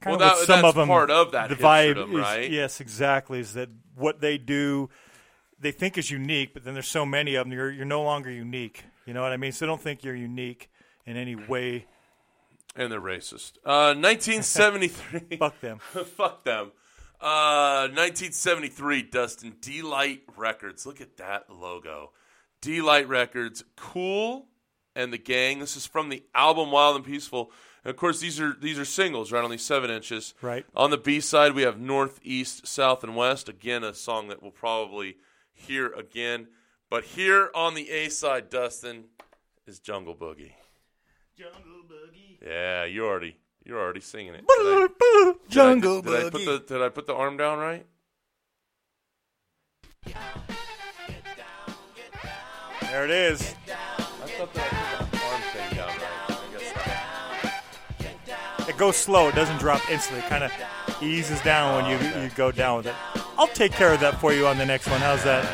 kind 0.00 0.16
Well, 0.18 0.28
of 0.28 0.32
what 0.32 0.38
that- 0.40 0.46
some 0.46 0.62
that's 0.62 0.68
of 0.70 0.74
them. 0.74 0.88
part 0.88 1.10
of 1.12 1.30
that 1.32 1.48
the 1.48 1.54
vibe 1.56 2.08
is, 2.08 2.14
right? 2.20 2.50
Yes, 2.50 2.80
exactly. 2.80 3.38
Is 3.38 3.54
that 3.54 3.68
what 3.94 4.20
they 4.20 4.36
do? 4.36 4.90
They 5.64 5.72
think 5.72 5.96
is 5.96 6.10
unique, 6.10 6.52
but 6.52 6.62
then 6.62 6.74
there's 6.74 6.86
so 6.86 7.06
many 7.06 7.36
of 7.36 7.46
them. 7.46 7.52
You're 7.52 7.70
you're 7.70 7.86
no 7.86 8.02
longer 8.02 8.30
unique. 8.30 8.84
You 9.06 9.14
know 9.14 9.22
what 9.22 9.32
I 9.32 9.38
mean? 9.38 9.50
So 9.50 9.64
don't 9.64 9.80
think 9.80 10.04
you're 10.04 10.14
unique 10.14 10.70
in 11.06 11.16
any 11.16 11.34
way. 11.34 11.86
And 12.76 12.92
they're 12.92 13.00
racist. 13.00 13.56
Uh, 13.64 13.96
1973. 13.96 15.36
Fuck 15.38 15.60
them. 15.62 15.78
Fuck 16.16 16.44
them. 16.44 16.72
Uh, 17.18 17.88
1973, 17.88 19.04
Dustin 19.04 19.56
De-Lite 19.62 20.24
Records. 20.36 20.84
Look 20.84 21.00
at 21.00 21.16
that 21.16 21.48
logo. 21.48 22.10
De-Lite 22.60 23.08
Records, 23.08 23.64
Kool, 23.74 24.48
and 24.94 25.14
the 25.14 25.18
gang. 25.18 25.60
This 25.60 25.78
is 25.78 25.86
from 25.86 26.10
the 26.10 26.24
album 26.34 26.72
Wild 26.72 26.96
and 26.96 27.04
Peaceful. 27.06 27.50
And 27.84 27.90
of 27.90 27.96
course, 27.96 28.20
these 28.20 28.38
are 28.38 28.54
these 28.60 28.78
are 28.78 28.84
singles, 28.84 29.32
right? 29.32 29.42
Only 29.42 29.56
seven 29.56 29.90
inches. 29.90 30.34
Right. 30.42 30.66
On 30.76 30.90
the 30.90 30.98
B 30.98 31.20
side, 31.20 31.54
we 31.54 31.62
have 31.62 31.80
North, 31.80 32.20
East, 32.22 32.66
South, 32.66 33.02
and 33.02 33.16
West. 33.16 33.48
Again, 33.48 33.82
a 33.82 33.94
song 33.94 34.28
that 34.28 34.42
we'll 34.42 34.50
probably 34.50 35.16
hear 35.54 35.86
again. 35.92 36.48
But 36.90 37.04
here 37.04 37.50
on 37.54 37.74
the 37.74 37.88
A 37.90 38.08
side, 38.10 38.50
Dustin, 38.50 39.04
is 39.66 39.78
Jungle 39.80 40.14
Boogie. 40.14 40.52
Jungle 41.36 41.82
Boogie. 41.88 42.38
Yeah, 42.46 42.84
you 42.84 43.06
already 43.06 43.36
you're 43.64 43.80
already 43.80 44.00
singing 44.00 44.34
it. 44.34 44.44
Did 44.46 44.48
I- 44.48 45.32
Jungle 45.48 46.02
did 46.02 46.12
I, 46.14 46.16
did 46.18 46.26
I 46.26 46.30
put 46.30 46.40
Boogie. 46.42 46.44
the 46.68 46.74
did 46.74 46.82
I 46.82 46.88
put 46.90 47.06
the 47.06 47.14
arm 47.14 47.36
down 47.36 47.58
right? 47.58 47.86
There 52.82 53.04
it 53.04 53.10
is. 53.10 53.54
I 53.68 54.02
thought 54.02 54.54
that 54.54 54.72
I 54.72 55.04
put 55.04 55.10
the 55.10 55.26
arm 55.26 55.42
thing 55.52 55.76
down 55.76 55.88
right. 55.88 56.28
I 56.28 56.46
guess 57.98 58.28
not. 58.58 58.68
It 58.68 58.76
goes 58.76 58.96
slow. 58.96 59.28
It 59.28 59.34
doesn't 59.34 59.58
drop 59.58 59.80
instantly. 59.90 60.24
It 60.24 60.28
kind 60.28 60.44
of 60.44 60.52
eases 61.02 61.40
down 61.40 61.74
when 61.82 61.90
you 61.90 62.22
you 62.22 62.30
go 62.36 62.52
down 62.52 62.78
with 62.78 62.86
it. 62.86 62.94
I'll 63.36 63.48
take 63.48 63.72
care 63.72 63.92
of 63.92 64.00
that 64.00 64.20
for 64.20 64.32
you 64.32 64.46
on 64.46 64.58
the 64.58 64.66
next 64.66 64.88
one. 64.88 65.00
How's 65.00 65.24
that? 65.24 65.44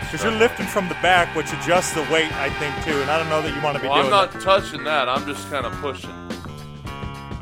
Because 0.00 0.22
you're 0.24 0.32
lifting 0.32 0.66
from 0.66 0.88
the 0.88 0.94
back, 1.02 1.34
which 1.36 1.52
adjusts 1.52 1.92
the 1.92 2.02
weight, 2.12 2.32
I 2.32 2.48
think, 2.58 2.74
too. 2.84 3.00
And 3.00 3.10
I 3.10 3.18
don't 3.18 3.28
know 3.28 3.42
that 3.42 3.54
you 3.54 3.60
want 3.62 3.76
to 3.76 3.82
be 3.82 3.88
Well, 3.88 3.98
I'm 4.02 4.10
not 4.10 4.32
that. 4.32 4.42
touching 4.42 4.84
that. 4.84 5.08
I'm 5.08 5.26
just 5.26 5.48
kind 5.50 5.66
of 5.66 5.72
pushing. 5.80 6.10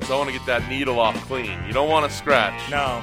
So 0.07 0.15
I 0.15 0.19
want 0.19 0.31
to 0.31 0.37
get 0.37 0.45
that 0.47 0.69
needle 0.69 0.99
off 1.01 1.17
clean. 1.27 1.63
You 1.67 1.73
don't 1.73 1.89
want 1.89 2.11
to 2.11 2.15
scratch. 2.17 2.59
No. 2.71 3.03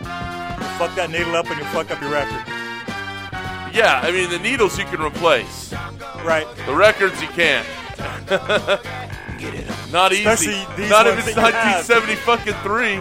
You 0.00 0.64
fuck 0.78 0.94
that 0.96 1.10
needle 1.10 1.34
up 1.34 1.50
and 1.50 1.58
you 1.58 1.64
fuck 1.66 1.90
up 1.90 2.00
your 2.00 2.10
record. 2.10 2.44
Yeah, 3.74 4.00
I 4.02 4.10
mean 4.12 4.30
the 4.30 4.38
needles 4.38 4.78
you 4.78 4.84
can 4.86 5.02
replace. 5.02 5.72
Right. 6.24 6.46
The 6.66 6.74
records 6.74 7.20
you 7.20 7.28
can't. 7.28 7.66
Get 9.38 9.54
it 9.54 9.68
up. 9.70 9.92
Not 9.92 10.12
easy. 10.12 10.52
Not 10.88 11.06
if 11.06 11.18
it's 11.18 11.34
that 11.34 11.52
1970 11.84 12.14
fucking 12.16 12.54
three. 12.62 13.00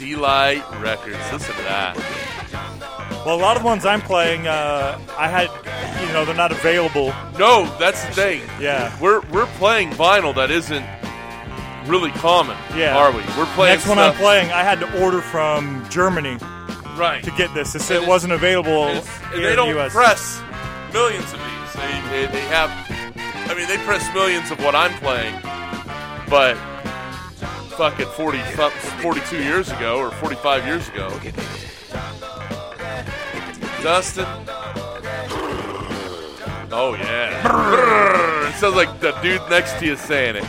De-Lite 0.00 0.64
Records. 0.80 1.18
Listen 1.30 1.54
to 1.56 1.62
that. 1.62 1.94
Well, 3.26 3.36
a 3.36 3.42
lot 3.42 3.56
of 3.56 3.62
the 3.62 3.66
ones 3.66 3.84
I'm 3.84 4.00
playing, 4.00 4.46
uh, 4.46 4.98
I 5.18 5.28
had, 5.28 5.48
you 6.06 6.12
know, 6.14 6.24
they're 6.24 6.34
not 6.34 6.52
available. 6.52 7.12
No, 7.38 7.66
that's 7.78 8.02
the 8.06 8.12
thing. 8.12 8.42
Yeah. 8.58 8.96
We're 8.98 9.20
we're 9.30 9.46
playing 9.58 9.90
vinyl 9.90 10.34
that 10.36 10.50
isn't 10.50 10.84
really 11.86 12.10
common. 12.12 12.56
Yeah. 12.74 12.96
Are 12.96 13.10
we? 13.12 13.18
We're 13.36 13.44
playing 13.54 13.74
Next 13.76 13.86
one 13.88 13.98
I'm 13.98 14.14
playing, 14.14 14.50
I 14.50 14.62
had 14.62 14.80
to 14.80 15.02
order 15.04 15.20
from 15.20 15.86
Germany 15.90 16.38
right. 16.96 17.22
to 17.22 17.30
get 17.32 17.52
this. 17.52 17.74
And 17.74 18.02
it 18.02 18.08
wasn't 18.08 18.32
available 18.32 18.84
And 18.84 18.98
it's- 18.98 19.18
and 19.24 19.34
here 19.34 19.42
they 19.42 19.50
in 19.50 19.56
don't 19.56 19.68
the 19.68 19.74
U.S. 19.80 19.92
press 19.92 20.42
millions 20.94 21.30
of 21.32 21.38
these. 21.38 21.72
They, 21.74 22.00
they, 22.10 22.32
they 22.32 22.40
have, 22.48 22.70
I 23.50 23.54
mean, 23.54 23.68
they 23.68 23.76
press 23.84 24.02
millions 24.14 24.50
of 24.50 24.58
what 24.64 24.74
I'm 24.74 24.92
playing, 24.98 25.34
but 26.30 26.56
fucking 27.80 28.04
40, 28.08 28.38
42 29.00 29.42
years 29.42 29.70
ago 29.70 30.00
or 30.00 30.10
45 30.10 30.66
years 30.66 30.86
ago. 30.90 31.08
Dustin. 33.82 34.26
Oh, 36.70 36.94
yeah. 37.00 37.42
Brrr. 37.42 38.50
It 38.50 38.54
sounds 38.56 38.76
like 38.76 39.00
the 39.00 39.12
dude 39.22 39.40
next 39.48 39.78
to 39.78 39.86
you 39.86 39.96
saying 39.96 40.36
it. 40.36 40.44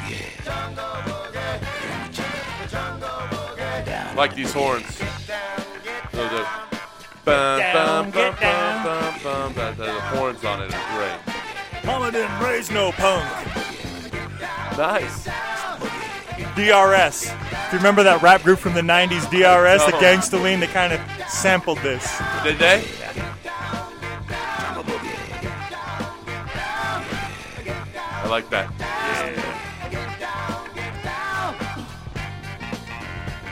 Like 4.18 4.36
these 4.36 4.52
horns. 4.52 5.00
Bum, 6.12 6.52
bum, 7.24 8.12
bum, 8.12 8.36
bum, 8.42 9.54
bum, 9.54 9.78
the 9.78 9.90
horns 10.12 10.44
on 10.44 10.64
it 10.64 10.74
are 10.74 10.98
great. 10.98 11.86
Mama 11.86 12.12
didn't 12.12 12.40
raise 12.42 12.70
no 12.70 12.92
punk. 12.92 13.24
Nice. 14.78 15.30
DRS. 16.56 17.30
Do 17.30 17.32
you 17.72 17.78
remember 17.78 18.04
that 18.04 18.22
rap 18.22 18.44
group 18.44 18.60
from 18.60 18.74
the 18.74 18.82
90s, 18.82 19.30
DRS, 19.30 19.86
the 19.86 19.92
No. 19.92 20.00
Gangsta 20.00 20.42
Lean? 20.42 20.60
They 20.60 20.68
kind 20.68 20.94
of 20.94 21.00
sampled 21.30 21.78
this. 21.80 22.22
Did 22.44 22.58
they? 22.60 22.84
I 28.24 28.28
like 28.28 28.50
that. 28.50 28.70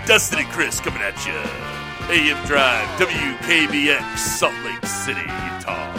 Dustin 0.06 0.40
and 0.40 0.48
Chris 0.50 0.80
coming 0.80 1.02
at 1.02 1.24
you. 1.26 1.34
AM 2.10 2.44
Drive, 2.48 2.88
WKBX, 3.00 4.18
Salt 4.18 4.56
Lake 4.66 4.84
City, 4.84 5.22
Utah. 5.22 5.94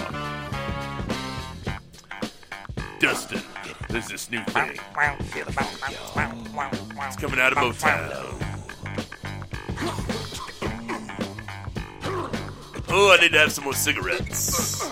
Dustin, 2.98 3.40
there's 3.88 4.08
this 4.08 4.28
new 4.28 4.42
thing. 4.46 4.76
It's 7.02 7.16
coming 7.16 7.40
out 7.40 7.52
of 7.52 7.58
Motown. 7.58 8.36
Oh, 12.92 13.12
I 13.12 13.20
need 13.20 13.32
to 13.32 13.38
have 13.38 13.52
some 13.52 13.64
more 13.64 13.74
cigarettes. 13.74 14.84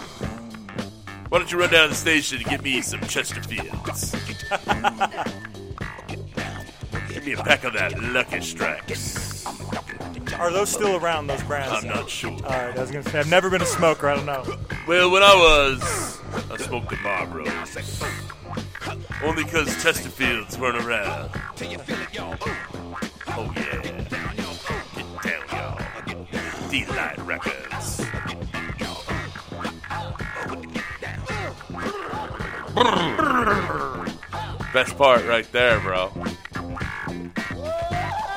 Why 1.29 1.39
don't 1.39 1.51
you 1.53 1.59
run 1.59 1.71
down 1.71 1.85
to 1.85 1.89
the 1.91 1.95
station 1.95 2.39
and 2.39 2.47
get 2.47 2.63
me 2.63 2.81
some 2.81 3.01
Chesterfields? 3.01 4.15
Give 7.13 7.27
me 7.27 7.33
a 7.33 7.37
pack 7.39 7.65
of 7.65 7.75
that 7.75 8.01
Lucky 8.01 8.41
Strikes. 8.41 9.45
Are 10.39 10.53
those 10.53 10.71
still 10.71 10.97
around, 10.97 11.27
those 11.27 11.43
brands? 11.43 11.85
I'm 11.85 11.89
not 11.89 12.09
sure. 12.09 12.31
All 12.31 12.39
right, 12.39 12.77
I 12.77 12.81
was 12.81 12.91
going 12.91 13.05
to 13.05 13.11
say, 13.11 13.19
I've 13.19 13.29
never 13.29 13.51
been 13.51 13.63
a 13.63 13.67
smoker. 13.67 14.09
I 14.09 14.15
don't 14.17 14.27
know. 14.27 14.45
Well, 14.87 15.11
when 15.11 15.23
I 15.23 15.35
was, 15.35 16.21
I 16.51 16.57
smoked 16.57 16.91
the 16.91 16.97
Marlboros. 16.97 18.38
Only 19.23 19.45
because 19.45 19.69
Chesterfields 19.83 20.59
weren't 20.59 20.85
around. 20.85 21.31
Oh, 23.31 23.53
yeah. 23.57 23.83
Get 23.83 24.09
down, 24.11 24.37
y'all. 24.37 24.69
De-Lite 26.71 27.19
Records. 27.27 27.99
Best 34.73 34.97
part 34.97 35.27
right 35.27 35.51
there, 35.53 35.81
bro. 35.81 36.13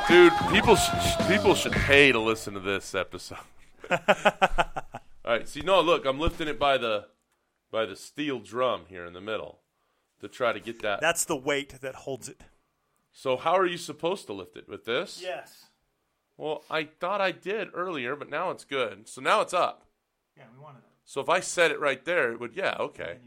Dude, 0.08 0.34
people 0.52 0.76
sh- 0.76 1.28
people 1.28 1.56
should 1.56 1.72
pay 1.74 2.12
to 2.12 2.20
listen 2.20 2.54
to 2.56 2.60
this 2.60 2.96
episode. 2.96 3.38
All 3.90 3.98
right, 5.26 5.48
see, 5.48 5.62
no, 5.62 5.80
look, 5.82 6.06
I'm 6.06 6.20
lifting 6.20 6.48
it 6.48 6.60
by 6.60 6.78
the 6.78 7.06
by 7.72 7.86
the 7.86 7.96
steel 7.96 8.40
drum 8.40 8.84
here 8.90 9.06
in 9.06 9.14
the 9.14 9.22
middle 9.22 9.61
to 10.22 10.28
try 10.28 10.54
to 10.54 10.60
get 10.60 10.82
that. 10.82 11.02
That's 11.02 11.26
the 11.26 11.36
weight 11.36 11.82
that 11.82 11.96
holds 11.96 12.30
it. 12.30 12.42
so 13.12 13.38
how 13.38 13.54
are 13.54 13.66
you 13.66 13.78
supposed 13.78 14.26
to 14.28 14.34
lift 14.34 14.56
it 14.58 14.68
with 14.70 14.86
this? 14.86 15.20
Yes. 15.22 15.66
Well, 16.38 16.64
I 16.70 16.86
thought 16.86 17.22
I 17.22 17.32
did 17.32 17.68
earlier, 17.74 18.16
but 18.16 18.30
now 18.30 18.50
it's 18.52 18.64
good. 18.64 19.08
So 19.08 19.22
now 19.22 19.42
it's 19.42 19.54
up. 19.54 19.86
Yeah, 20.38 20.46
we 20.56 20.64
wanted 20.64 20.82
So 21.06 21.22
if 21.22 21.30
I 21.30 21.40
set 21.40 21.72
it 21.72 21.80
right 21.80 22.04
there, 22.06 22.32
it 22.32 22.40
would 22.40 22.56
yeah, 22.56 22.78
okay. 22.80 23.18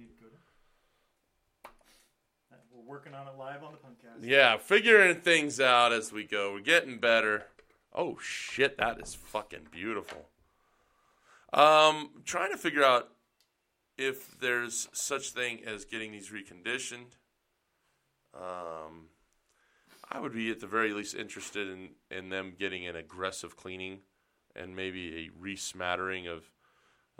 We're 2.73 2.83
working 2.83 3.15
on 3.15 3.29
it 3.29 3.39
live 3.39 3.63
on 3.63 3.73
the 3.73 3.79
podcast. 3.79 4.27
Yeah, 4.29 4.57
figuring 4.57 5.17
things 5.17 5.61
out 5.61 5.93
as 5.93 6.13
we 6.13 6.25
go. 6.25 6.53
We're 6.55 6.61
getting 6.61 6.99
better. 6.99 7.45
Oh 7.93 8.19
shit, 8.21 8.79
that 8.79 9.01
is 9.01 9.15
fucking 9.15 9.69
beautiful. 9.71 10.29
Um, 11.53 12.11
trying 12.25 12.51
to 12.51 12.59
figure 12.59 12.83
out 12.83 13.11
if 13.97 14.39
there's 14.41 14.89
such 14.93 15.31
thing 15.31 15.61
as 15.65 15.85
getting 15.85 16.13
these 16.13 16.31
reconditioned. 16.31 17.17
Um, 18.35 19.09
I 20.11 20.21
would 20.21 20.35
be 20.35 20.51
at 20.51 20.61
the 20.61 20.67
very 20.67 20.93
least 20.93 21.15
interested 21.15 21.69
in 21.69 21.91
in 22.11 22.29
them 22.29 22.55
getting 22.59 22.87
an 22.87 22.97
aggressive 22.97 23.57
cleaning 23.57 24.01
and 24.57 24.75
maybe 24.77 25.27
a 25.27 25.45
resmattering 25.45 26.29
of 26.29 26.51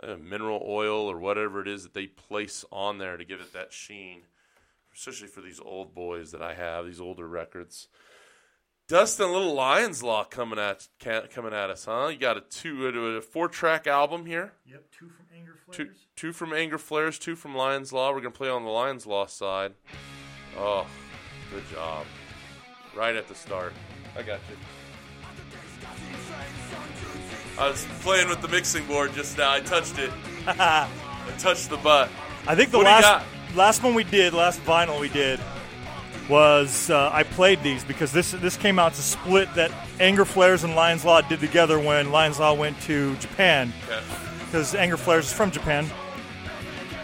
uh, 0.03 0.17
mineral 0.17 0.63
oil 0.67 1.09
or 1.09 1.17
whatever 1.17 1.61
it 1.61 1.67
is 1.67 1.83
that 1.83 1.93
they 1.93 2.07
place 2.07 2.65
on 2.71 2.97
there 2.97 3.17
to 3.17 3.25
give 3.25 3.39
it 3.39 3.53
that 3.53 3.71
sheen 3.71 4.23
especially 4.95 5.27
for 5.27 5.41
these 5.41 5.59
old 5.59 5.93
boys 5.93 6.31
that 6.31 6.41
I 6.41 6.53
have, 6.53 6.85
these 6.85 7.01
older 7.01 7.27
records. 7.27 7.87
Dustin, 8.87 9.31
little 9.31 9.53
Lions 9.55 10.03
Law 10.03 10.23
coming 10.23 10.59
at 10.59 10.87
ca- 10.99 11.25
coming 11.33 11.53
at 11.53 11.71
us, 11.71 11.85
huh? 11.85 12.07
You 12.11 12.17
got 12.19 12.37
a 12.37 12.41
two 12.41 12.87
a 12.87 13.21
four 13.21 13.47
track 13.47 13.87
album 13.87 14.25
here. 14.27 14.53
Yep, 14.69 14.83
two 14.91 15.07
from 15.09 15.25
Anger 15.35 15.55
Two 15.71 15.89
two 16.15 16.31
from 16.31 16.53
Anger 16.53 16.77
Flares, 16.77 17.17
two 17.17 17.35
from 17.35 17.55
Lions 17.55 17.91
Law. 17.91 18.11
We're 18.11 18.19
gonna 18.19 18.29
play 18.31 18.49
on 18.49 18.63
the 18.63 18.69
Lions 18.69 19.07
Law 19.07 19.25
side. 19.25 19.73
Oh, 20.57 20.85
good 21.51 21.63
job! 21.73 22.05
Right 22.95 23.15
at 23.15 23.27
the 23.27 23.33
start. 23.33 23.73
I 24.15 24.21
got 24.21 24.39
you. 24.49 24.55
I 27.57 27.69
was 27.69 27.87
playing 28.01 28.29
with 28.29 28.41
the 28.41 28.49
mixing 28.49 28.85
board 28.85 29.13
just 29.13 29.37
now. 29.37 29.51
I 29.51 29.61
touched 29.61 29.97
it. 29.97 30.11
I 30.47 30.87
touched 31.39 31.69
the 31.71 31.77
butt. 31.77 32.09
I 32.47 32.53
think 32.53 32.69
the 32.69 32.77
What 32.77 32.85
last 32.85 33.25
last 33.55 33.81
one 33.83 33.95
we 33.95 34.03
did, 34.03 34.33
last 34.33 34.59
vinyl 34.63 34.99
we 34.99 35.09
did, 35.09 35.39
was 36.29 36.89
uh, 36.89 37.09
I 37.13 37.23
played 37.23 37.61
these 37.63 37.83
because 37.83 38.11
this 38.11 38.31
this 38.31 38.57
came 38.57 38.79
out 38.79 38.93
to 38.95 39.01
split 39.01 39.53
that 39.55 39.71
Anger 39.99 40.25
Flares 40.25 40.63
and 40.63 40.75
Lions 40.75 41.05
Law 41.05 41.21
did 41.21 41.39
together 41.39 41.79
when 41.79 42.11
Lions 42.11 42.39
Law 42.39 42.53
went 42.53 42.79
to 42.81 43.15
Japan 43.17 43.71
Okay. 43.85 44.01
because 44.45 44.73
Anger 44.75 44.97
Flares 44.97 45.25
is 45.27 45.33
from 45.33 45.51
Japan. 45.51 45.85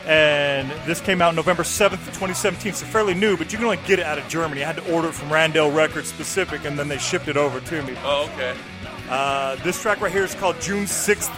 And 0.08 0.72
this 0.88 1.00
came 1.00 1.22
out 1.22 1.36
November 1.36 1.62
7th, 1.62 1.92
2017, 2.08 2.74
so 2.74 2.86
fairly 2.88 3.14
new, 3.14 3.38
but 3.38 3.52
you 3.52 3.60
can 3.60 3.66
only 3.66 3.80
get 3.86 4.00
it 4.00 4.06
out 4.06 4.18
of 4.18 4.28
Germany. 4.28 4.64
I 4.64 4.68
had 4.74 4.78
to 4.78 4.92
order 4.92 5.10
it 5.10 5.14
from 5.14 5.30
Randale 5.30 5.74
Records 5.74 6.08
specific, 6.08 6.66
and 6.66 6.78
then 6.78 6.88
they 6.88 6.98
shipped 6.98 7.28
it 7.28 7.38
over 7.38 7.60
to 7.60 7.84
me. 7.84 7.94
Oh, 8.04 8.28
okay. 8.34 8.56
Uh, 9.10 9.58
this 9.58 9.80
track 9.80 10.02
right 10.02 10.12
here 10.12 10.24
is 10.24 10.34
called 10.34 10.60
June 10.60 10.86
6th, 10.86 11.30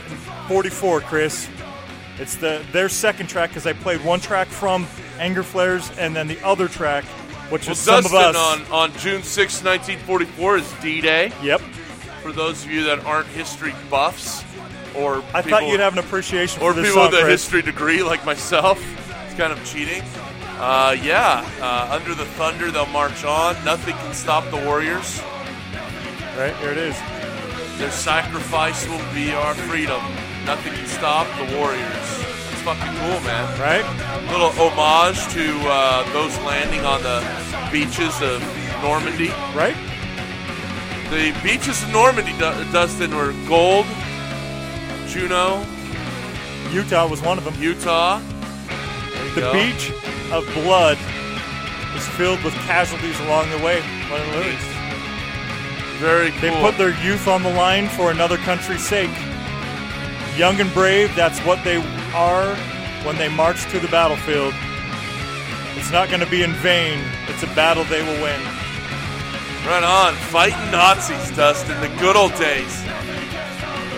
44, 0.47 1.01
Chris. 1.01 1.49
It's 2.19 2.37
the 2.37 2.63
their 2.71 2.87
second 2.87 3.27
track 3.27 3.49
because 3.49 3.67
I 3.67 3.73
played 3.73 4.01
one 4.05 4.21
track 4.21 4.47
from 4.47 4.87
Anger 5.19 5.43
Flares 5.43 5.91
and 5.97 6.15
then 6.15 6.27
the 6.27 6.39
other 6.41 6.67
track, 6.69 7.03
which 7.49 7.65
Well, 7.67 7.73
is 7.73 7.79
some 7.79 8.01
Dustin 8.03 8.17
of 8.19 8.35
us. 8.35 8.69
on, 8.71 8.91
on 8.91 8.97
June 8.99 9.23
6, 9.23 9.63
1944 9.63 10.57
is 10.57 10.73
D-Day. 10.81 11.31
Yep. 11.43 11.61
For 12.21 12.31
those 12.31 12.63
of 12.65 12.71
you 12.71 12.83
that 12.85 13.03
aren't 13.05 13.27
history 13.27 13.73
buffs 13.89 14.43
or 14.95 15.17
I 15.33 15.41
people, 15.41 15.59
thought 15.59 15.67
you'd 15.67 15.79
have 15.79 15.93
an 15.93 15.99
appreciation 15.99 16.61
or 16.61 16.73
for 16.73 16.81
this 16.81 16.89
people 16.89 17.03
song, 17.03 17.11
with 17.11 17.19
a 17.19 17.23
Chris. 17.23 17.43
history 17.43 17.61
degree 17.61 18.01
like 18.03 18.23
myself. 18.25 18.79
It's 19.25 19.35
kind 19.35 19.51
of 19.51 19.63
cheating. 19.65 20.01
Uh, 20.59 20.95
yeah, 21.01 21.45
uh, 21.59 21.89
under 21.99 22.13
the 22.15 22.25
thunder 22.25 22.71
they'll 22.71 22.85
march 22.87 23.25
on. 23.25 23.55
Nothing 23.65 23.95
can 23.95 24.13
stop 24.13 24.49
the 24.51 24.57
warriors. 24.57 25.21
Right 26.37 26.55
here 26.57 26.71
it 26.71 26.77
is. 26.77 26.95
Their 27.77 27.91
sacrifice 27.91 28.87
will 28.87 29.01
be 29.13 29.31
our 29.33 29.53
freedom. 29.55 30.01
Nothing 30.45 30.73
can 30.73 30.87
stop 30.87 31.27
the 31.39 31.57
warriors. 31.57 32.25
Fucking 32.63 32.95
cool, 32.95 33.19
man. 33.21 33.59
Right? 33.59 33.83
Little 34.31 34.51
homage 34.51 35.19
to 35.33 35.59
uh, 35.67 36.13
those 36.13 36.37
landing 36.39 36.85
on 36.85 37.03
the 37.03 37.19
beaches 37.71 38.21
of 38.21 38.41
Normandy. 38.81 39.29
Right? 39.53 39.75
The 41.09 41.37
beaches 41.43 41.83
of 41.83 41.91
Normandy, 41.91 42.31
Du- 42.33 42.65
Dustin, 42.71 43.15
were 43.15 43.33
gold, 43.47 43.85
Juno, 45.07 45.63
Utah 46.71 47.07
was 47.07 47.21
one 47.21 47.37
of 47.37 47.43
them. 47.43 47.53
Utah. 47.59 48.19
The 49.35 49.41
go. 49.41 49.53
beach 49.53 49.91
of 50.31 50.43
blood 50.53 50.97
is 51.95 52.07
filled 52.17 52.43
with 52.43 52.53
casualties 52.65 53.19
along 53.21 53.51
the 53.51 53.57
way. 53.57 53.81
One 54.09 54.21
of 54.21 54.27
the. 54.27 54.57
Very 55.99 56.31
cool. 56.31 56.41
They 56.41 56.61
put 56.61 56.77
their 56.77 56.99
youth 57.03 57.27
on 57.27 57.43
the 57.43 57.53
line 57.53 57.87
for 57.89 58.09
another 58.09 58.37
country's 58.37 58.85
sake. 58.85 59.11
Young 60.35 60.59
and 60.59 60.73
brave, 60.73 61.15
that's 61.15 61.39
what 61.41 61.63
they 61.63 61.77
are 62.13 62.55
when 63.05 63.17
they 63.17 63.29
march 63.29 63.65
to 63.71 63.79
the 63.79 63.87
battlefield. 63.87 64.53
It's 65.75 65.91
not 65.91 66.09
going 66.09 66.21
to 66.21 66.29
be 66.29 66.43
in 66.43 66.53
vain. 66.53 67.03
It's 67.27 67.43
a 67.43 67.47
battle 67.47 67.83
they 67.85 68.01
will 68.01 68.21
win. 68.21 68.39
right 69.65 69.83
on, 69.83 70.13
fighting 70.31 70.71
Nazis, 70.71 71.35
Dustin, 71.35 71.79
the 71.81 71.89
good 71.99 72.15
old 72.15 72.33
days. 72.35 72.81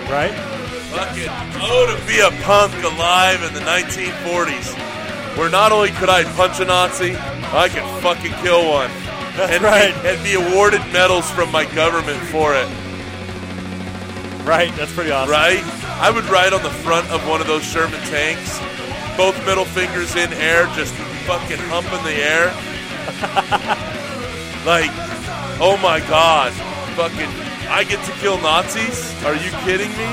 Right? 0.10 0.34
Fucking, 0.96 1.30
oh, 1.62 1.86
to 1.94 2.08
be 2.08 2.20
a 2.22 2.32
punk 2.44 2.74
alive 2.84 3.44
in 3.44 3.54
the 3.54 3.60
1940s, 3.60 5.38
where 5.38 5.50
not 5.50 5.72
only 5.72 5.90
could 5.92 6.10
I 6.10 6.24
punch 6.36 6.60
a 6.60 6.66
Nazi, 6.66 7.16
I 7.16 7.70
could 7.70 7.84
fucking 8.02 8.34
kill 8.42 8.70
one. 8.70 8.90
That's 9.36 9.52
and 9.52 9.64
right. 9.64 9.94
And 10.06 10.24
be 10.24 10.36
awarded 10.36 10.82
medals 10.94 11.30
from 11.32 11.52
my 11.52 11.66
government 11.76 12.20
for 12.28 12.56
it. 12.56 12.68
Right. 14.46 14.74
That's 14.76 14.94
pretty 14.94 15.12
awesome. 15.12 15.32
right? 15.32 15.64
I 16.00 16.12
would 16.12 16.26
ride 16.26 16.54
on 16.54 16.62
the 16.64 16.70
front 16.70 17.10
of 17.12 17.28
one 17.28 17.42
of 17.42 17.48
those 17.48 17.64
Sherman 17.64 18.00
tanks, 18.02 18.60
both 19.18 19.36
middle 19.46 19.66
fingers 19.66 20.16
in 20.16 20.32
air, 20.34 20.66
just 20.76 20.94
fucking 21.26 21.58
humping 21.58 22.04
the 22.04 22.14
air. 22.14 22.46
like, 24.66 24.92
oh 25.60 25.78
my 25.82 26.00
god, 26.02 26.54
fucking 26.96 27.30
I 27.68 27.84
get 27.84 28.04
to 28.06 28.12
kill 28.20 28.38
Nazis? 28.40 29.12
Are 29.24 29.36
you 29.36 29.50
kidding 29.64 29.90
me? 29.98 30.08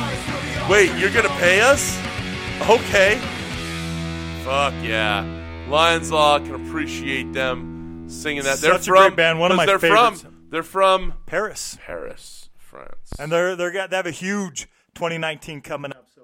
Wait, 0.70 0.94
you're 0.98 1.10
gonna 1.10 1.28
pay 1.38 1.60
us? 1.60 1.98
Okay. 2.68 3.18
Fuck 4.44 4.74
yeah. 4.82 5.66
Lions 5.68 6.10
Law 6.10 6.38
can 6.38 6.54
appreciate 6.54 7.32
them 7.32 8.06
singing 8.08 8.44
that. 8.44 8.58
They're 8.58 8.72
Such 8.72 8.82
a 8.88 8.90
from 8.90 9.02
great 9.08 9.16
band, 9.16 9.40
one 9.40 9.50
of 9.50 9.56
my 9.56 9.66
they're 9.66 9.78
favorites. 9.78 10.22
From, 10.22 10.46
they're 10.50 10.62
from 10.62 11.14
Paris, 11.26 11.78
Paris, 11.84 12.48
France. 12.72 13.12
and 13.18 13.30
they're 13.30 13.54
they're 13.56 13.70
got 13.70 13.90
they 13.90 13.96
have 13.96 14.06
a 14.06 14.10
huge 14.10 14.68
2019 14.94 15.60
coming 15.60 15.92
up. 15.92 16.08
So 16.14 16.22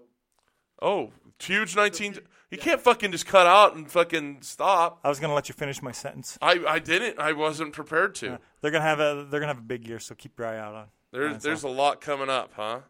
oh, 0.82 1.12
huge 1.38 1.76
19. 1.76 2.18
You 2.50 2.56
can't 2.56 2.80
fucking 2.80 3.12
just 3.12 3.26
cut 3.26 3.46
out 3.46 3.76
and 3.76 3.90
fucking 3.90 4.38
stop. 4.40 5.00
I 5.04 5.08
was 5.08 5.20
gonna 5.20 5.34
let 5.34 5.48
you 5.48 5.54
finish 5.54 5.82
my 5.82 5.92
sentence. 5.92 6.38
I, 6.40 6.64
I 6.66 6.78
didn't. 6.78 7.18
I 7.18 7.32
wasn't 7.32 7.74
prepared 7.74 8.14
to. 8.16 8.38
They're 8.60 8.70
gonna 8.70 8.84
have 8.84 9.00
a 9.00 9.26
they're 9.28 9.40
gonna 9.40 9.52
have 9.52 9.62
a 9.62 9.66
big 9.66 9.86
year, 9.86 9.98
so 9.98 10.14
keep 10.14 10.38
your 10.38 10.48
eye 10.48 10.58
out 10.58 10.74
on. 10.74 10.86
There's 11.12 11.30
Lions 11.30 11.42
there's 11.42 11.62
a 11.64 11.68
lot 11.68 12.00
coming 12.00 12.30
up, 12.30 12.52
huh? 12.54 12.80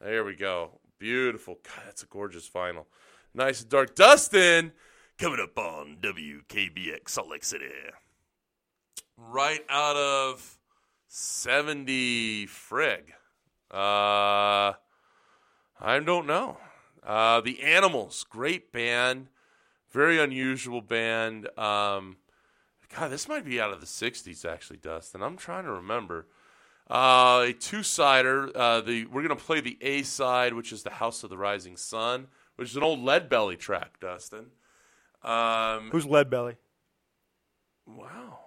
There 0.00 0.24
we 0.24 0.34
go. 0.34 0.80
Beautiful. 0.98 1.58
God, 1.62 1.84
that's 1.86 2.02
a 2.02 2.06
gorgeous 2.06 2.48
vinyl. 2.48 2.86
Nice 3.32 3.62
and 3.62 3.70
dark. 3.70 3.94
Dustin 3.94 4.72
coming 5.18 5.40
up 5.40 5.56
on 5.58 5.98
WKBX 6.00 7.08
Salt 7.08 7.28
Lake 7.28 7.44
City. 7.44 7.66
Right 9.16 9.64
out 9.68 9.96
of 9.96 10.58
70 11.12 12.46
frig. 12.46 13.02
Uh 13.70 14.74
I 15.82 15.98
don't 15.98 16.26
know. 16.26 16.58
Uh 17.02 17.40
The 17.40 17.62
Animals, 17.62 18.24
great 18.30 18.70
band. 18.72 19.26
Very 19.90 20.20
unusual 20.20 20.80
band. 20.80 21.48
Um 21.58 22.18
God, 22.96 23.10
this 23.10 23.28
might 23.28 23.44
be 23.44 23.60
out 23.60 23.72
of 23.72 23.80
the 23.80 23.86
60s 23.86 24.44
actually, 24.44 24.78
Dustin. 24.78 25.20
I'm 25.22 25.36
trying 25.36 25.64
to 25.64 25.72
remember. 25.72 26.26
Uh, 26.88 27.44
a 27.46 27.52
two-sider. 27.52 28.50
Uh, 28.52 28.80
the 28.80 29.04
we're 29.06 29.22
gonna 29.22 29.36
play 29.36 29.60
the 29.60 29.78
A 29.80 30.02
side, 30.02 30.54
which 30.54 30.72
is 30.72 30.82
the 30.82 30.90
House 30.90 31.22
of 31.22 31.30
the 31.30 31.38
Rising 31.38 31.76
Sun, 31.76 32.26
which 32.56 32.70
is 32.70 32.76
an 32.76 32.82
old 32.82 32.98
Lead 32.98 33.28
Belly 33.28 33.56
track, 33.56 34.00
Dustin. 34.00 34.46
Um, 35.22 35.90
Who's 35.92 36.04
Lead 36.04 36.30
Belly? 36.30 36.56
wow. 37.86 38.40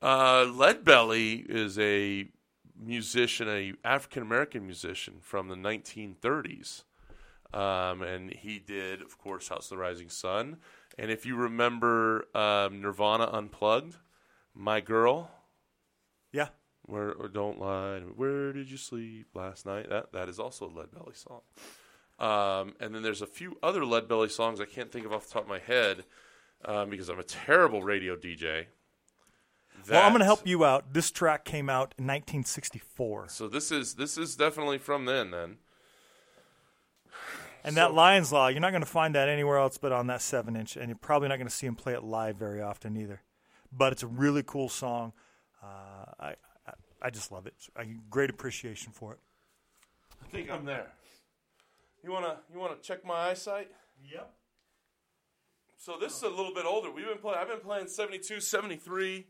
Uh, 0.00 0.44
Lead 0.44 0.84
Belly 0.84 1.44
is 1.48 1.78
a 1.78 2.28
musician, 2.80 3.48
a 3.48 3.72
African 3.84 4.22
American 4.22 4.64
musician 4.64 5.14
from 5.20 5.48
the 5.48 5.56
1930s, 5.56 6.84
um, 7.52 8.02
and 8.02 8.32
he 8.32 8.58
did, 8.58 9.02
of 9.02 9.18
course, 9.18 9.48
House 9.48 9.66
of 9.66 9.70
the 9.70 9.82
Rising 9.82 10.08
Sun. 10.08 10.58
And 10.98 11.10
if 11.10 11.26
you 11.26 11.36
remember 11.36 12.26
um, 12.36 12.80
Nirvana 12.80 13.28
Unplugged, 13.32 13.96
My 14.54 14.80
Girl. 14.80 15.30
Yeah, 16.32 16.48
Where 16.82 17.12
or 17.12 17.28
don't 17.28 17.58
lie. 17.58 18.00
Where 18.00 18.52
did 18.52 18.70
you 18.70 18.76
sleep 18.76 19.28
last 19.34 19.66
night? 19.66 19.88
That 19.88 20.12
that 20.12 20.28
is 20.28 20.38
also 20.38 20.66
a 20.66 20.72
Lead 20.72 20.90
Belly 20.92 21.14
song. 21.14 21.40
Um, 22.18 22.74
and 22.80 22.94
then 22.94 23.02
there's 23.02 23.22
a 23.22 23.26
few 23.26 23.56
other 23.62 23.84
Lead 23.84 24.08
Belly 24.08 24.28
songs 24.28 24.60
I 24.60 24.64
can't 24.64 24.92
think 24.92 25.06
of 25.06 25.12
off 25.12 25.26
the 25.26 25.34
top 25.34 25.44
of 25.44 25.48
my 25.48 25.60
head 25.60 26.04
um, 26.64 26.90
because 26.90 27.08
I'm 27.08 27.18
a 27.18 27.24
terrible 27.24 27.82
radio 27.82 28.16
DJ. 28.16 28.66
Well, 29.88 30.02
I'm 30.02 30.12
going 30.12 30.20
to 30.20 30.26
help 30.26 30.46
you 30.46 30.64
out. 30.64 30.92
This 30.92 31.10
track 31.10 31.44
came 31.44 31.68
out 31.68 31.94
in 31.98 32.04
1964, 32.04 33.28
So 33.28 33.48
this 33.48 33.70
is 33.70 33.94
this 33.94 34.18
is 34.18 34.36
definitely 34.36 34.78
from 34.78 35.04
then. 35.04 35.30
Then 35.30 35.58
and 37.64 37.76
that 37.76 37.92
Lions 37.92 38.32
Law, 38.32 38.48
you're 38.48 38.60
not 38.60 38.70
going 38.70 38.82
to 38.82 38.88
find 38.88 39.14
that 39.14 39.28
anywhere 39.28 39.58
else 39.58 39.78
but 39.78 39.92
on 39.92 40.06
that 40.06 40.22
seven 40.22 40.56
inch, 40.56 40.76
and 40.76 40.88
you're 40.88 40.96
probably 40.96 41.28
not 41.28 41.36
going 41.36 41.48
to 41.48 41.54
see 41.54 41.66
him 41.66 41.74
play 41.74 41.92
it 41.92 42.02
live 42.02 42.36
very 42.36 42.62
often 42.62 42.96
either. 42.96 43.20
But 43.70 43.92
it's 43.92 44.02
a 44.02 44.06
really 44.06 44.42
cool 44.42 44.68
song. 44.68 45.12
Uh, 45.62 45.66
I, 46.18 46.34
I 46.66 46.72
I 47.02 47.10
just 47.10 47.30
love 47.30 47.46
it. 47.46 47.54
I 47.76 47.84
great 48.10 48.30
appreciation 48.30 48.92
for 48.92 49.12
it. 49.12 49.18
I 50.24 50.28
think 50.30 50.50
I'm 50.50 50.64
there. 50.64 50.92
You 52.02 52.12
wanna 52.12 52.38
you 52.52 52.58
wanna 52.58 52.76
check 52.82 53.04
my 53.04 53.30
eyesight? 53.30 53.70
Yep. 54.10 54.30
So 55.76 55.96
this 56.00 56.16
is 56.16 56.22
a 56.22 56.28
little 56.28 56.54
bit 56.54 56.64
older. 56.64 56.90
We've 56.90 57.06
been 57.06 57.18
playing. 57.18 57.38
I've 57.40 57.48
been 57.48 57.60
playing 57.60 57.88
72, 57.88 58.40
73, 58.40 59.26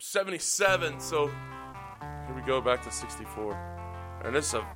77. 0.00 1.00
So 1.00 1.28
here 1.28 2.34
we 2.34 2.42
go 2.42 2.60
back 2.60 2.82
to 2.82 2.90
64. 2.90 4.22
And 4.24 4.36
it's 4.36 4.54
a 4.54 4.66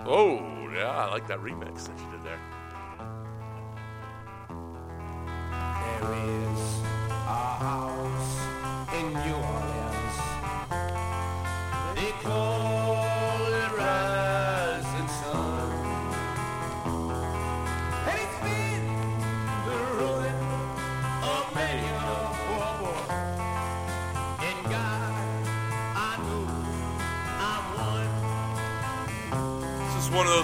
oh 0.00 0.38
yeah, 0.72 0.90
I 0.90 1.10
like 1.10 1.26
that 1.28 1.38
remix 1.38 1.86
that 1.86 1.98
you 1.98 2.10
did 2.10 2.24
there. 2.24 2.40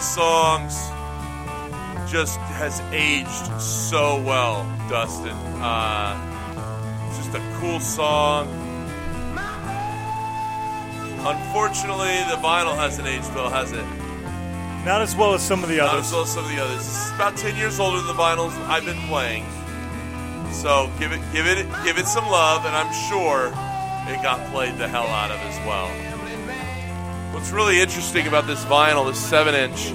Songs 0.05 0.75
just 2.11 2.39
has 2.61 2.81
aged 2.93 3.61
so 3.61 4.21
well, 4.23 4.65
Dustin. 4.89 5.37
Uh, 5.61 6.15
it's 7.09 7.19
just 7.19 7.35
a 7.35 7.59
cool 7.59 7.81
song. 7.81 8.47
Unfortunately, 11.27 12.15
the 12.29 12.39
vinyl 12.45 12.77
hasn't 12.77 13.09
aged 13.09 13.35
well, 13.35 13.49
has 13.49 13.73
it? 13.73 13.85
Not 14.85 15.01
as 15.01 15.17
well 15.17 15.33
as 15.33 15.43
some 15.43 15.63
of 15.63 15.71
the 15.71 15.81
others. 15.81 15.93
Not 15.93 15.95
others. 15.95 16.07
as 16.07 16.13
well 16.13 16.23
as 16.23 16.33
some 16.33 16.45
of 16.45 16.51
the 16.51 16.63
others. 16.63 16.87
Is 16.87 17.13
about 17.15 17.37
ten 17.37 17.57
years 17.57 17.81
older 17.81 17.97
than 17.97 18.07
the 18.07 18.13
vinyls 18.13 18.53
I've 18.69 18.85
been 18.85 19.01
playing. 19.09 19.47
So 20.53 20.91
give 20.99 21.13
it, 21.13 21.21
give 21.33 21.47
it, 21.47 21.67
give 21.83 21.97
it 21.97 22.07
some 22.07 22.27
love, 22.27 22.67
and 22.67 22.77
I'm 22.77 22.93
sure 23.09 23.49
it 24.13 24.23
got 24.23 24.45
played 24.53 24.77
the 24.77 24.87
hell 24.87 25.07
out 25.07 25.31
of 25.31 25.39
as 25.41 25.59
well. 25.67 26.14
What's 27.35 27.51
really 27.51 27.81
interesting 27.81 28.27
about 28.27 28.47
this 28.47 28.65
vinyl, 28.65 29.07
this 29.11 29.19
seven 29.19 29.55
inch, 29.55 29.93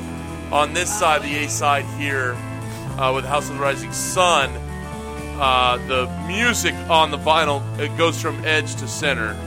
on 0.52 0.74
this 0.74 0.94
side, 0.94 1.22
the 1.24 1.46
A 1.46 1.50
side 1.50 1.86
here, 1.98 2.34
uh, 2.98 3.12
with 3.16 3.26
House 3.26 3.50
of 3.50 3.56
the 3.56 3.62
Rising 3.62 3.94
Sun, 3.94 4.50
uh, 5.40 5.78
the 5.88 6.06
music 6.28 6.76
on 6.90 7.12
the 7.12 7.18
vinyl 7.18 7.62
it 7.80 7.96
goes 7.98 8.22
from 8.22 8.44
edge 8.46 8.76
to 8.76 8.88
center, 8.88 9.38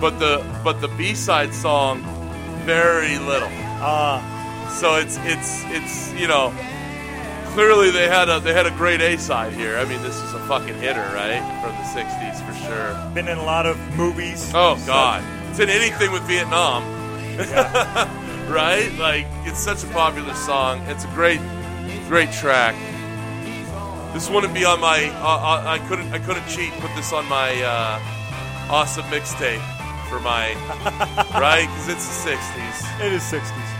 but 0.00 0.18
the 0.18 0.44
but 0.64 0.80
the 0.80 0.88
B 0.88 1.14
side 1.14 1.52
song, 1.52 2.00
very 2.64 3.18
little. 3.18 3.50
Ah, 3.80 4.22
So 4.80 4.96
it's 4.96 5.18
it's 5.18 5.62
it's 5.66 6.12
you 6.14 6.26
know 6.28 6.54
clearly 7.52 7.90
they 7.90 8.08
had 8.08 8.28
a 8.30 8.40
they 8.40 8.54
had 8.54 8.66
a 8.66 8.70
great 8.72 9.00
A 9.02 9.18
side 9.18 9.52
here. 9.52 9.76
I 9.76 9.84
mean 9.84 10.02
this 10.02 10.16
is 10.16 10.32
a 10.32 10.40
fucking 10.48 10.74
hitter, 10.80 11.06
right? 11.14 11.40
From 11.62 11.72
the 11.76 11.84
'60s 11.84 12.40
for 12.46 12.54
sure. 12.64 13.14
been 13.14 13.28
in 13.28 13.36
a 13.38 13.44
lot 13.44 13.66
of 13.66 13.76
movies. 13.94 14.50
Oh 14.54 14.82
God, 14.86 15.22
it's 15.50 15.60
in 15.60 15.68
anything 15.68 16.12
with 16.12 16.22
Vietnam, 16.22 16.82
right? 18.48 18.92
Like 18.98 19.26
it's 19.44 19.58
such 19.58 19.84
a 19.84 19.86
popular 19.88 20.34
song. 20.34 20.80
It's 20.86 21.04
a 21.04 21.08
great 21.08 21.40
great 22.08 22.32
track. 22.32 22.74
This 24.12 24.30
wouldn't 24.30 24.54
be 24.54 24.64
on 24.64 24.80
my. 24.80 25.04
Uh, 25.20 25.26
uh, 25.26 25.64
I 25.66 25.78
couldn't. 25.88 26.12
I 26.12 26.18
couldn't 26.18 26.46
cheat. 26.48 26.72
Put 26.74 26.94
this 26.96 27.12
on 27.12 27.26
my 27.28 27.50
uh, 27.62 28.00
awesome 28.70 29.04
mixtape 29.06 29.62
for 30.08 30.20
my 30.20 30.54
right 31.38 31.66
because 31.66 31.88
it's 31.88 32.24
the 32.24 32.30
'60s. 32.30 33.04
It 33.04 33.12
is 33.12 33.22
60s. 33.22 33.76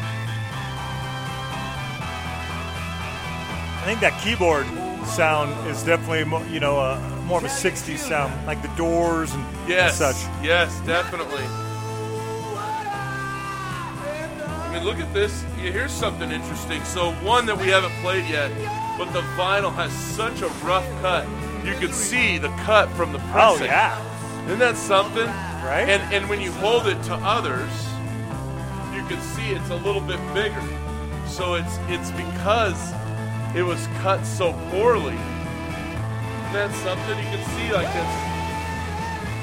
I 3.78 3.82
think 3.84 4.00
that 4.00 4.20
keyboard 4.20 4.66
sound 5.06 5.68
is 5.68 5.84
definitely, 5.84 6.52
you 6.52 6.58
know, 6.58 6.78
uh, 6.80 6.98
more 7.24 7.38
of 7.38 7.44
a 7.44 7.48
60s 7.48 7.98
sound, 7.98 8.44
like 8.44 8.60
the 8.60 8.68
doors 8.76 9.32
and, 9.32 9.44
and 9.70 9.94
such. 9.94 10.16
Yes, 10.42 10.78
definitely. 10.80 11.44
Mean, 14.76 14.86
look 14.86 14.98
at 14.98 15.12
this. 15.12 15.42
Here's 15.58 15.92
something 15.92 16.30
interesting. 16.30 16.82
So, 16.84 17.12
one 17.16 17.46
that 17.46 17.58
we 17.58 17.68
haven't 17.68 17.92
played 18.02 18.28
yet, 18.28 18.50
but 18.98 19.12
the 19.12 19.22
vinyl 19.36 19.72
has 19.74 19.92
such 19.92 20.42
a 20.42 20.48
rough 20.64 20.88
cut. 21.00 21.26
You 21.64 21.74
can 21.74 21.92
see 21.92 22.38
the 22.38 22.48
cut 22.64 22.88
from 22.90 23.12
the 23.12 23.18
oh, 23.18 23.32
pressing. 23.32 23.62
Oh, 23.62 23.70
yeah. 23.70 24.46
Isn't 24.46 24.58
that 24.60 24.76
something? 24.76 25.26
Right? 25.26 25.88
And 25.88 26.14
and 26.14 26.28
when 26.28 26.40
you 26.40 26.52
hold 26.52 26.86
it 26.86 27.02
to 27.04 27.14
others, 27.14 27.70
you 28.94 29.04
can 29.06 29.20
see 29.20 29.50
it's 29.50 29.70
a 29.70 29.76
little 29.76 30.00
bit 30.00 30.20
bigger. 30.32 30.62
So 31.26 31.54
it's 31.54 31.78
it's 31.88 32.10
because 32.12 32.92
it 33.54 33.62
was 33.62 33.84
cut 33.98 34.24
so 34.24 34.52
poorly. 34.70 35.14
Isn't 35.14 36.52
that 36.54 36.70
something? 36.84 37.18
You 37.18 37.24
can 37.24 37.44
see 37.56 37.72
like 37.72 37.92
this 37.92 38.36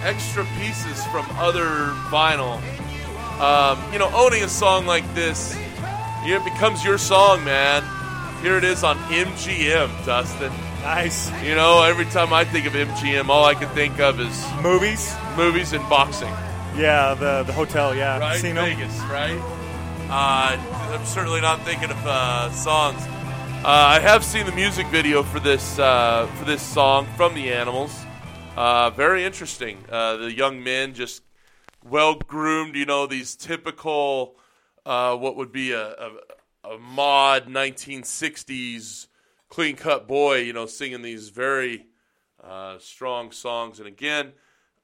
extra 0.06 0.46
pieces 0.60 1.06
from 1.08 1.26
other 1.38 1.92
vinyl. 2.10 2.62
Um, 3.40 3.80
you 3.92 4.00
know, 4.00 4.10
owning 4.14 4.44
a 4.44 4.48
song 4.50 4.86
like 4.86 5.04
this, 5.14 5.56
it 6.24 6.44
becomes 6.44 6.84
your 6.84 6.98
song, 6.98 7.44
man. 7.44 7.84
Here 8.42 8.58
it 8.58 8.64
is 8.64 8.84
on 8.84 8.98
MGM, 9.10 10.06
Dustin. 10.06 10.52
Nice. 10.82 11.32
You 11.42 11.56
know, 11.56 11.82
every 11.84 12.06
time 12.06 12.34
I 12.34 12.44
think 12.44 12.66
of 12.66 12.74
MGM, 12.74 13.30
all 13.30 13.46
I 13.46 13.54
can 13.56 13.70
think 13.70 14.00
of 14.00 14.20
is 14.20 14.46
Movies? 14.62 15.16
movies 15.38 15.74
and 15.74 15.88
boxing. 15.90 16.34
Yeah, 16.76 17.14
the 17.14 17.44
the 17.44 17.54
hotel. 17.54 17.96
Yeah, 17.96 18.20
right? 18.20 18.40
Seen 18.40 18.58
'em. 18.58 18.66
Vegas, 18.66 18.98
right? 19.10 19.40
Uh, 20.10 20.58
I'm 20.94 21.06
certainly 21.06 21.40
not 21.42 21.62
thinking 21.62 21.90
of 21.90 22.06
uh, 22.06 22.52
songs. 22.52 23.02
Uh, 23.64 23.68
I 23.68 24.00
have 24.00 24.24
seen 24.26 24.46
the 24.46 24.52
music 24.52 24.88
video 24.88 25.24
for 25.24 25.40
this 25.40 25.80
uh, 25.80 26.28
for 26.38 26.46
this 26.46 26.62
song 26.62 27.08
from 27.16 27.34
the 27.36 27.54
Animals. 27.54 27.94
Uh, 28.58 28.90
very 28.92 29.24
interesting. 29.24 29.78
Uh, 29.90 30.18
the 30.18 30.34
young 30.34 30.62
men 30.64 30.94
just 30.94 31.24
well 31.84 32.16
groomed. 32.16 32.76
You 32.76 32.86
know 32.86 33.08
these 33.08 33.36
typical 33.36 34.36
uh, 34.86 35.16
what 35.16 35.36
would 35.36 35.52
be 35.52 35.72
a, 35.72 35.90
a, 35.90 36.12
a 36.64 36.78
mod 36.78 37.48
1960s 37.48 39.08
clean 39.50 39.76
cut 39.76 40.08
boy. 40.08 40.38
You 40.38 40.54
know, 40.54 40.66
singing 40.66 41.02
these 41.02 41.30
very 41.30 41.88
uh, 42.44 42.78
strong 42.80 43.32
songs. 43.32 43.80
And 43.80 43.88
again, 43.88 44.28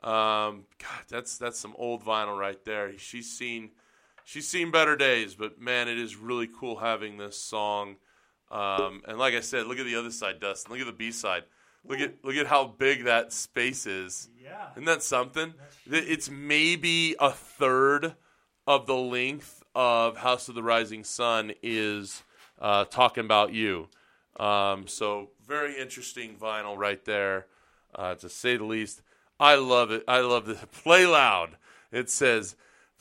um, 0.04 0.66
God, 0.78 1.04
that's 1.10 1.38
that's 1.38 1.60
some 1.60 1.76
old 1.78 2.04
vinyl 2.04 2.38
right 2.38 2.64
there. 2.66 2.98
She's 2.98 3.30
seen 3.30 3.72
she's 4.24 4.48
seen 4.48 4.72
better 4.72 4.96
days, 4.96 5.36
but 5.36 5.60
man, 5.60 5.88
it 5.88 5.98
is 5.98 6.16
really 6.16 6.48
cool 6.48 6.78
having 6.78 7.18
this 7.18 7.38
song. 7.38 7.98
Um, 8.52 9.02
and 9.08 9.18
like 9.18 9.34
I 9.34 9.42
said, 9.42 9.68
look 9.68 9.80
at 9.80 9.86
the 9.86 9.96
other 9.96 10.12
side, 10.12 10.40
Dustin. 10.40 10.72
Look 10.72 10.82
at 10.82 10.88
the 10.88 10.94
B 10.94 11.12
side. 11.12 11.44
Look 11.88 12.00
at 12.00 12.24
look 12.24 12.36
at 12.36 12.48
how 12.48 12.66
big 12.66 13.06
that 13.06 13.34
space 13.34 13.86
is. 13.86 14.30
Yeah. 14.42 14.68
Isn't 14.74 14.86
that 14.86 15.04
something? 15.04 15.54
It's 15.86 16.30
maybe 16.30 17.16
a 17.20 17.32
third 17.32 18.16
of 18.68 18.86
the 18.86 18.96
length 18.96 19.64
of 19.74 20.18
House 20.18 20.50
of 20.50 20.56
the 20.56 20.64
Rising 20.64 21.04
Sun 21.04 21.54
is 21.64 22.24
uh, 22.60 22.86
talking 22.86 23.26
about 23.26 23.54
you. 23.54 23.88
Um, 24.40 24.88
so 24.88 25.30
very 25.48 25.78
interesting 25.78 26.36
vinyl 26.36 26.78
right 26.78 27.04
there, 27.06 27.48
uh, 27.96 28.16
to 28.16 28.30
say 28.30 28.58
the 28.58 28.66
least. 28.66 29.02
I 29.40 29.56
love 29.56 29.92
it. 29.92 30.04
I 30.08 30.20
love 30.20 30.46
the 30.46 30.56
play 30.72 31.06
loud. 31.06 31.58
It 31.92 32.10
says 32.10 32.56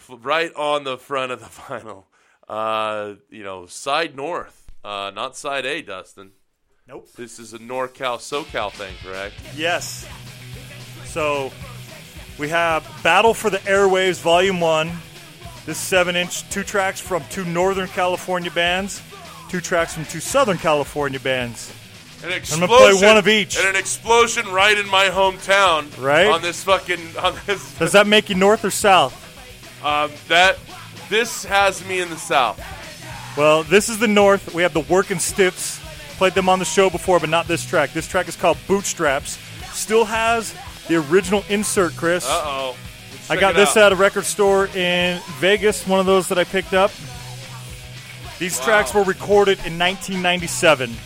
right 0.08 0.52
on 0.54 0.84
the 0.84 0.98
front 0.98 1.32
of 1.32 1.40
the 1.40 1.46
vinyl. 1.62 2.04
Uh, 2.48 3.16
you 3.28 3.44
know, 3.44 3.66
side 3.66 4.16
north, 4.16 4.70
uh, 4.82 5.12
not 5.14 5.36
side 5.36 5.66
A, 5.66 5.82
Dustin. 5.82 6.30
Nope. 6.88 7.06
This 7.16 7.38
is 7.38 7.52
a 7.52 7.58
NorCal 7.58 8.16
SoCal 8.16 8.72
thing, 8.72 8.94
correct? 9.04 9.34
Yes. 9.54 10.08
So 11.04 11.52
we 12.38 12.48
have 12.48 12.88
Battle 13.02 13.34
for 13.34 13.50
the 13.50 13.58
Airwaves 13.58 14.22
Volume 14.22 14.58
1. 14.58 14.90
This 15.66 15.76
seven 15.76 16.16
inch, 16.16 16.48
two 16.48 16.62
tracks 16.62 16.98
from 16.98 17.22
two 17.28 17.44
Northern 17.44 17.88
California 17.88 18.50
bands, 18.50 19.02
two 19.50 19.60
tracks 19.60 19.92
from 19.92 20.06
two 20.06 20.20
Southern 20.20 20.56
California 20.56 21.20
bands. 21.20 21.74
An 22.24 22.32
explosion, 22.32 22.62
I'm 22.62 22.68
gonna 22.70 22.96
play 22.96 23.06
one 23.06 23.18
of 23.18 23.28
each. 23.28 23.58
and 23.58 23.68
an 23.68 23.76
explosion 23.76 24.46
right 24.48 24.78
in 24.78 24.88
my 24.88 25.10
hometown. 25.10 25.94
Right? 26.02 26.26
on 26.26 26.40
this 26.40 26.64
fucking 26.64 27.18
on 27.18 27.36
this. 27.44 27.74
Does 27.78 27.92
that 27.92 28.06
make 28.06 28.30
you 28.30 28.34
North 28.34 28.64
or 28.64 28.70
South? 28.70 29.12
Um, 29.84 30.10
that 30.28 30.58
this 31.10 31.44
has 31.44 31.86
me 31.86 32.00
in 32.00 32.08
the 32.08 32.16
south. 32.16 32.58
Well, 33.36 33.62
this 33.62 33.90
is 33.90 33.98
the 33.98 34.08
North. 34.08 34.54
We 34.54 34.62
have 34.62 34.72
the 34.72 34.80
Working 34.80 35.18
Stiffs. 35.18 35.77
Played 36.18 36.34
them 36.34 36.48
on 36.48 36.58
the 36.58 36.64
show 36.64 36.90
before, 36.90 37.18
but 37.20 37.28
not 37.30 37.46
this 37.48 37.64
track. 37.64 37.92
This 37.92 38.06
track 38.08 38.28
is 38.28 38.36
called 38.36 38.58
Bootstraps. 38.66 39.38
Still 39.72 40.04
has 40.04 40.54
the 40.88 40.96
original 40.96 41.44
insert, 41.48 41.96
Chris. 41.96 42.26
Uh 42.26 42.30
oh. 42.44 42.76
I 43.30 43.36
got 43.36 43.54
this 43.54 43.76
at 43.76 43.92
a 43.92 43.96
record 43.96 44.24
store 44.24 44.66
in 44.68 45.20
Vegas, 45.38 45.86
one 45.86 46.00
of 46.00 46.06
those 46.06 46.28
that 46.28 46.38
I 46.38 46.44
picked 46.44 46.72
up. 46.74 46.90
These 48.38 48.58
Wow. 48.60 48.64
tracks 48.64 48.94
were 48.94 49.02
recorded 49.04 49.58
in 49.66 49.78
1997. 49.78 50.96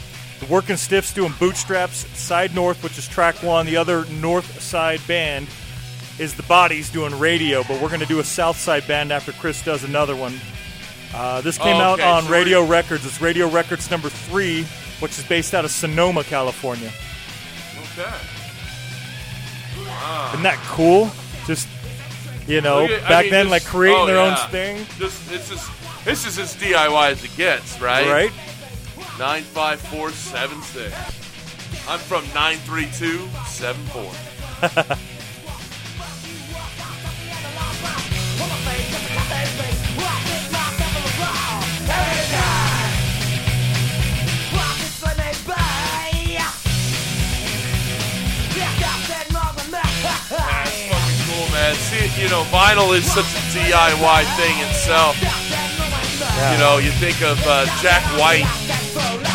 The 0.40 0.46
Working 0.46 0.76
Stiffs 0.76 1.12
doing 1.12 1.32
Bootstraps, 1.38 2.06
Side 2.18 2.54
North, 2.54 2.82
which 2.82 2.98
is 2.98 3.06
track 3.08 3.42
one. 3.42 3.66
The 3.66 3.76
other 3.76 4.04
North 4.06 4.60
Side 4.60 5.00
band 5.06 5.46
is 6.18 6.34
the 6.34 6.42
Bodies 6.44 6.90
doing 6.90 7.18
Radio, 7.18 7.62
but 7.64 7.80
we're 7.80 7.88
going 7.88 8.00
to 8.00 8.06
do 8.06 8.18
a 8.20 8.24
South 8.24 8.56
Side 8.58 8.86
band 8.86 9.12
after 9.12 9.32
Chris 9.32 9.62
does 9.64 9.82
another 9.84 10.14
one. 10.16 10.38
Uh, 11.14 11.40
this 11.42 11.58
came 11.58 11.76
Oh, 11.76 11.80
out 11.80 12.00
on 12.00 12.26
Radio 12.28 12.64
Records. 12.64 13.04
It's 13.06 13.20
Radio 13.20 13.48
Records 13.48 13.90
number 13.90 14.08
three, 14.08 14.66
which 15.02 15.18
is 15.18 15.24
based 15.24 15.52
out 15.52 15.64
of 15.64 15.72
Sonoma, 15.72 16.22
California. 16.22 16.92
Okay. 17.92 18.14
Isn't 20.30 20.44
that 20.44 20.58
cool? 20.68 21.10
Just, 21.44 21.68
you 22.46 22.60
know, 22.60 22.84
at- 22.84 23.02
I 23.02 23.08
back 23.08 23.24
mean, 23.24 23.32
then, 23.32 23.44
just- 23.46 23.50
like 23.50 23.64
creating 23.64 24.00
oh, 24.00 24.06
their 24.06 24.16
yeah. 24.16 24.42
own 24.44 24.50
thing. 24.50 24.86
Just 24.98 25.28
this 25.28 25.50
is 25.50 25.68
this 26.04 26.24
is 26.26 26.38
as 26.38 26.54
DIY 26.54 27.10
as 27.10 27.24
it 27.24 27.36
gets, 27.36 27.80
right? 27.80 28.06
Right? 28.06 28.32
Nine 29.18 29.42
five 29.42 29.80
four 29.80 30.10
seven 30.10 30.62
six. 30.62 30.94
I'm 31.88 31.98
from 31.98 32.24
nine 32.32 32.58
three 32.58 32.88
two 32.96 33.28
seven 33.46 33.82
four. 33.86 34.10
man. 51.72 51.80
See, 51.80 52.22
you 52.22 52.28
know, 52.28 52.42
vinyl 52.44 52.96
is 52.96 53.10
such 53.10 53.24
a 53.24 53.42
DIY 53.56 54.36
thing 54.36 54.68
itself. 54.68 55.16
You 56.52 56.58
know, 56.58 56.78
you 56.78 56.90
think 56.92 57.22
of 57.22 57.40
uh, 57.46 57.66
Jack 57.80 58.02
White. 58.18 58.46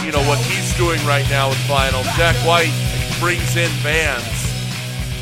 You 0.06 0.12
know 0.12 0.28
what 0.28 0.40
he's 0.40 0.76
doing 0.78 1.04
right 1.06 1.28
now 1.30 1.50
with 1.50 1.58
vinyl. 1.60 2.04
Jack 2.16 2.36
White 2.46 2.74
brings 3.20 3.56
in 3.56 3.72
bands 3.84 4.26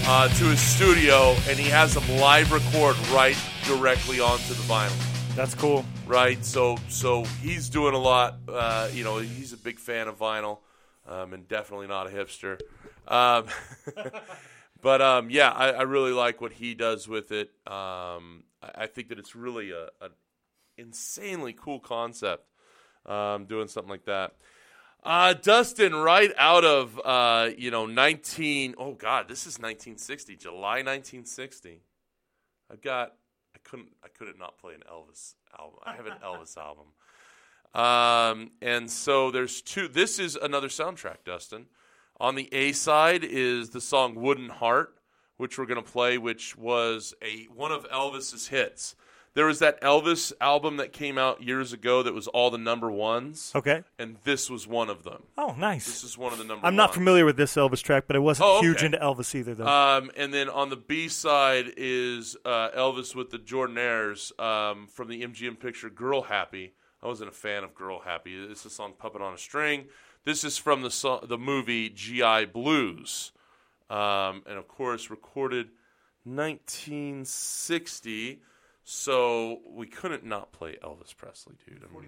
uh, 0.08 0.28
to 0.28 0.46
his 0.46 0.60
studio, 0.60 1.36
and 1.48 1.58
he 1.58 1.70
has 1.70 1.94
them 1.94 2.08
live 2.20 2.52
record 2.52 2.96
right 3.10 3.38
directly 3.66 4.20
onto 4.20 4.54
the 4.54 4.64
vinyl. 4.64 5.36
That's 5.36 5.56
cool. 5.56 5.86
Right, 6.06 6.44
so 6.46 6.78
so 6.88 7.24
he's 7.42 7.70
doing 7.70 7.94
a 7.94 8.00
lot. 8.00 8.36
Uh, 8.48 8.90
you 8.94 9.04
know, 9.04 9.18
he's 9.18 9.54
a 9.54 9.58
big 9.58 9.80
fan 9.80 10.08
of 10.08 10.20
vinyl, 10.20 10.60
um, 11.08 11.34
and 11.34 11.48
definitely 11.48 11.88
not 11.88 12.08
a 12.08 12.10
hipster. 12.10 12.60
Um, 13.08 13.48
but 14.86 15.02
um, 15.02 15.32
yeah, 15.32 15.50
I, 15.50 15.72
I 15.72 15.82
really 15.82 16.12
like 16.12 16.42
what 16.42 16.54
he 16.54 16.76
does 16.76 17.08
with 17.08 17.32
it. 17.32 17.50
Um, 17.66 18.44
I, 18.62 18.84
I 18.84 18.86
think 18.86 19.10
that 19.10 19.18
it's 19.18 19.36
really 19.36 19.72
a, 19.72 19.86
a 20.00 20.12
insanely 20.78 21.54
cool 21.54 21.80
concept. 21.80 22.46
Um, 23.04 23.46
doing 23.46 23.68
something 23.68 23.90
like 23.90 24.06
that. 24.06 24.34
Uh, 25.04 25.34
Dustin, 25.34 25.96
right 25.96 26.32
out 26.38 26.64
of 26.64 27.02
uh, 27.04 27.50
you 27.58 27.72
know 27.72 27.88
nineteen. 27.88 28.76
Oh 28.78 28.94
God, 28.94 29.28
this 29.28 29.48
is 29.48 29.58
nineteen 29.58 29.98
sixty, 29.98 30.36
July 30.36 30.84
nineteen 30.84 31.26
sixty. 31.26 31.82
I've 32.72 32.84
got. 32.84 33.14
I 33.56 33.60
couldn't. 33.64 33.90
I 34.04 34.10
couldn't 34.10 34.38
not 34.38 34.60
play 34.60 34.76
an 34.76 34.84
Elvis 34.88 35.34
album. 35.60 35.80
I 35.84 35.96
have 35.96 36.06
an 36.06 36.18
Elvis 36.24 36.58
album. 36.62 36.86
Um, 37.74 38.52
and 38.62 38.92
so 38.92 39.32
there's 39.32 39.64
two. 39.64 39.88
This 39.88 40.20
is 40.20 40.36
another 40.36 40.68
soundtrack, 40.68 41.24
Dustin. 41.26 41.66
On 42.20 42.36
the 42.36 42.54
A 42.54 42.72
side 42.72 43.24
is 43.24 43.72
the 43.72 43.82
song 43.82 44.16
"Wooden 44.16 44.50
Heart," 44.50 44.96
which 45.38 45.58
we're 45.58 45.66
gonna 45.66 45.82
play, 45.82 46.18
which 46.18 46.58
was 46.58 47.14
a 47.22 47.46
one 47.54 47.72
of 47.72 47.88
Elvis's 47.90 48.48
hits. 48.48 48.96
There 49.34 49.46
was 49.48 49.60
that 49.60 49.82
Elvis 49.82 50.32
album 50.40 50.78
that 50.78 50.94
came 50.94 51.18
out 51.18 51.44
years 51.44 51.74
ago 51.74 52.02
that 52.04 52.14
was 52.14 52.28
all 52.30 52.50
the 52.52 52.58
number 52.58 52.90
ones, 52.90 53.52
Okay. 53.54 53.84
and 54.00 54.16
this 54.24 54.50
was 54.50 54.66
one 54.66 54.90
of 54.90 55.04
them. 55.04 55.24
Oh, 55.38 55.54
nice. 55.58 55.86
This 55.88 56.06
is 56.06 56.18
one 56.18 56.32
of 56.32 56.38
the 56.40 56.46
number. 56.46 56.66
I'm 56.66 56.78
not 56.78 56.92
ones. 56.92 56.96
familiar 56.96 57.26
with 57.26 57.36
this 57.36 57.54
Elvis 57.58 57.84
track, 57.84 58.06
but 58.08 58.16
I 58.16 58.20
wasn't 58.20 58.48
Oh, 58.48 58.62
huge 58.62 58.82
into 58.82 58.98
Elvis 58.98 59.36
either, 59.36 59.54
though. 59.54 59.68
Um, 59.68 60.10
and 60.16 60.34
then 60.34 60.48
on 60.48 60.70
the 60.70 60.78
B 60.78 61.10
side 61.10 61.74
is 61.76 62.38
uh, 62.46 62.70
Elvis 62.78 63.14
with 63.14 63.30
the 63.32 63.38
Jordanaires 63.38 64.32
um, 64.40 64.88
from 64.88 65.10
the 65.10 65.22
MGM 65.22 65.60
picture 65.60 65.90
Girl 65.90 66.22
Happy. 66.22 66.72
I 67.04 67.08
wasn't 67.08 67.30
a 67.30 67.34
fan 67.34 67.66
of 67.66 67.76
Girl 67.76 68.00
Happy. 68.00 68.42
It's 68.42 68.64
a 68.64 68.70
song 68.70 68.94
Puppet 68.98 69.22
on 69.22 69.34
a 69.34 69.38
String. 69.38 69.88
This 70.26 70.44
is 70.44 70.58
from 70.58 70.82
the 70.82 70.92
so- 70.92 71.22
the 71.24 71.38
movie 71.38 71.90
GI 71.90 72.46
Blues, 72.46 73.32
um, 73.90 74.44
and 74.48 74.58
of 74.58 74.68
course 74.68 75.10
recorded 75.10 75.70
1960. 76.24 78.42
So 78.84 79.62
we 79.68 79.88
couldn't 79.88 80.24
not 80.24 80.52
play 80.52 80.78
Elvis 80.84 81.16
Presley, 81.16 81.56
dude. 81.66 81.84
I 81.84 81.88
mean, 81.92 82.02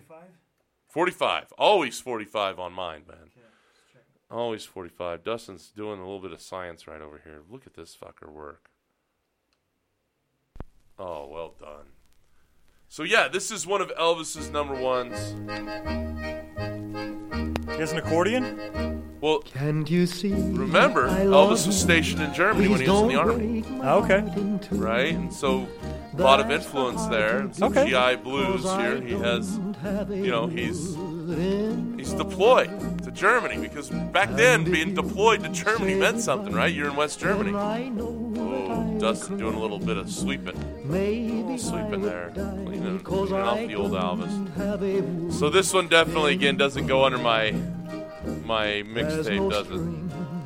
45. 0.89 1.53
Always 1.57 1.99
45 1.99 2.59
on 2.59 2.73
mine, 2.73 3.03
man. 3.07 3.31
Always 4.29 4.65
45. 4.65 5.23
Dustin's 5.23 5.69
doing 5.69 5.99
a 5.99 6.03
little 6.03 6.19
bit 6.19 6.33
of 6.33 6.41
science 6.41 6.87
right 6.87 7.01
over 7.01 7.19
here. 7.23 7.41
Look 7.49 7.65
at 7.65 7.73
this 7.75 7.95
fucker 7.99 8.29
work. 8.29 8.69
Oh, 10.99 11.27
well 11.27 11.53
done. 11.59 11.85
So, 12.89 13.03
yeah, 13.03 13.27
this 13.27 13.51
is 13.51 13.67
one 13.67 13.81
of 13.81 13.89
Elvis's 13.95 14.49
number 14.49 14.73
ones. 14.75 15.17
He 17.71 17.79
has 17.79 17.91
an 17.91 17.97
accordion? 17.99 19.03
Well, 19.19 19.39
Can't 19.39 19.89
you 19.89 20.05
see? 20.05 20.31
remember, 20.31 21.07
Elvis 21.09 21.65
was 21.65 21.79
stationed 21.79 22.21
in 22.21 22.33
Germany 22.33 22.67
when 22.67 22.81
he 22.81 22.87
was 22.89 23.01
in 23.01 23.07
the 23.07 23.15
army, 23.15 23.61
break 23.61 23.69
my 23.71 23.89
Oh, 23.91 24.03
okay. 24.03 24.19
heart 24.21 24.37
in 24.37 24.59
two. 24.59 24.75
right? 24.75 25.13
And 25.15 25.33
so, 25.33 25.67
a 26.15 26.21
lot 26.21 26.39
of 26.39 26.51
influence 26.51 27.05
there. 27.07 27.39
And 27.39 27.55
some 27.55 27.75
Okay. 27.75 27.89
GI 27.89 28.17
Blues 28.23 28.63
here. 28.63 29.01
He 29.01 29.13
has, 29.15 29.59
you 30.09 30.29
know, 30.31 30.45
he's 30.47 30.95
he's 31.97 32.13
deployed 32.13 32.69
to 33.03 33.11
Germany 33.11 33.57
because 33.59 33.89
back 33.89 34.29
then 34.35 34.63
being 34.63 34.93
deployed 34.93 35.43
to 35.43 35.49
Germany 35.49 35.95
meant 35.95 36.21
something, 36.21 36.53
right? 36.53 36.73
You're 36.73 36.89
in 36.89 36.95
West 36.95 37.19
Germany. 37.19 37.53
I 37.55 37.89
know 38.97 39.11
that 39.11 39.17
I 39.17 39.19
Dustin 39.19 39.37
doing 39.37 39.55
a 39.55 39.59
little 39.59 39.79
bit 39.79 39.97
of 39.97 40.11
sweeping. 40.11 40.55
A 40.57 40.87
little 40.87 41.57
sweeping 41.57 42.01
there. 42.01 42.31
Cleaning, 42.33 42.99
cleaning 42.99 43.33
off 43.33 43.57
the 43.57 43.75
old 43.75 43.91
Elvis. 43.91 45.33
So 45.33 45.49
this 45.49 45.73
one 45.73 45.87
definitely, 45.87 46.33
again, 46.33 46.57
doesn't 46.57 46.87
go 46.87 47.05
under 47.05 47.17
my 47.17 47.51
my 48.45 48.83
mixtape, 48.87 49.49
does 49.49 49.67
it? 49.67 49.81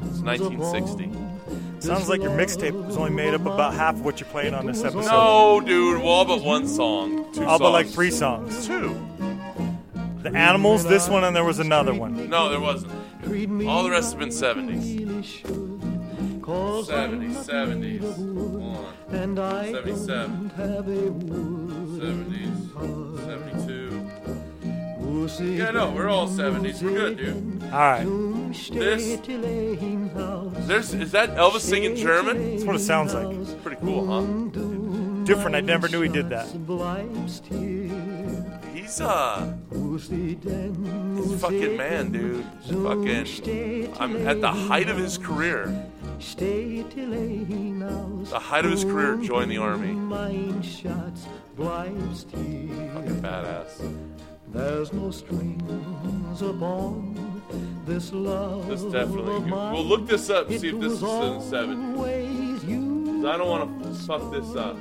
It's 0.10 0.20
1960. 0.22 1.32
Sounds 1.80 2.10
like 2.10 2.22
your 2.22 2.32
mixtape 2.32 2.74
was 2.86 2.96
only 2.96 3.10
made 3.10 3.34
up 3.34 3.42
about 3.42 3.74
half 3.74 3.96
of 3.96 4.06
what 4.06 4.20
you're 4.20 4.30
playing 4.30 4.54
on 4.54 4.68
this 4.68 4.84
episode. 4.84 5.10
No, 5.10 5.62
dude, 5.66 5.98
well, 5.98 6.08
all 6.08 6.26
but 6.26 6.44
one 6.44 6.68
song. 6.68 7.34
Two 7.34 7.44
All 7.44 7.58
but 7.58 7.72
like 7.72 7.88
three 7.88 8.12
songs. 8.12 8.68
Two. 8.68 8.96
The 10.22 10.30
Animals, 10.38 10.84
this 10.84 11.10
one, 11.10 11.24
and 11.24 11.36
there 11.36 11.44
was 11.44 11.58
another 11.58 11.96
one. 11.96 12.30
No, 12.30 12.50
there 12.50 12.60
wasn't. 12.60 12.94
All 13.68 13.84
the 13.84 13.90
rest 13.90 14.12
have 14.12 14.20
been 14.20 14.30
70s. 14.30 15.61
70s, 16.46 17.46
70s. 17.46 18.02
Hold 18.02 18.62
on. 18.62 18.94
And 19.10 19.40
I 19.40 19.72
77. 19.72 20.32
don't 20.32 20.50
have 20.52 20.88
a 20.88 21.12
word. 21.12 22.02
70s, 22.02 23.26
72. 23.26 24.10
Oh, 25.04 25.28
Yeah, 25.44 25.72
no, 25.72 25.92
we're 25.92 26.10
all 26.10 26.28
70s. 26.28 26.82
We're 26.82 26.92
good, 26.92 27.18
dude. 27.18 27.64
All 27.66 27.70
right. 27.80 28.04
don't 28.04 28.52
This- 28.54 28.66
stay 29.06 29.18
till 29.24 29.46
ein 29.46 30.10
Haus. 30.16 30.68
There's, 30.68 30.94
is 30.94 31.12
that 31.12 31.36
Elvis 31.36 31.62
singing 31.62 31.96
German? 31.96 32.52
That's 32.52 32.64
what 32.66 32.76
it 32.76 32.80
sounds 32.80 33.14
like. 33.14 33.28
Pretty 33.64 33.78
cool, 33.82 34.08
huh? 34.08 35.24
Different. 35.26 35.56
I 35.56 35.62
never 35.62 35.88
knew 35.88 36.02
he 36.02 36.10
did 36.10 36.30
that. 36.30 36.48
He's 38.74 39.00
uh, 39.00 39.54
wo 39.70 39.98
sie 39.98 40.36
denn 40.36 41.16
he's 41.16 41.32
a 41.34 41.38
fucking 41.38 41.78
man, 41.78 42.12
dude. 42.12 42.44
Fucking, 42.66 43.94
I'm 44.00 44.28
at 44.28 44.42
the 44.42 44.52
height 44.52 44.90
of 44.90 44.98
his 44.98 45.18
career. 45.18 45.68
Steh 46.22 46.84
till 46.94 47.14
ein 47.14 47.82
Haus. 47.82 48.30
The 48.30 48.40
height 48.40 48.66
of 48.66 48.72
his 48.72 48.84
career, 48.84 49.18
joined 49.18 49.50
the 49.52 49.58
army. 49.58 49.94
Mein 49.94 50.62
Schatz, 50.62 51.26
bleibst 51.58 52.28
hier. 52.32 52.92
Fucking 52.94 53.22
badass. 53.22 53.82
There's 54.54 54.94
no 54.94 55.10
strings 55.12 56.42
upon 56.42 57.42
this 57.86 58.14
love. 58.14 58.68
This 58.68 58.84
definitely. 58.84 59.52
We'll 59.52 59.84
look 59.84 60.08
this 60.08 60.30
up, 60.30 60.48
see 60.50 60.56
It 60.56 60.76
if 60.76 60.80
this 60.80 60.94
is 60.94 61.02
in 61.02 61.08
the 61.08 61.40
70s. 61.50 63.26
I 63.26 63.38
don't 63.38 63.50
want 63.50 63.84
to 63.84 63.94
fuck 64.06 64.32
this 64.32 64.56
up. 64.56 64.78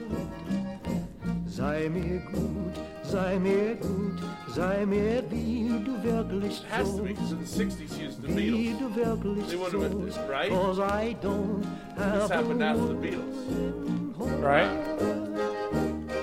Sei 3.10 3.38
mir 3.38 3.74
gut, 3.76 4.20
sei 4.54 4.86
mir 4.86 5.22
gut, 5.22 5.30
sei 5.30 5.30
mir 5.30 5.30
wie 5.30 5.68
du 5.84 6.02
wirklich 6.02 6.60
It 6.60 6.66
has 6.70 6.94
to 6.96 7.02
be, 7.02 7.08
because 7.08 7.32
in 7.32 7.38
the 7.38 7.44
60s 7.44 7.92
he 7.96 8.04
used 8.04 8.22
the 8.22 8.28
Wie 8.28 8.72
Beatles. 8.72 8.78
du 8.78 8.88
wirklich 8.94 9.46
They 9.48 9.56
wouldn't 9.56 9.82
have 9.82 10.04
this, 10.06 10.16
right? 10.28 10.48
Cause 10.50 10.78
I 10.78 11.14
don't 11.20 11.64
have 11.96 12.20
This 12.20 12.30
happened 12.30 12.62
after 12.62 12.86
the. 12.86 12.94
Beatles. 12.94 14.40
Right? 14.40 14.70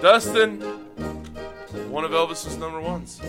Dustin, 0.01 0.61
one 1.91 2.05
of 2.05 2.11
Elvis's 2.11 2.57
number 2.57 2.79
ones. 2.79 3.19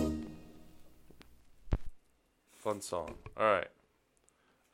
Fun 2.58 2.80
song. 2.80 3.14
All 3.36 3.44
right. 3.46 3.68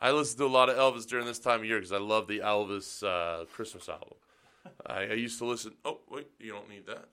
I 0.01 0.11
listen 0.11 0.37
to 0.39 0.45
a 0.45 0.49
lot 0.49 0.68
of 0.68 0.76
Elvis 0.76 1.07
during 1.07 1.24
this 1.26 1.39
time 1.39 1.61
of 1.61 1.64
year 1.66 1.78
because 1.78 1.93
I 1.93 1.99
love 1.99 2.26
the 2.26 2.41
Elvis 2.41 3.03
uh, 3.03 3.45
Christmas 3.47 3.89
album. 3.89 4.16
I, 4.87 5.03
I 5.05 5.12
used 5.14 5.39
to 5.39 5.47
listen. 5.47 5.72
Oh, 5.85 6.01
wait, 6.11 6.26
you 6.39 6.53
don't 6.53 6.68
need 6.68 6.87
that. 6.87 7.07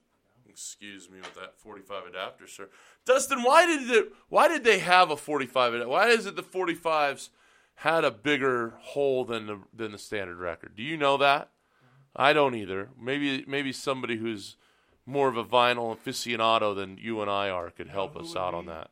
Excuse 0.51 1.09
me 1.09 1.19
with 1.19 1.33
that 1.35 1.57
45 1.57 2.07
adapter, 2.07 2.45
sir. 2.45 2.67
Dustin, 3.05 3.41
why 3.43 3.65
did 3.65 3.89
it? 3.89 4.11
Why 4.27 4.47
did 4.49 4.63
they 4.65 4.79
have 4.79 5.09
a 5.09 5.15
45? 5.17 5.75
ad- 5.75 5.87
Why 5.87 6.07
is 6.09 6.25
it 6.25 6.35
the 6.35 6.43
45s 6.43 7.29
had 7.75 8.03
a 8.03 8.11
bigger 8.11 8.73
hole 8.81 9.23
than 9.23 9.45
the 9.47 9.59
than 9.73 9.93
the 9.93 9.97
standard 9.97 10.37
record? 10.37 10.75
Do 10.75 10.83
you 10.83 10.97
know 10.97 11.15
that? 11.17 11.49
I 12.15 12.33
don't 12.33 12.55
either. 12.55 12.89
Maybe 12.99 13.45
maybe 13.47 13.71
somebody 13.71 14.17
who's 14.17 14.57
more 15.05 15.29
of 15.29 15.37
a 15.37 15.45
vinyl 15.45 15.97
aficionado 15.97 16.75
than 16.75 16.97
you 16.97 17.21
and 17.21 17.31
I 17.31 17.49
are 17.49 17.71
could 17.71 17.87
help 17.87 18.15
us 18.17 18.35
out 18.35 18.53
on 18.53 18.65
that. 18.65 18.89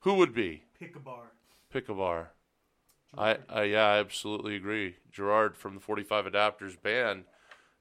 Who 0.00 0.14
would 0.14 0.32
be? 0.32 0.62
Pick 0.78 0.94
a 0.94 1.00
bar. 1.00 1.32
Pick 1.72 1.88
a 1.88 1.94
bar. 1.94 2.30
I, 3.18 3.38
I 3.48 3.64
yeah, 3.64 3.86
I 3.88 3.98
absolutely 3.98 4.54
agree. 4.56 4.96
Gerard 5.10 5.56
from 5.56 5.74
the 5.74 5.80
45 5.80 6.26
Adapters 6.26 6.80
band 6.80 7.24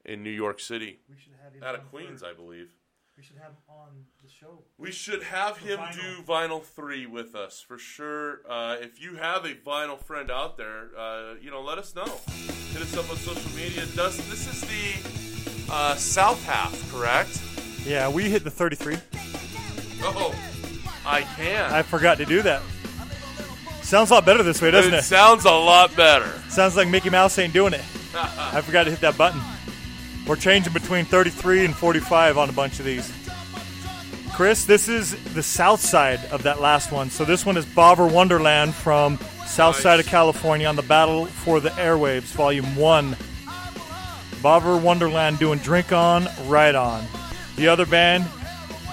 in 0.04 0.24
New 0.24 0.32
York 0.32 0.60
City, 0.60 1.00
We 1.10 1.16
should 1.18 1.34
have 1.44 1.54
him 1.54 1.64
out 1.64 1.76
of 1.76 1.90
Queens, 1.90 2.24
I 2.24 2.34
believe. 2.34 2.72
We 3.22 3.28
should 3.28 3.38
have 3.38 3.52
him 3.52 3.58
on 3.70 4.06
the 4.24 4.30
show. 4.32 4.64
We 4.80 4.92
should 4.92 5.22
have 5.22 5.58
him 5.58 5.78
vinyl. 5.78 5.94
do 5.94 6.24
vinyl 6.24 6.64
three 6.64 7.06
with 7.06 7.36
us 7.36 7.62
for 7.62 7.78
sure. 7.78 8.40
Uh, 8.50 8.78
if 8.82 9.00
you 9.00 9.14
have 9.14 9.46
a 9.46 9.54
vinyl 9.54 10.04
friend 10.04 10.32
out 10.32 10.58
there, 10.58 10.90
uh, 10.98 11.36
you 11.40 11.52
know, 11.52 11.62
let 11.62 11.78
us 11.78 11.94
know. 11.94 12.20
Hit 12.74 12.82
us 12.82 12.98
up 12.98 13.08
on 13.12 13.18
social 13.18 13.52
media. 13.56 13.86
Dustin, 13.96 14.28
this 14.28 14.48
is 14.48 14.62
the 14.62 15.72
uh, 15.72 15.94
south 15.98 16.44
half, 16.46 16.92
correct? 16.92 17.40
Yeah, 17.86 18.10
we 18.10 18.28
hit 18.28 18.44
the 18.44 18.50
33. 18.50 18.98
Oh, 20.02 20.34
I 21.06 21.22
can. 21.22 21.72
I 21.72 21.84
forgot 21.84 22.18
to 22.18 22.26
do 22.26 22.42
that. 22.42 22.64
Sounds 23.84 24.10
a 24.10 24.16
lot 24.16 24.26
better 24.26 24.42
this 24.42 24.64
way, 24.64 24.72
doesn't 24.72 24.96
it 24.96 24.98
it? 24.98 25.04
sounds 25.04 25.46
a 25.46 25.52
lot 25.52 25.96
better. 25.96 26.42
Sounds 26.50 26.76
like 26.76 26.88
Mickey 26.88 27.12
Mouse 27.12 27.38
ain't 27.38 27.54
doing 27.54 27.74
it. 27.74 27.84
I 28.16 28.62
forgot 28.62 28.86
to 28.86 28.90
hit 28.90 29.02
that 29.02 29.16
button. 29.16 29.40
We're 30.32 30.38
changing 30.38 30.72
between 30.72 31.04
33 31.04 31.66
and 31.66 31.76
45 31.76 32.38
on 32.38 32.48
a 32.50 32.54
bunch 32.54 32.80
of 32.80 32.86
these. 32.86 33.12
Chris, 34.34 34.64
this 34.64 34.88
is 34.88 35.22
the 35.34 35.44
south 35.44 35.82
side 35.82 36.24
of 36.32 36.44
that 36.44 36.62
last 36.62 36.90
one. 36.90 37.10
So 37.10 37.26
this 37.26 37.46
one 37.46 37.58
is 37.58 37.66
Bobber 37.66 38.08
Wonderland 38.08 38.74
from 38.74 39.18
south 39.46 39.76
Nice. 39.76 39.84
side 39.84 40.00
of 40.00 40.06
California 40.06 40.68
on 40.68 40.78
the 40.78 40.84
Battle 40.84 41.26
for 41.26 41.60
the 41.60 41.68
Airwaves, 41.72 42.32
Volume 42.32 42.78
1. 42.78 43.18
Bobber 44.42 44.78
Wonderland 44.78 45.38
doing 45.38 45.60
Drink 45.60 45.92
On, 45.92 46.26
Right 46.46 46.76
On. 46.76 47.04
The 47.58 47.68
other 47.68 47.86
band, 47.86 48.26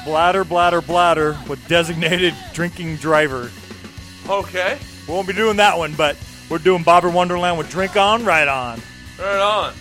Bladder, 0.04 0.42
Bladder, 0.42 0.80
Bladder 0.80 1.38
with 1.48 1.64
designated 1.68 2.34
drinking 2.52 2.96
driver. 2.96 3.48
Okay, 4.28 4.76
We 5.06 5.14
won't 5.14 5.28
be 5.28 5.34
doing 5.34 5.58
that 5.58 5.78
one, 5.78 5.94
but 5.94 6.16
we're 6.50 6.58
doing 6.58 6.82
Bobber 6.82 7.10
Wonderland 7.10 7.58
with 7.58 7.70
Drink 7.70 7.96
On, 7.96 8.24
Right 8.24 8.48
On. 8.48 8.82
right 9.20 9.38
on. 9.38 9.72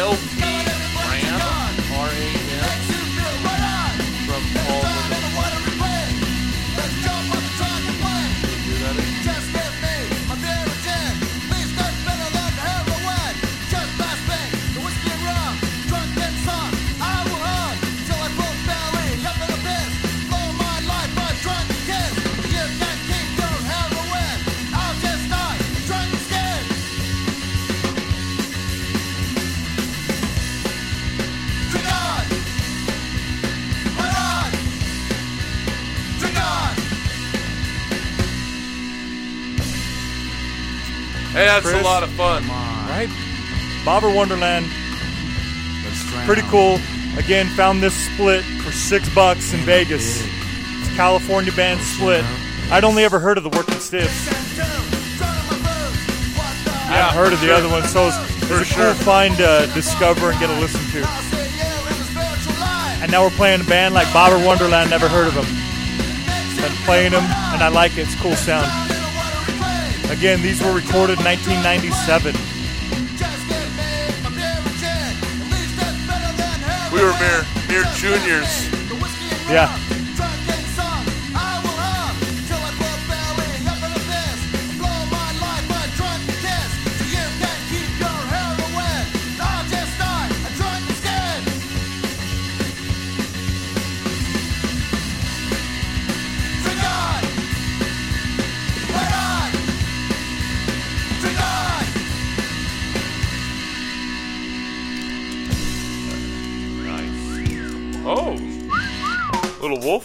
LP 0.00 0.39
lot 42.00 42.08
of 42.08 42.14
fun. 42.16 42.42
Right? 42.88 43.10
Bobber 43.84 44.10
Wonderland, 44.14 44.66
pretty 46.24 46.42
cool. 46.42 46.78
Again, 47.18 47.46
found 47.48 47.82
this 47.82 47.94
split 47.94 48.42
for 48.64 48.72
six 48.72 49.12
bucks 49.14 49.52
in 49.52 49.60
Vegas. 49.60 50.22
It's 50.24 50.88
a 50.92 50.94
California 50.96 51.52
band 51.52 51.80
split. 51.80 52.24
I'd 52.70 52.84
only 52.84 53.04
ever 53.04 53.18
heard 53.18 53.36
of 53.36 53.44
the 53.44 53.50
Working 53.50 53.80
Stiffs. 53.80 54.28
I 54.28 54.32
Yeah, 56.92 57.10
haven't 57.10 57.18
heard 57.18 57.28
for 57.28 57.34
of 57.34 57.40
the 57.40 57.46
sure. 57.46 57.54
other 57.56 57.68
one, 57.68 57.82
so 57.84 58.06
it's, 58.08 58.16
For 58.46 58.60
it's 58.60 58.70
a 58.70 58.74
sure. 58.74 58.84
cool 58.94 58.94
find 59.04 59.36
to 59.36 59.70
discover 59.74 60.30
and 60.30 60.40
get 60.40 60.48
a 60.50 60.58
listen 60.60 60.80
to. 60.92 61.06
And 63.02 63.10
now 63.12 63.22
we're 63.24 63.30
playing 63.30 63.60
a 63.60 63.64
band 63.64 63.94
like 63.94 64.10
Bobber 64.12 64.38
Wonderland, 64.44 64.90
never 64.90 65.08
heard 65.08 65.26
of 65.28 65.34
them. 65.34 65.46
Been 66.56 66.72
playing 66.84 67.12
them, 67.12 67.24
and 67.24 67.62
I 67.62 67.68
like 67.68 67.92
it. 67.98 68.02
It's 68.02 68.14
a 68.14 68.18
cool 68.18 68.36
sound. 68.36 68.89
Again, 70.10 70.42
these 70.42 70.60
were 70.60 70.74
recorded 70.74 71.20
in 71.20 71.24
1997. 71.24 72.34
We 76.92 77.00
were 77.00 77.14
mere, 77.20 77.46
mere 77.68 77.84
juniors. 77.94 78.68
Yeah. 79.48 79.89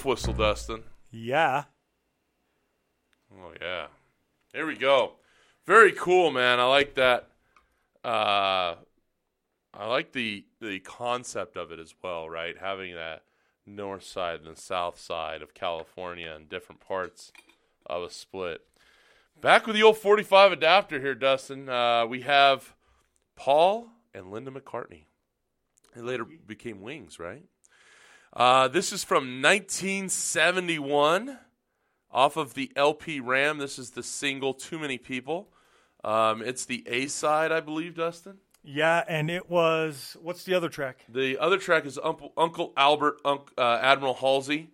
Wolf 0.05 0.19
whistle, 0.19 0.33
Dustin. 0.33 0.83
Yeah. 1.11 1.63
Oh 3.33 3.53
yeah. 3.59 3.87
Here 4.53 4.65
we 4.65 4.75
go. 4.75 5.13
Very 5.65 5.91
cool, 5.91 6.31
man. 6.31 6.59
I 6.59 6.65
like 6.65 6.93
that. 6.95 7.29
Uh, 8.03 8.75
I 9.73 9.87
like 9.87 10.11
the 10.11 10.45
the 10.61 10.79
concept 10.81 11.57
of 11.57 11.71
it 11.71 11.79
as 11.79 11.95
well, 12.03 12.29
right? 12.29 12.55
Having 12.57 12.93
that 12.95 13.23
north 13.65 14.03
side 14.03 14.41
and 14.41 14.55
the 14.55 14.61
south 14.61 14.99
side 14.99 15.41
of 15.41 15.55
California 15.55 16.31
and 16.31 16.47
different 16.47 16.81
parts 16.81 17.31
of 17.87 18.03
a 18.03 18.11
split. 18.11 18.61
Back 19.41 19.65
with 19.65 19.75
the 19.75 19.83
old 19.83 19.97
45 19.97 20.51
adapter 20.51 20.99
here, 21.01 21.15
Dustin. 21.15 21.67
Uh, 21.67 22.05
we 22.05 22.21
have 22.21 22.75
Paul 23.35 23.89
and 24.13 24.31
Linda 24.31 24.51
McCartney. 24.51 25.05
They 25.95 26.01
later 26.01 26.25
became 26.25 26.81
Wings, 26.81 27.19
right? 27.19 27.43
Uh, 28.35 28.67
this 28.67 28.91
is 28.91 29.03
from 29.03 29.41
1971 29.41 31.37
off 32.11 32.37
of 32.37 32.53
the 32.53 32.71
LP 32.75 33.19
Ram. 33.19 33.57
This 33.57 33.79
is 33.79 33.91
the 33.91 34.03
single 34.03 34.53
"Too 34.53 34.77
Many 34.79 34.97
People." 34.97 35.49
Um, 36.03 36.41
it's 36.41 36.65
the 36.65 36.83
A 36.87 37.07
side, 37.07 37.51
I 37.51 37.59
believe, 37.61 37.95
Dustin. 37.95 38.37
Yeah, 38.63 39.03
and 39.07 39.29
it 39.29 39.49
was 39.49 40.17
what's 40.21 40.43
the 40.43 40.53
other 40.53 40.69
track? 40.69 41.05
The 41.07 41.37
other 41.37 41.57
track 41.57 41.85
is 41.85 41.97
Uncle, 42.03 42.33
Uncle 42.35 42.73
Albert, 42.75 43.17
Unc 43.23 43.51
uh, 43.57 43.79
Admiral 43.81 44.15
Halsey. 44.15 44.69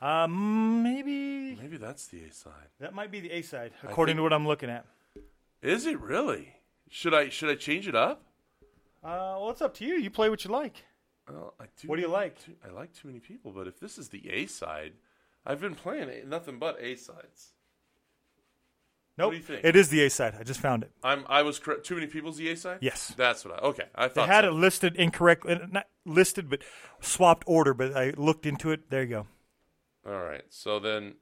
Um, 0.00 0.82
maybe 0.82 1.54
Maybe 1.60 1.76
that's 1.76 2.06
the 2.08 2.24
A 2.24 2.32
side. 2.32 2.68
that 2.80 2.92
might 2.94 3.10
be 3.12 3.20
the 3.20 3.30
A 3.30 3.42
side, 3.42 3.72
according 3.84 4.14
think- 4.14 4.18
to 4.20 4.22
what 4.24 4.32
I'm 4.32 4.46
looking 4.46 4.70
at. 4.70 4.84
Is 5.60 5.86
it 5.86 6.00
really? 6.00 6.54
Should 6.90 7.14
I 7.14 7.28
should 7.28 7.50
I 7.50 7.54
change 7.56 7.86
it 7.86 7.94
up? 7.94 8.22
Uh, 9.04 9.36
well, 9.38 9.50
it's 9.50 9.62
up 9.62 9.74
to 9.74 9.84
you. 9.84 9.94
You 9.94 10.10
play 10.10 10.28
what 10.30 10.44
you 10.44 10.50
like. 10.50 10.84
Well, 11.32 11.54
I 11.58 11.64
do 11.80 11.88
What 11.88 11.96
do 11.96 12.02
you 12.02 12.08
like? 12.08 12.38
Too, 12.44 12.52
I 12.64 12.70
like 12.70 12.92
too 12.92 13.08
many 13.08 13.20
people, 13.20 13.52
but 13.52 13.66
if 13.66 13.80
this 13.80 13.96
is 13.98 14.08
the 14.10 14.28
A 14.30 14.46
side, 14.46 14.92
I've 15.46 15.60
been 15.60 15.74
playing 15.74 16.08
a, 16.10 16.24
nothing 16.26 16.58
but 16.58 16.76
A 16.80 16.94
sides. 16.96 17.52
Nope. 19.18 19.32
do 19.32 19.36
you 19.38 19.42
think? 19.42 19.64
It 19.64 19.76
is 19.76 19.88
the 19.90 20.04
A 20.04 20.10
side. 20.10 20.34
I 20.38 20.42
just 20.42 20.60
found 20.60 20.82
it. 20.82 20.90
I'm 21.02 21.24
I 21.28 21.42
was 21.42 21.58
correct. 21.58 21.84
Too 21.84 21.94
many 21.94 22.06
people's 22.06 22.36
the 22.38 22.50
A 22.50 22.56
side. 22.56 22.78
Yes. 22.80 23.12
that's 23.16 23.44
what 23.44 23.54
I. 23.62 23.66
Okay, 23.66 23.84
I 23.94 24.08
They 24.08 24.22
had 24.26 24.44
so. 24.44 24.48
it 24.50 24.54
listed 24.54 24.96
incorrectly, 24.96 25.58
not 25.70 25.86
listed, 26.04 26.48
but 26.50 26.62
swapped 27.00 27.44
order. 27.46 27.74
But 27.74 27.96
I 27.96 28.10
looked 28.16 28.46
into 28.46 28.70
it. 28.70 28.90
There 28.90 29.02
you 29.02 29.08
go. 29.08 29.26
All 30.06 30.20
right, 30.22 30.44
so 30.48 30.78
then 30.78 31.14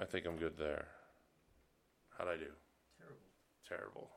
I 0.00 0.04
think 0.04 0.26
I'm 0.26 0.36
good 0.36 0.56
there. 0.58 0.86
How'd 2.18 2.28
I 2.28 2.36
do? 2.36 2.46
Terrible. 2.98 3.18
Terrible. 3.68 4.10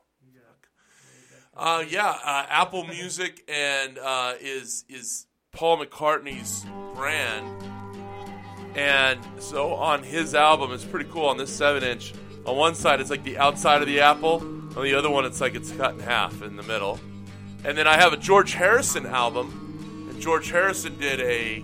Uh, 1.56 1.86
yeah, 1.88 2.18
uh, 2.24 2.46
Apple 2.50 2.84
Music 2.84 3.42
and 3.48 3.98
uh, 3.98 4.34
is 4.42 4.84
is 4.90 5.26
Paul 5.54 5.78
McCartney's 5.78 6.66
brand, 6.96 7.48
and 8.76 9.22
so 9.40 9.74
on 9.74 10.04
his 10.04 10.36
album, 10.36 10.74
it's 10.74 10.84
pretty 10.84 11.10
cool. 11.10 11.28
On 11.28 11.38
this 11.38 11.56
seven 11.56 11.82
inch, 11.82 12.14
on 12.46 12.58
one 12.58 12.76
side 12.76 13.00
it's 13.00 13.10
like 13.10 13.24
the 13.24 13.38
outside 13.38 13.82
of 13.82 13.88
the 13.88 14.02
apple, 14.02 14.42
on 14.76 14.84
the 14.84 14.94
other 14.96 15.10
one 15.10 15.24
it's 15.24 15.40
like 15.40 15.56
it's 15.56 15.72
cut 15.72 15.94
in 15.94 16.02
half 16.02 16.42
in 16.42 16.58
the 16.58 16.64
middle, 16.64 17.00
and 17.64 17.78
then 17.78 17.88
I 17.88 17.96
have 17.96 18.12
a 18.12 18.18
George 18.18 18.54
Harrison 18.54 19.06
album, 19.06 20.10
and 20.12 20.22
George 20.22 20.52
Harrison 20.52 20.98
did 21.00 21.22
a 21.22 21.64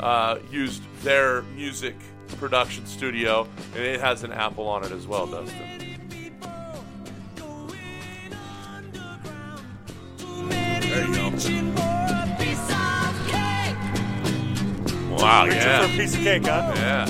uh, 0.00 0.38
used 0.50 0.82
their 1.02 1.42
music 1.42 1.96
production 2.38 2.86
studio, 2.86 3.46
and 3.74 3.84
it 3.84 4.00
has 4.00 4.22
an 4.24 4.32
apple 4.32 4.66
on 4.66 4.82
it 4.82 4.92
as 4.92 5.06
well, 5.06 5.26
Dustin. 5.26 5.79
Wow, 15.10 15.44
Reaching 15.44 15.60
yeah. 15.60 15.86
for 15.86 15.92
a 15.94 15.96
piece 15.96 16.14
of 16.14 16.20
cake, 16.20 16.44
huh? 16.46 16.72
Yeah. 16.76 17.06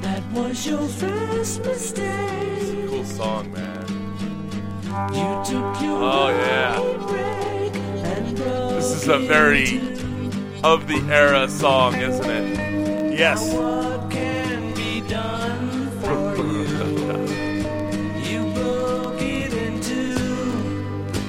That 0.00 0.22
was 0.32 0.66
your 0.66 0.86
first 0.88 1.64
mistake. 1.64 2.88
Cool 2.88 3.04
song, 3.04 3.52
man. 3.52 3.86
You 5.14 5.28
took 5.44 5.82
your 5.82 5.98
Oh, 6.02 6.28
yeah. 6.28 6.78
break 7.08 7.74
and 8.04 8.36
broke 8.36 8.74
This 8.74 8.90
is 9.02 9.08
a 9.08 9.18
very 9.18 9.80
of 10.62 10.86
the 10.88 10.98
era 11.10 11.48
song, 11.48 11.96
isn't 11.96 12.30
it? 12.30 13.18
Yes. 13.18 13.52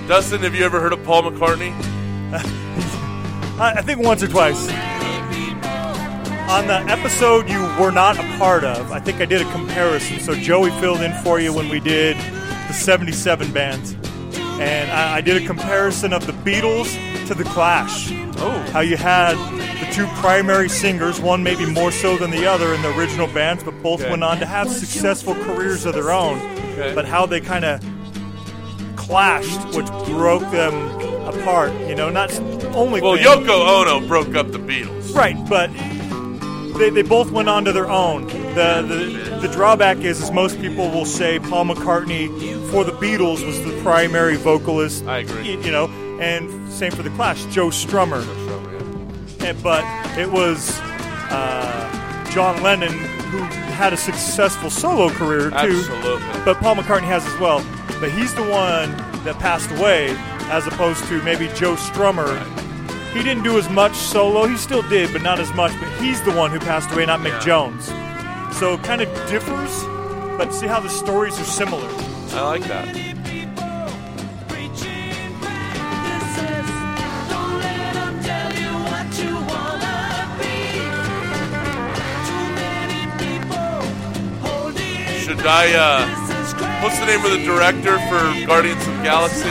Dustin, 0.08 0.42
have 0.42 0.54
you 0.54 0.66
ever 0.66 0.82
heard 0.82 0.92
of 0.94 1.04
Paul 1.06 1.24
McCartney? 1.24 1.72
I, 3.60 3.82
think 3.82 4.02
once 4.02 4.22
or 4.22 4.28
twice. 4.28 4.68
On 6.50 6.68
the 6.68 6.84
episode 6.92 7.48
you 7.50 7.62
were 7.82 7.92
not 7.92 8.18
a 8.18 8.38
part 8.38 8.64
of, 8.66 8.92
I 8.92 9.00
think 9.00 9.22
I 9.22 9.26
did 9.26 9.42
a 9.42 9.52
comparison. 9.52 10.20
So 10.20 10.36
Joey 10.36 10.72
filled 10.82 11.02
in 11.02 11.14
for 11.24 11.40
you 11.40 11.54
when 11.54 11.70
we 11.70 11.80
did 11.80 12.18
the 12.68 12.74
77 12.74 13.54
bands. 13.54 13.96
And 14.60 14.92
I, 14.92 15.18
I 15.18 15.22
did 15.22 15.42
a 15.42 15.46
comparison 15.46 16.12
of 16.12 16.26
the 16.28 16.34
Beatles 16.34 16.94
to 17.28 17.34
the 17.34 17.46
Clash. 17.46 18.12
Oh. 18.38 18.52
How 18.74 18.82
you 18.82 18.98
had 18.98 19.36
the 19.80 19.94
two 19.94 20.06
primary 20.22 20.68
singers, 20.68 21.22
one 21.22 21.44
maybe 21.44 21.66
more 21.66 21.92
so 21.94 22.18
than 22.18 22.30
the 22.30 22.46
other 22.46 22.74
in 22.74 22.82
the 22.82 22.94
original 22.98 23.28
bands, 23.28 23.64
but 23.64 23.82
both 23.82 24.02
Okay. 24.02 24.10
went 24.10 24.24
on 24.24 24.40
to 24.40 24.46
have 24.46 24.70
successful 24.70 25.34
careers 25.36 25.86
of 25.86 25.94
their 25.94 26.12
own. 26.12 26.40
Okay. 26.74 26.94
But 26.94 27.06
how 27.06 27.26
they 27.26 27.40
kind 27.40 27.64
of 27.64 27.82
clashed, 29.08 29.76
which 29.76 29.88
broke 30.08 30.50
them 30.52 30.74
apart. 31.28 31.72
You 31.88 31.96
know, 31.96 32.10
not 32.10 32.34
only 32.76 33.02
Well, 33.02 33.16
thing- 33.16 33.26
Yoko 33.26 33.82
Ono 34.00 34.08
broke 34.08 34.36
up 34.36 34.52
the 34.52 34.60
Beatles. 34.60 35.14
Right, 35.16 35.38
but 35.48 35.70
they, 36.78 36.90
they 36.90 37.02
both 37.04 37.32
went 37.32 37.50
on 37.50 37.66
to 37.66 37.72
their 37.72 37.90
own. 37.90 38.28
The, 38.28 38.84
the 38.88 39.40
the 39.48 39.48
drawback 39.54 39.98
is, 39.98 40.22
is 40.22 40.32
most 40.32 40.60
people 40.62 40.90
will 40.90 41.06
say 41.06 41.38
Paul 41.40 41.66
McCartney 41.66 42.28
for 42.72 42.84
the 42.84 42.94
Beatles 42.94 43.46
was 43.46 43.62
the 43.64 43.78
primary 43.84 44.36
vocalist. 44.38 45.06
I 45.06 45.20
agree. 45.20 45.56
y- 45.58 45.64
You 45.66 45.72
know, 45.72 45.88
and 46.20 46.72
same 46.72 46.92
for 46.92 47.04
the 47.04 47.10
Clash, 47.12 47.44
Joe 47.46 47.68
Strummer. 47.68 48.24
And- 49.44 49.62
but 49.62 49.84
it 50.18 50.32
was 50.32 50.80
uh, 51.30 52.26
John 52.32 52.62
Lennon 52.64 52.92
who 52.94 53.40
had 53.74 53.92
a 53.94 53.98
successful 53.98 54.70
solo 54.70 55.10
career 55.10 55.50
too. 55.50 55.56
Absolutely. 55.56 56.22
But 56.46 56.58
Paul 56.60 56.76
McCartney 56.76 57.02
has 57.08 57.26
as 57.26 57.38
well. 57.40 57.60
But 58.04 58.12
he's 58.12 58.34
the 58.36 58.44
one 58.44 58.92
that 59.24 59.40
passed 59.40 59.72
away, 59.80 60.10
as 60.52 60.68
opposed 60.68 61.06
to 61.06 61.24
maybe 61.24 61.48
Joe 61.56 61.76
Strummer. 61.76 62.28
He 63.14 63.24
didn't 63.24 63.44
do 63.44 63.58
as 63.58 63.70
much 63.70 63.96
solo. 63.96 64.46
He 64.46 64.58
still 64.58 64.82
did, 64.90 65.14
but 65.14 65.22
not 65.22 65.40
as 65.40 65.54
much. 65.54 65.72
But 65.80 65.88
he's 66.02 66.22
the 66.24 66.34
one 66.34 66.52
who 66.52 66.60
passed 66.60 66.92
away, 66.92 67.06
not 67.06 67.22
Mick 67.22 67.30
Yeah. 67.30 67.40
Jones. 67.40 67.86
So 68.60 68.74
it 68.74 68.84
kind 68.84 69.02
of 69.02 69.08
differs. 69.30 69.86
But 70.38 70.54
see 70.54 70.68
how 70.68 70.82
the 70.82 70.90
stories 70.90 71.40
are 71.40 71.46
similar. 71.46 71.88
I 72.34 72.42
like 72.42 72.64
that. 72.66 72.88
Don't 77.30 77.60
let 77.62 77.96
'em 77.96 78.20
tell 78.22 78.52
you 78.64 78.72
what 78.90 79.08
you 79.18 79.34
wanna 79.48 80.28
be. 80.40 80.56
Too 82.28 82.46
many 82.64 83.02
people 83.24 83.72
holding 84.44 85.20
Should 85.24 85.48
I, 85.48 85.74
uh, 85.74 86.00
This 86.00 86.10
is 86.10 86.16
crazy. 86.16 86.23
What's 86.84 87.00
the 87.00 87.06
name 87.06 87.24
of 87.24 87.32
the 87.32 87.44
director 87.46 87.98
for 88.10 88.46
Guardians 88.46 88.86
of 88.86 88.98
the 88.98 89.04
Galaxy? 89.04 89.50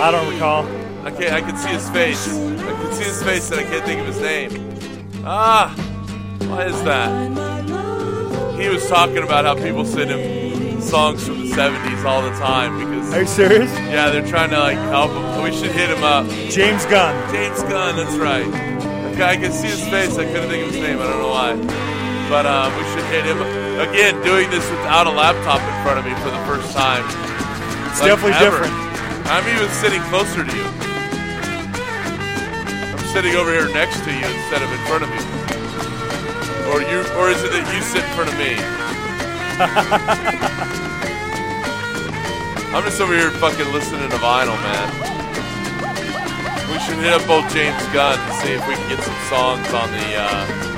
I 0.00 0.10
don't 0.12 0.32
recall. 0.32 0.64
I 1.04 1.10
can't, 1.10 1.32
I 1.32 1.40
can 1.40 1.56
see 1.56 1.70
his 1.70 1.88
face. 1.90 2.28
I 2.28 2.72
can 2.72 2.92
see 2.92 3.04
his 3.04 3.22
face 3.22 3.50
and 3.50 3.60
I 3.60 3.64
can't 3.64 3.84
think 3.84 4.00
of 4.00 4.06
his 4.06 4.20
name. 4.20 5.22
Ah, 5.24 5.74
why 6.46 6.66
is 6.66 6.82
that? 6.84 7.10
He 8.60 8.68
was 8.68 8.88
talking 8.88 9.18
about 9.18 9.44
how 9.44 9.54
people 9.56 9.84
send 9.84 10.10
him 10.10 10.80
songs 10.80 11.26
from 11.26 11.40
the 11.40 11.52
70s 11.52 12.04
all 12.04 12.22
the 12.22 12.30
time 12.38 12.78
because, 12.78 13.12
Are 13.12 13.20
you 13.22 13.26
serious? 13.26 13.70
yeah, 13.72 14.10
they're 14.10 14.26
trying 14.26 14.50
to, 14.50 14.58
like, 14.60 14.78
help 14.78 15.10
him. 15.10 15.42
We 15.42 15.52
should 15.52 15.72
hit 15.72 15.90
him 15.90 16.04
up. 16.04 16.28
James 16.48 16.86
Gunn. 16.86 17.34
James 17.34 17.62
Gunn, 17.64 17.96
that's 17.96 18.16
right. 18.16 18.46
Okay, 19.12 19.24
I 19.24 19.36
can 19.36 19.52
see 19.52 19.68
his 19.68 19.82
face. 19.88 20.16
I 20.16 20.24
couldn't 20.24 20.48
think 20.48 20.66
of 20.66 20.72
his 20.74 20.80
name. 20.82 20.98
I 21.00 21.04
don't 21.04 21.18
know 21.18 21.28
why. 21.28 21.56
But 22.28 22.46
um, 22.46 22.72
we 22.76 22.84
should 22.92 23.04
hit 23.10 23.24
him. 23.24 23.63
Again, 23.74 24.14
doing 24.22 24.46
this 24.50 24.62
without 24.70 25.06
a 25.06 25.10
laptop 25.10 25.58
in 25.58 25.74
front 25.82 25.98
of 25.98 26.06
me 26.06 26.14
for 26.22 26.30
the 26.30 26.38
first 26.46 26.70
time. 26.70 27.02
It's 27.90 27.98
definitely 27.98 28.38
different. 28.38 28.70
I'm 29.26 29.42
even 29.50 29.66
sitting 29.82 29.98
closer 30.06 30.46
to 30.46 30.54
you. 30.54 30.70
I'm 32.94 33.02
sitting 33.10 33.34
over 33.34 33.50
here 33.50 33.66
next 33.74 33.98
to 34.06 34.14
you 34.14 34.22
instead 34.22 34.62
of 34.62 34.70
in 34.70 34.78
front 34.86 35.02
of 35.02 35.10
you. 35.10 35.18
Or 36.70 36.86
you, 36.86 37.02
or 37.18 37.34
is 37.34 37.42
it 37.42 37.50
that 37.50 37.66
you 37.74 37.82
sit 37.82 38.06
in 38.06 38.12
front 38.14 38.30
of 38.30 38.38
me? 38.38 38.54
I'm 42.74 42.82
just 42.84 43.00
over 43.00 43.14
here 43.14 43.30
fucking 43.42 43.72
listening 43.72 44.08
to 44.10 44.16
vinyl, 44.22 44.54
man. 44.62 44.88
We 46.70 46.78
should 46.78 46.98
hit 47.02 47.12
up 47.12 47.26
both 47.26 47.52
James 47.52 47.82
Gunn 47.90 48.18
and 48.18 48.34
see 48.38 48.52
if 48.54 48.66
we 48.66 48.74
can 48.74 48.88
get 48.88 49.02
some 49.02 49.14
songs 49.26 49.72
on 49.74 49.90
the 49.90 50.14
uh, 50.14 50.73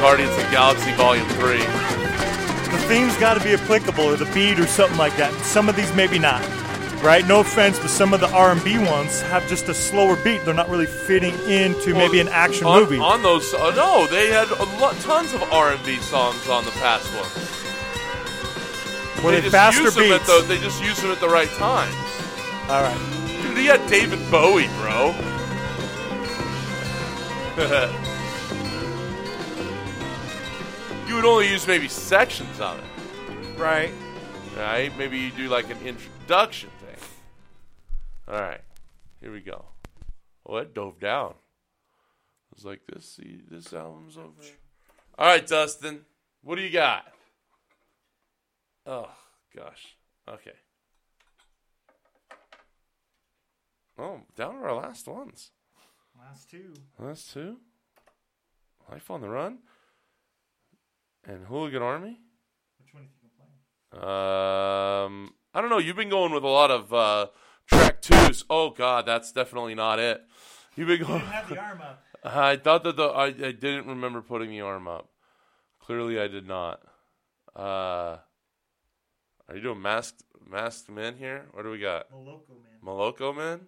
Guardians 0.00 0.36
of 0.36 0.50
Galaxy 0.50 0.92
Volume 0.94 1.26
3. 1.30 1.58
the 1.58 2.78
theme's 2.86 3.16
got 3.16 3.34
to 3.34 3.42
be 3.42 3.54
applicable 3.54 4.04
or 4.04 4.16
the 4.16 4.26
beat 4.26 4.58
or 4.60 4.66
something 4.66 4.98
like 4.98 5.16
that. 5.16 5.32
Some 5.44 5.68
of 5.68 5.76
these 5.76 5.92
maybe 5.94 6.18
not. 6.18 6.42
Right? 7.02 7.26
No 7.26 7.40
offense, 7.40 7.78
but 7.78 7.88
some 7.90 8.14
of 8.14 8.20
the 8.20 8.28
R&B 8.32 8.78
ones 8.78 9.20
have 9.22 9.46
just 9.48 9.68
a 9.68 9.74
slower 9.74 10.16
beat. 10.16 10.44
They're 10.44 10.54
not 10.54 10.68
really 10.68 10.86
fitting 10.86 11.34
into 11.48 11.94
maybe 11.94 12.20
an 12.20 12.28
action 12.28 12.66
on, 12.66 12.80
movie. 12.80 12.98
On 12.98 13.22
those, 13.22 13.52
uh, 13.54 13.70
no, 13.74 14.06
they 14.06 14.28
had 14.28 14.48
a 14.50 14.64
lot, 14.80 14.96
tons 15.00 15.32
of 15.34 15.42
R 15.44 15.72
and 15.72 15.84
B 15.84 15.96
songs 15.98 16.48
on 16.48 16.64
the 16.64 16.70
past 16.72 17.12
ones. 17.14 17.34
Were 19.22 19.30
they 19.32 19.40
just 19.40 19.52
faster 19.52 19.82
use 19.82 19.94
them 19.94 20.04
at 20.12 20.20
beats? 20.20 20.42
the, 20.42 20.46
They 20.48 20.58
just 20.58 20.82
use 20.82 21.00
them 21.00 21.10
at 21.10 21.20
the 21.20 21.28
right 21.28 21.50
times. 21.50 21.94
All 22.68 22.82
right. 22.82 23.42
Dude, 23.42 23.56
he 23.58 23.66
had 23.66 23.86
David 23.88 24.18
Bowie, 24.30 24.68
bro. 24.78 25.14
you 31.06 31.14
would 31.14 31.24
only 31.24 31.48
use 31.48 31.66
maybe 31.66 31.88
sections 31.88 32.60
of 32.60 32.78
it, 32.78 33.58
Right. 33.58 33.92
right? 34.56 34.96
Maybe 34.98 35.18
you 35.18 35.30
do 35.30 35.48
like 35.48 35.70
an 35.70 35.78
introduction 35.86 36.70
thing. 36.80 37.08
All 38.28 38.40
right, 38.40 38.60
here 39.20 39.32
we 39.32 39.40
go. 39.40 39.64
Oh, 40.44 40.56
it 40.58 40.74
dove 40.74 40.98
down. 41.00 41.34
I 41.34 42.54
was 42.54 42.64
like, 42.64 42.80
this, 42.92 43.04
see, 43.16 43.40
this 43.50 43.72
album's 43.72 44.16
over. 44.16 44.30
All 45.18 45.26
right, 45.26 45.46
Dustin, 45.46 46.04
what 46.42 46.56
do 46.56 46.62
you 46.62 46.70
got? 46.70 47.04
Oh 48.86 49.10
gosh. 49.54 49.96
Okay. 50.28 50.52
Oh, 53.98 54.20
down 54.36 54.54
to 54.54 54.60
our 54.60 54.74
last 54.74 55.08
ones. 55.08 55.50
Last 56.18 56.50
two. 56.50 56.74
Last 56.98 57.32
two. 57.32 57.56
Life 58.90 59.10
on 59.10 59.20
the 59.22 59.28
Run. 59.28 59.58
And 61.26 61.44
Hooligan 61.46 61.82
Army. 61.82 62.20
Which 62.78 62.94
one 62.94 63.02
do 63.02 63.08
you 63.08 63.16
think 63.20 63.32
I'm 63.92 63.98
playing? 63.98 65.26
Um, 65.26 65.34
I 65.54 65.60
don't 65.60 65.70
know. 65.70 65.78
You've 65.78 65.96
been 65.96 66.08
going 66.08 66.32
with 66.32 66.44
a 66.44 66.48
lot 66.48 66.70
of 66.70 66.92
uh, 66.92 67.26
track 67.66 68.00
twos. 68.00 68.44
Oh 68.48 68.70
God, 68.70 69.06
that's 69.06 69.32
definitely 69.32 69.74
not 69.74 69.98
it. 69.98 70.22
You've 70.76 70.88
been 70.88 71.02
going. 71.02 71.20
have 71.20 71.48
the 71.48 71.58
arm 71.58 71.80
up. 71.80 72.02
I 72.24 72.56
thought 72.56 72.84
that 72.84 72.96
the 72.96 73.06
I, 73.06 73.26
I 73.26 73.52
didn't 73.52 73.86
remember 73.86 74.22
putting 74.22 74.50
the 74.50 74.60
arm 74.60 74.86
up. 74.86 75.08
Clearly, 75.80 76.20
I 76.20 76.28
did 76.28 76.46
not. 76.46 76.80
Uh, 77.54 78.18
are 79.48 79.54
you 79.54 79.62
doing 79.62 79.82
masked 79.82 80.22
masked 80.48 80.88
men 80.88 81.16
here? 81.16 81.46
What 81.52 81.62
do 81.62 81.70
we 81.70 81.78
got? 81.78 82.10
Maloko 82.12 82.48
man. 82.50 82.80
Moloko 82.84 83.36
man. 83.36 83.60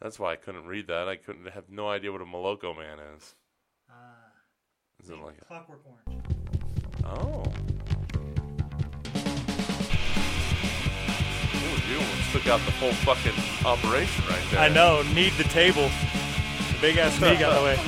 That's 0.00 0.18
why 0.18 0.32
I 0.32 0.36
couldn't 0.36 0.66
read 0.66 0.86
that. 0.88 1.08
I 1.08 1.16
couldn't 1.16 1.46
have 1.50 1.68
no 1.68 1.88
idea 1.88 2.10
what 2.10 2.22
a 2.22 2.24
Maloko 2.24 2.76
man 2.76 2.98
is. 3.16 3.34
Is 5.02 5.08
it 5.08 5.18
like 5.18 5.36
a, 5.40 5.44
Clockwork 5.44 5.80
Orange. 5.86 6.19
Oh? 7.04 7.44
You 11.88 11.96
almost 11.96 12.32
took 12.32 12.46
out 12.46 12.60
the 12.64 12.72
whole 12.72 12.92
fucking 12.92 13.32
operation 13.66 14.24
right 14.28 14.42
there. 14.50 14.60
I 14.60 14.68
know. 14.68 15.02
Need 15.14 15.32
the 15.34 15.44
table. 15.44 15.90
The 16.72 16.78
big 16.80 16.96
ass 16.98 17.20
knee 17.20 17.36
got 17.36 17.56
in 17.56 17.58
the 17.58 17.64
way. 17.64 17.78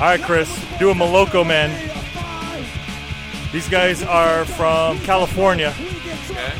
All 0.00 0.06
right, 0.06 0.20
Chris. 0.20 0.50
Do 0.78 0.90
a 0.90 0.94
Moloko, 0.94 1.46
man. 1.46 1.70
These 3.52 3.68
guys 3.68 4.02
are 4.02 4.44
from 4.44 4.98
California. 5.00 5.72
Okay. 6.30 6.52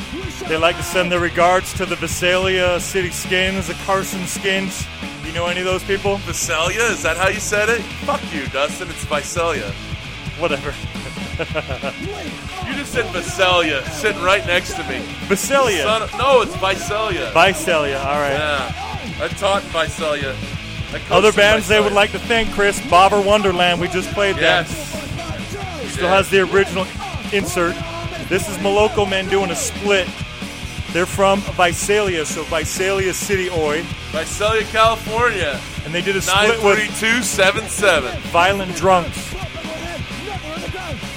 They 0.46 0.56
like 0.56 0.76
to 0.76 0.82
send 0.82 1.10
their 1.10 1.20
regards 1.20 1.72
to 1.74 1.86
the 1.86 1.96
Visalia 1.96 2.78
City 2.78 3.10
Skins, 3.10 3.66
the 3.66 3.74
Carson 3.84 4.26
Skins. 4.26 4.86
You 5.26 5.32
know 5.32 5.46
any 5.46 5.60
of 5.60 5.66
those 5.66 5.82
people? 5.84 6.16
Visalia? 6.18 6.82
Is 6.84 7.02
that 7.02 7.16
how 7.16 7.28
you 7.28 7.40
said 7.40 7.68
it? 7.68 7.80
Fuck 8.06 8.20
you, 8.32 8.46
Dustin. 8.48 8.88
It's 8.90 9.04
Visalia. 9.04 9.70
Whatever. 10.38 10.74
You 12.66 12.74
just 12.74 12.92
said 12.92 13.06
Visalia, 13.12 13.84
sitting 13.90 14.22
right 14.22 14.46
next 14.46 14.74
to 14.74 14.88
me. 14.88 15.00
Visalia. 15.26 15.86
Of- 15.86 16.12
no, 16.16 16.42
it's 16.42 16.54
Visalia. 16.56 17.30
Visalia. 17.32 17.98
All 17.98 18.20
right. 18.20 18.32
yeah, 18.32 19.18
I 19.20 19.28
taught 19.28 19.62
Visalia. 19.64 20.34
I 20.92 21.00
Other 21.10 21.32
bands 21.32 21.66
they 21.66 21.80
would 21.80 21.92
like 21.92 22.12
to 22.12 22.18
thank 22.20 22.52
Chris. 22.52 22.80
Bobber 22.88 23.20
Wonderland. 23.20 23.80
We 23.80 23.88
just 23.88 24.10
played 24.12 24.36
that. 24.36 24.68
Yes. 24.68 25.92
Still 25.92 26.08
has 26.08 26.30
the 26.30 26.40
original 26.40 26.86
insert. 27.32 27.74
This 28.28 28.48
is 28.48 28.56
Moloko 28.58 29.08
Men 29.08 29.28
doing 29.28 29.50
a 29.50 29.56
split. 29.56 30.08
They're 30.92 31.06
from 31.06 31.40
Visalia, 31.40 32.24
so 32.24 32.44
Visalia 32.44 33.12
City 33.12 33.50
Oi. 33.50 33.84
Visalia, 34.14 34.62
California. 34.66 35.60
And 35.84 35.92
they 35.92 36.00
did 36.00 36.14
a 36.14 36.22
split 36.22 36.62
with 36.62 36.78
93277. 36.78 38.20
Violent 38.30 38.76
Drunks. 38.76 39.34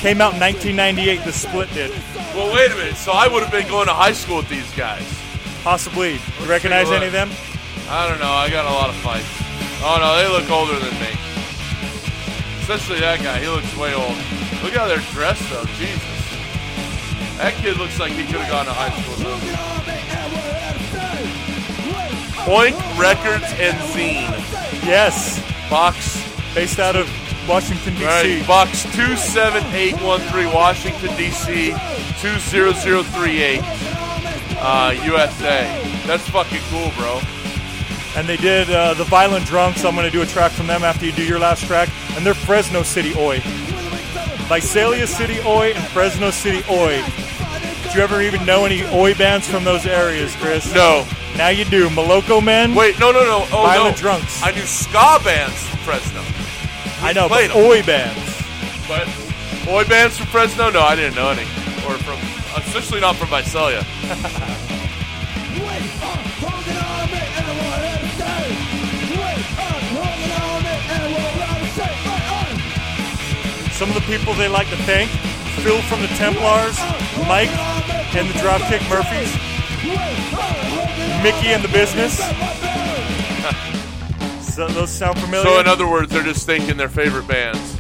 Came 0.02 0.20
out 0.20 0.34
in 0.34 0.40
1998, 0.42 1.24
the 1.24 1.32
split 1.32 1.70
did. 1.74 1.92
Well, 2.34 2.54
wait 2.54 2.72
a 2.72 2.76
minute. 2.76 2.98
So 2.98 3.12
I 3.12 3.28
would 3.28 3.44
have 3.44 3.52
been 3.52 3.68
going 3.68 3.86
to 3.88 3.94
high 3.94 4.14
school 4.14 4.38
with 4.38 4.50
these 4.50 4.70
guys. 4.76 5.06
Possibly. 5.64 6.14
You 6.14 6.46
recognize 6.50 6.90
any 6.90 7.06
of 7.06 7.12
them? 7.12 7.30
I 7.88 8.10
don't 8.10 8.20
know. 8.20 8.32
I 8.32 8.50
got 8.50 8.66
a 8.66 8.74
lot 8.74 8.90
of 8.90 8.96
fights. 8.98 9.30
Oh, 9.86 9.98
no, 10.02 10.18
they 10.18 10.28
look 10.28 10.50
older 10.50 10.80
than 10.80 10.94
me. 11.00 11.14
Especially 12.62 13.00
that 13.00 13.22
guy. 13.22 13.40
He 13.40 13.48
looks 13.48 13.76
way 13.78 13.94
old. 13.94 14.18
Look 14.64 14.74
how 14.74 14.88
they're 14.88 15.06
dressed, 15.14 15.48
though. 15.50 15.66
Jesus. 15.78 16.02
That 17.38 17.54
kid 17.62 17.78
looks 17.78 18.00
like 18.00 18.12
he 18.14 18.26
could 18.26 18.42
have 18.42 18.50
gone 18.50 18.66
to 18.66 18.74
high 18.74 18.90
school, 19.02 19.16
though. 19.22 19.97
Oink 22.48 22.78
Records 22.98 23.46
and 23.60 23.78
Zine. 23.92 24.32
Yes. 24.86 25.44
Box 25.70 26.18
Based 26.58 26.80
out 26.80 26.96
of 26.96 27.08
Washington, 27.48 27.94
D.C. 27.94 28.06
Right, 28.06 28.48
box 28.48 28.82
27813, 28.96 30.52
Washington, 30.52 31.16
D.C., 31.16 31.72
20038, 32.20 33.62
uh, 34.60 34.96
USA. 35.06 36.02
That's 36.08 36.28
fucking 36.30 36.62
cool, 36.72 36.92
bro. 36.98 37.22
And 38.16 38.28
they 38.28 38.38
did 38.38 38.72
uh, 38.72 38.96
the 38.96 39.04
Violent 39.04 39.46
Drunks. 39.46 39.86
I'm 39.86 39.94
going 39.94 40.08
to 40.08 40.12
do 40.12 40.24
a 40.24 40.26
track 40.26 40.52
from 40.52 40.66
them 40.66 40.84
after 40.84 41.06
you 41.06 41.12
do 41.12 41.24
your 41.24 41.38
last 41.38 41.64
track. 41.68 41.90
And 42.16 42.26
they're 42.26 42.34
Fresno 42.34 42.82
City 42.82 43.14
Oi. 43.16 43.40
Visalia 44.50 45.06
City 45.06 45.40
Oi 45.46 45.74
and 45.74 45.84
Fresno 45.90 46.32
City 46.32 46.64
Oi. 46.72 47.27
Did 47.88 47.96
you 47.96 48.02
ever 48.02 48.22
even 48.22 48.46
know 48.46 48.66
any 48.66 48.84
Oi 48.94 49.14
bands 49.14 49.48
from 49.48 49.64
those 49.64 49.86
areas, 49.86 50.36
Chris? 50.36 50.74
No. 50.74 51.08
Now 51.38 51.48
you 51.48 51.64
do. 51.64 51.88
Moloko 51.88 52.44
Men. 52.44 52.76
Wait, 52.76 53.00
no, 53.00 53.14
no, 53.14 53.24
no. 53.24 53.48
Oh, 53.50 53.64
Violent 53.64 53.96
no. 53.96 54.02
Drunks. 54.02 54.44
I 54.44 54.52
knew 54.52 54.66
ska 54.66 55.20
bands 55.24 55.56
from 55.70 55.80
Fresno. 55.80 56.22
I 57.02 57.14
know, 57.14 57.30
but 57.30 57.46
'em. 57.46 57.56
Oi 57.56 57.82
bands. 57.84 58.20
But 58.90 59.08
boy 59.66 59.86
bands 59.86 60.18
from 60.18 60.28
Fresno? 60.28 60.70
No, 60.70 60.82
I 60.82 60.98
didn't 60.98 61.16
know 61.16 61.30
any. 61.30 61.44
Or 61.88 61.96
from, 62.04 62.20
especially 62.58 63.00
not 63.00 63.16
from 63.16 63.30
Visalia. 63.30 63.86
Some 73.72 73.90
of 73.90 73.96
the 73.96 74.02
people 74.08 74.34
they 74.34 74.50
like 74.50 74.68
to 74.72 74.78
thank 74.84 75.10
Phil 75.64 75.82
from 75.84 76.02
the 76.02 76.08
Templars, 76.10 76.78
Mike 77.28 77.50
and 78.16 78.28
the 78.30 78.34
Dropkick 78.40 78.82
Murphys, 78.90 79.34
Mickey 81.24 81.50
and 81.50 81.64
the 81.64 81.70
Business. 81.70 82.18
so 84.56 84.68
those 84.68 84.90
sound 84.90 85.20
familiar? 85.20 85.44
So, 85.44 85.60
in 85.60 85.68
other 85.68 85.88
words, 85.88 86.12
they're 86.12 86.24
just 86.24 86.46
thinking 86.46 86.78
their 86.78 86.90
favorite 86.90 87.28
bands. 87.28 87.78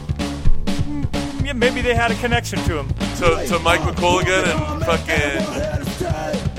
yeah, 1.43 1.53
maybe 1.53 1.81
they 1.81 1.95
had 1.95 2.11
a 2.11 2.15
connection 2.15 2.59
to 2.63 2.77
him. 2.79 2.87
To, 3.17 3.45
to 3.47 3.59
Mike 3.59 3.81
McColgan 3.81 4.45
and 4.45 4.85
fucking. 4.85 5.41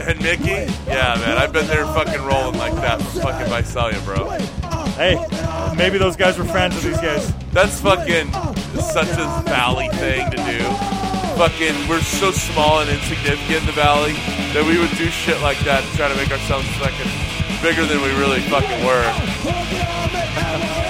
And 0.00 0.20
Mickey? 0.22 0.72
Yeah, 0.86 1.16
man, 1.20 1.36
I've 1.36 1.52
been 1.52 1.66
there 1.66 1.84
fucking 1.86 2.22
rolling 2.22 2.56
like 2.58 2.74
that 2.76 3.00
from 3.02 3.20
fucking 3.22 3.48
Visalia, 3.52 4.00
bro. 4.00 4.30
Hey, 4.96 5.16
maybe 5.76 5.98
those 5.98 6.16
guys 6.16 6.38
were 6.38 6.44
friends 6.44 6.76
of 6.76 6.82
these 6.82 6.96
guys. 7.00 7.32
That's 7.52 7.80
fucking 7.80 8.32
such 8.80 9.08
a 9.10 9.42
valley 9.44 9.88
thing 9.90 10.30
to 10.30 10.36
do. 10.36 10.64
Fucking, 11.38 11.86
we're 11.86 12.02
so 12.02 12.32
small 12.34 12.80
and 12.82 12.90
insignificant 12.90 13.62
in 13.62 13.66
the 13.66 13.72
valley 13.78 14.10
that 14.58 14.66
we 14.66 14.74
would 14.74 14.90
do 14.98 15.06
shit 15.06 15.38
like 15.38 15.54
that 15.62 15.86
to 15.86 15.90
try 15.94 16.10
to 16.10 16.16
make 16.18 16.34
ourselves 16.34 16.66
fucking 16.82 17.06
bigger 17.62 17.86
than 17.86 18.02
we 18.02 18.10
really 18.18 18.42
fucking 18.50 18.82
were. 18.82 19.06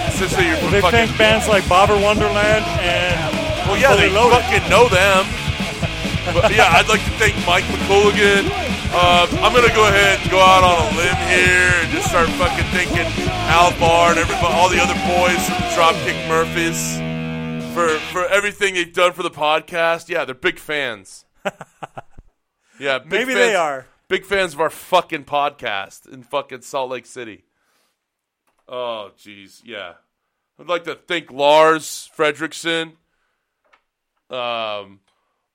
Essentially, 0.09 0.49
you're 0.49 0.57
from 0.57 0.73
They 0.73 0.81
fucking. 0.81 1.05
thank 1.05 1.19
bands 1.21 1.45
like 1.53 1.69
Bobber 1.69 2.01
Wonderland 2.01 2.65
and 2.81 3.21
Well, 3.69 3.77
yeah, 3.77 3.93
they 3.93 4.09
Loaded. 4.09 4.41
fucking 4.41 4.65
know 4.73 4.89
them. 4.89 5.29
But 6.33 6.49
yeah, 6.57 6.73
I'd 6.81 6.89
like 6.89 7.05
to 7.05 7.13
thank 7.21 7.37
Mike 7.45 7.69
McColgan. 7.69 8.49
Uh, 8.89 9.29
I'm 9.45 9.53
gonna 9.53 9.69
go 9.77 9.85
ahead 9.85 10.17
and 10.25 10.31
go 10.33 10.41
out 10.41 10.65
on 10.65 10.77
a 10.81 10.89
limb 10.97 11.21
here 11.29 11.73
and 11.85 11.93
just 11.93 12.09
start 12.09 12.25
fucking 12.41 12.65
thinking 12.73 13.05
Al 13.53 13.77
Barr 13.77 14.17
and 14.17 14.19
everybody, 14.19 14.49
all 14.57 14.73
the 14.73 14.81
other 14.81 14.97
boys 15.05 15.45
from 15.45 15.61
the 15.61 15.69
Dropkick 15.77 16.17
Murphys 16.25 17.05
for 17.79 17.99
for 18.13 18.27
everything 18.27 18.75
they've 18.75 18.93
done 18.93 19.13
for 19.13 19.23
the 19.23 19.31
podcast. 19.31 20.09
Yeah, 20.09 20.25
they're 20.25 20.35
big 20.35 20.59
fans. 20.59 21.25
Yeah, 22.81 23.01
big 23.01 23.11
maybe 23.11 23.25
fans, 23.35 23.35
they 23.35 23.55
are. 23.57 23.87
big 24.07 24.25
fans 24.25 24.55
of 24.55 24.61
our 24.61 24.71
fucking 24.71 25.25
podcast 25.25 26.09
in 26.09 26.23
fucking 26.23 26.61
Salt 26.61 26.91
Lake 26.91 27.07
City. 27.07 27.43
Oh, 28.69 29.11
jeez, 29.19 29.63
yeah. 29.65 29.95
I'd 30.61 30.69
like 30.69 30.85
to 30.85 30.95
thank 30.95 31.33
Lars 31.33 32.09
Frederiksen 32.17 32.93
Um, 34.31 35.01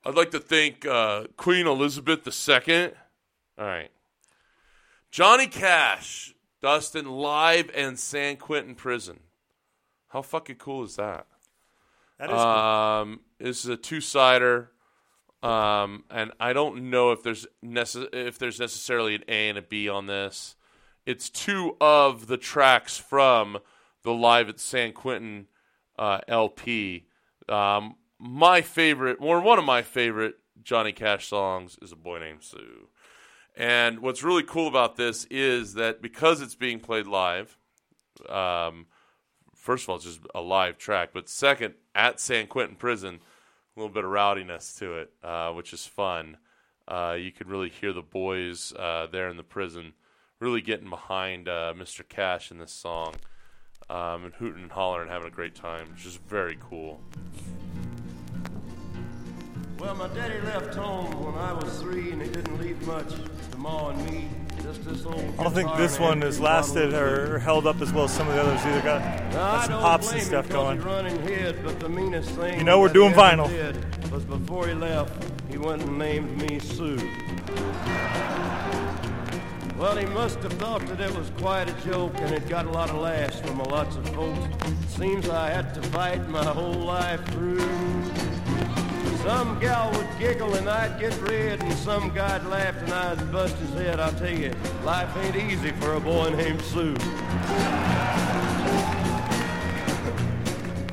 I'd 0.03 0.15
like 0.15 0.31
to 0.31 0.39
thank 0.41 0.85
uh, 0.85 1.27
Queen 1.37 1.65
Elizabeth 1.65 2.27
II. 2.27 2.91
All 3.57 3.65
right. 3.65 3.91
Johnny 5.09 5.47
Cash, 5.47 6.33
Dustin 6.61 7.05
live 7.09 7.69
in 7.69 7.95
San 7.95 8.35
Quentin 8.35 8.75
prison. 8.75 9.21
How 10.09 10.21
fucking 10.21 10.57
cool 10.57 10.83
is 10.83 10.97
that? 10.97 11.25
That 12.27 12.33
is. 12.33 12.39
Um, 12.39 13.19
this 13.37 13.65
is 13.65 13.69
a 13.69 13.75
two-sider, 13.75 14.71
um, 15.41 16.05
and 16.09 16.31
I 16.39 16.53
don't 16.53 16.89
know 16.89 17.11
if 17.11 17.21
there's 17.21 17.45
necess- 17.63 18.13
if 18.13 18.37
there's 18.39 18.61
necessarily 18.61 19.15
an 19.15 19.23
A 19.27 19.49
and 19.49 19.57
a 19.57 19.61
B 19.61 19.89
on 19.89 20.05
this. 20.05 20.55
It's 21.05 21.29
two 21.29 21.75
of 21.81 22.27
the 22.27 22.37
tracks 22.37 22.97
from 22.97 23.57
the 24.03 24.13
live 24.13 24.47
at 24.47 24.61
San 24.61 24.93
Quentin 24.93 25.47
uh, 25.99 26.19
LP. 26.29 27.07
Um, 27.49 27.95
my 28.19 28.61
favorite, 28.61 29.17
or 29.19 29.41
one 29.41 29.59
of 29.59 29.65
my 29.65 29.81
favorite 29.81 30.35
Johnny 30.61 30.93
Cash 30.93 31.27
songs, 31.27 31.77
is 31.81 31.91
"A 31.91 31.97
Boy 31.97 32.19
Named 32.19 32.41
Sue." 32.41 32.87
And 33.57 33.99
what's 33.99 34.23
really 34.23 34.43
cool 34.43 34.69
about 34.69 34.95
this 34.95 35.25
is 35.25 35.73
that 35.73 36.01
because 36.01 36.39
it's 36.39 36.55
being 36.55 36.79
played 36.79 37.05
live, 37.05 37.57
um, 38.29 38.85
first 39.64 39.85
of 39.85 39.90
all, 39.90 39.95
it's 39.95 40.03
just 40.03 40.19
a 40.35 40.41
live 40.41 40.77
track, 40.77 41.11
but 41.14 41.30
second, 41.30 41.73
at 41.95 42.19
San 42.19 42.48
Quentin 42.48 42.76
Prison, 42.76 43.19
a 43.76 43.80
little 43.80 43.94
bit 43.94 44.03
of 44.03 44.11
rowdiness 44.11 44.77
to 44.80 44.98
it, 44.98 45.14
uh, 45.23 45.52
which 45.52 45.72
is 45.72 45.88
fun. 45.88 46.38
Uh, 46.85 47.15
you 47.18 47.31
can 47.31 47.48
really 47.48 47.69
hear 47.69 47.94
the 47.94 48.02
boys 48.02 48.73
uh, 48.77 49.07
there 49.10 49.30
in 49.30 49.38
the 49.38 49.44
prison 49.44 49.94
really 50.41 50.60
getting 50.60 50.90
behind 50.90 51.48
uh, 51.48 51.73
Mr. 51.77 52.07
Cash 52.07 52.52
in 52.52 52.57
this 52.57 52.73
song 52.73 53.15
um, 53.90 54.26
and 54.26 54.34
hooting 54.34 54.64
and 54.64 54.72
hollering 54.73 55.03
and 55.03 55.11
having 55.11 55.30
a 55.30 55.31
great 55.31 55.56
time, 55.56 55.90
which 55.91 56.06
is 56.06 56.18
very 56.18 56.57
cool. 56.60 56.99
Well, 59.84 59.95
my 59.95 60.07
daddy 60.07 60.39
left 60.39 60.76
home 60.76 61.11
when 61.26 61.35
I 61.35 61.51
was 61.51 61.77
three, 61.81 62.11
and 62.11 62.22
he 62.22 62.30
didn't 62.30 62.57
leave 62.57 62.88
much 62.88 63.10
to 63.51 63.57
Ma 63.57 63.89
and 63.89 64.10
me. 64.10 64.30
Just 64.61 64.85
this 64.85 65.05
old. 65.05 65.19
I 65.38 65.43
don't 65.43 65.53
think 65.53 65.76
this 65.76 65.99
one 65.99 66.22
has 66.22 66.39
lasted 66.39 66.93
or 66.93 67.38
held 67.39 67.68
up 67.68 67.81
as 67.81 67.91
well 67.91 68.05
as 68.05 68.14
some 68.14 68.30
of 68.30 68.34
the 68.34 68.41
others. 68.41 68.61
Either 68.61 68.81
got, 68.81 69.31
got 69.34 69.65
some 69.65 69.81
pops 69.81 70.14
and 70.14 70.22
stuff 70.22 70.47
going. 70.47 70.80
You 70.80 72.64
know 72.64 72.80
we're 72.80 72.93
doing 72.93 73.11
vinyl. 73.11 73.49
Did 73.49 74.10
was 74.10 74.23
before 74.23 74.68
he 74.69 74.73
left, 74.73 75.22
he 75.51 75.57
went 75.57 75.81
and 75.81 75.99
named 75.99 76.41
me 76.41 76.60
Sue. 76.60 76.95
Well, 79.77 79.97
he 79.97 80.05
must 80.05 80.39
have 80.43 80.53
thought 80.53 80.88
that 80.88 81.01
it 81.01 81.14
was 81.14 81.30
quite 81.31 81.68
a 81.68 81.73
joke, 81.85 82.14
and 82.19 82.34
it 82.34 82.47
got 82.47 82.68
a 82.68 82.72
lot 82.72 82.89
of 82.89 83.01
laughs 83.01 83.41
from 83.41 83.60
a 83.60 83.68
lots 83.68 83.97
of 83.97 84.07
folks. 84.11 84.39
Seems 84.88 85.27
I 85.27 85.49
had 85.49 85.73
to 85.73 85.81
fight 85.89 86.30
my 86.30 86.45
whole 86.45 86.72
life 86.72 87.22
through. 87.34 87.60
Some 89.23 89.57
gal 89.61 89.89
would 89.93 90.09
giggle 90.19 90.53
and 90.55 90.69
I'd 90.69 90.99
get 90.99 91.17
red, 91.21 91.63
and 91.63 91.73
some 91.75 92.13
guy'd 92.13 92.45
laugh 92.45 92.75
and 92.83 92.91
I'd 92.93 93.31
bust 93.31 93.55
his 93.55 93.73
head. 93.73 93.97
I'll 94.01 94.11
tell 94.11 94.37
you, 94.37 94.51
life 94.83 95.15
ain't 95.15 95.37
easy 95.37 95.71
for 95.71 95.93
a 95.93 95.99
boy 96.01 96.31
named 96.31 96.61
Sue. 96.61 96.93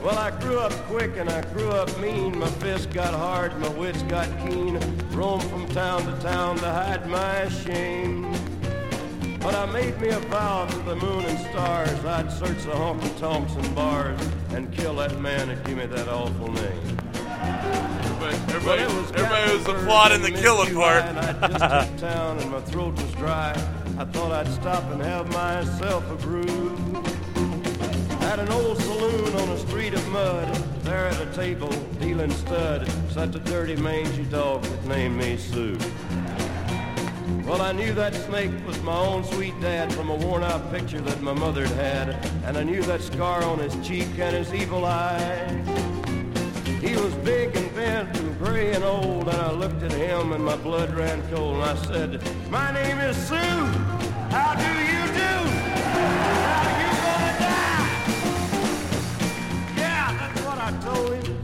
Well, 0.01 0.16
I 0.16 0.31
grew 0.40 0.61
up 0.61 0.70
quick 0.86 1.16
and 1.16 1.28
I 1.28 1.43
grew 1.52 1.70
up 1.70 1.98
mean. 1.98 2.39
My 2.39 2.47
fists 2.47 2.86
got 2.86 3.12
hard, 3.12 3.59
my 3.59 3.69
wits 3.70 4.02
got 4.05 4.28
keen. 4.47 4.78
Roamed 5.11 5.43
from 5.51 5.66
town 5.70 6.05
to 6.05 6.23
town 6.23 6.57
to 6.59 6.70
hide 6.70 7.09
my 7.09 7.48
shame. 7.48 8.32
But 9.40 9.57
I 9.57 9.66
made 9.66 10.01
me 10.01 10.11
a 10.11 10.20
vow 10.20 10.66
to 10.66 10.78
the 10.78 10.94
moon 10.94 11.24
and 11.24 11.39
stars. 11.51 12.05
I'd 12.05 12.31
search 12.31 12.62
the 12.62 12.74
honky 12.74 13.19
tonks 13.19 13.55
and 13.57 13.74
bars 13.74 14.20
and 14.51 14.73
kill 14.73 14.94
that 14.97 15.20
man 15.20 15.48
that 15.48 15.65
gave 15.65 15.78
me 15.78 15.86
that 15.86 16.09
awful 16.09 16.52
name. 16.52 18.00
Everybody, 18.23 18.61
But 18.65 18.79
everybody, 18.79 19.01
was 19.01 19.13
everybody 19.13 19.57
was 19.57 19.67
applauding 19.67 20.21
the 20.21 20.31
killing 20.31 20.75
part. 20.75 21.03
I 21.05 21.49
just 21.49 21.99
town 22.05 22.39
and 22.39 22.51
my 22.51 22.61
throat 22.61 22.95
was 22.95 23.11
dry. 23.13 23.53
I 23.99 24.05
thought 24.05 24.33
I'd 24.33 24.49
stop 24.49 24.85
and 24.91 25.01
have 25.01 25.33
myself 25.33 26.05
a 26.11 26.17
brew. 26.17 26.77
At 28.21 28.39
an 28.39 28.51
old 28.51 28.77
saloon 28.77 29.35
on 29.35 29.49
a 29.49 29.59
street 29.59 29.95
of 29.95 30.07
mud, 30.09 30.55
there 30.83 31.07
at 31.07 31.19
a 31.19 31.35
table 31.35 31.71
dealing 31.99 32.31
stud, 32.31 32.87
sat 33.11 33.33
the 33.33 33.39
dirty 33.39 33.77
mangy 33.77 34.25
dog 34.25 34.65
that 34.65 34.85
named 34.85 35.17
me 35.17 35.39
Sue. 35.39 35.79
Well, 37.47 37.63
I 37.63 37.73
knew 37.73 37.95
that 37.95 38.15
snake 38.15 38.53
was 38.67 38.81
my 38.83 38.99
own 38.99 39.25
sweet 39.25 39.59
dad 39.63 39.95
from 39.95 40.11
a 40.11 40.15
worn 40.15 40.43
out 40.43 40.71
picture 40.71 41.01
that 41.01 41.23
my 41.23 41.33
mother'd 41.33 41.71
had, 41.71 42.11
and 42.45 42.59
I 42.59 42.65
knew 42.65 42.83
that 42.83 43.01
scar 43.01 43.43
on 43.45 43.61
his 43.61 43.75
cheek 43.87 44.19
and 44.19 44.37
his 44.37 44.53
evil 44.53 44.85
eye. 44.85 45.90
He 46.81 46.97
was 46.97 47.15
big 47.16 47.55
and 47.57 47.74
bent 47.74 48.19
and 48.19 48.39
gray 48.39 48.73
and 48.73 48.82
old, 48.85 49.28
and 49.28 49.36
I 49.36 49.52
looked 49.52 49.82
at 49.82 49.93
him 49.93 50.32
and 50.32 50.43
my 50.44 50.57
blood 50.57 50.93
ran 50.94 51.20
cold, 51.31 51.57
and 51.57 51.65
I 51.65 51.74
said, 51.85 52.23
My 52.51 52.73
name 52.73 52.98
is 52.98 53.16
Sue. 53.28 53.35
How 53.36 54.55
do 54.55 54.62
you 54.65 55.02
do? 55.12 55.32
How 56.48 56.62
you 56.81 56.90
gonna 57.05 57.35
die? 57.39 57.90
Yeah, 59.77 60.16
that's 60.19 60.40
what 60.43 60.59
I 60.59 60.70
told 60.82 61.15
him. 61.24 61.36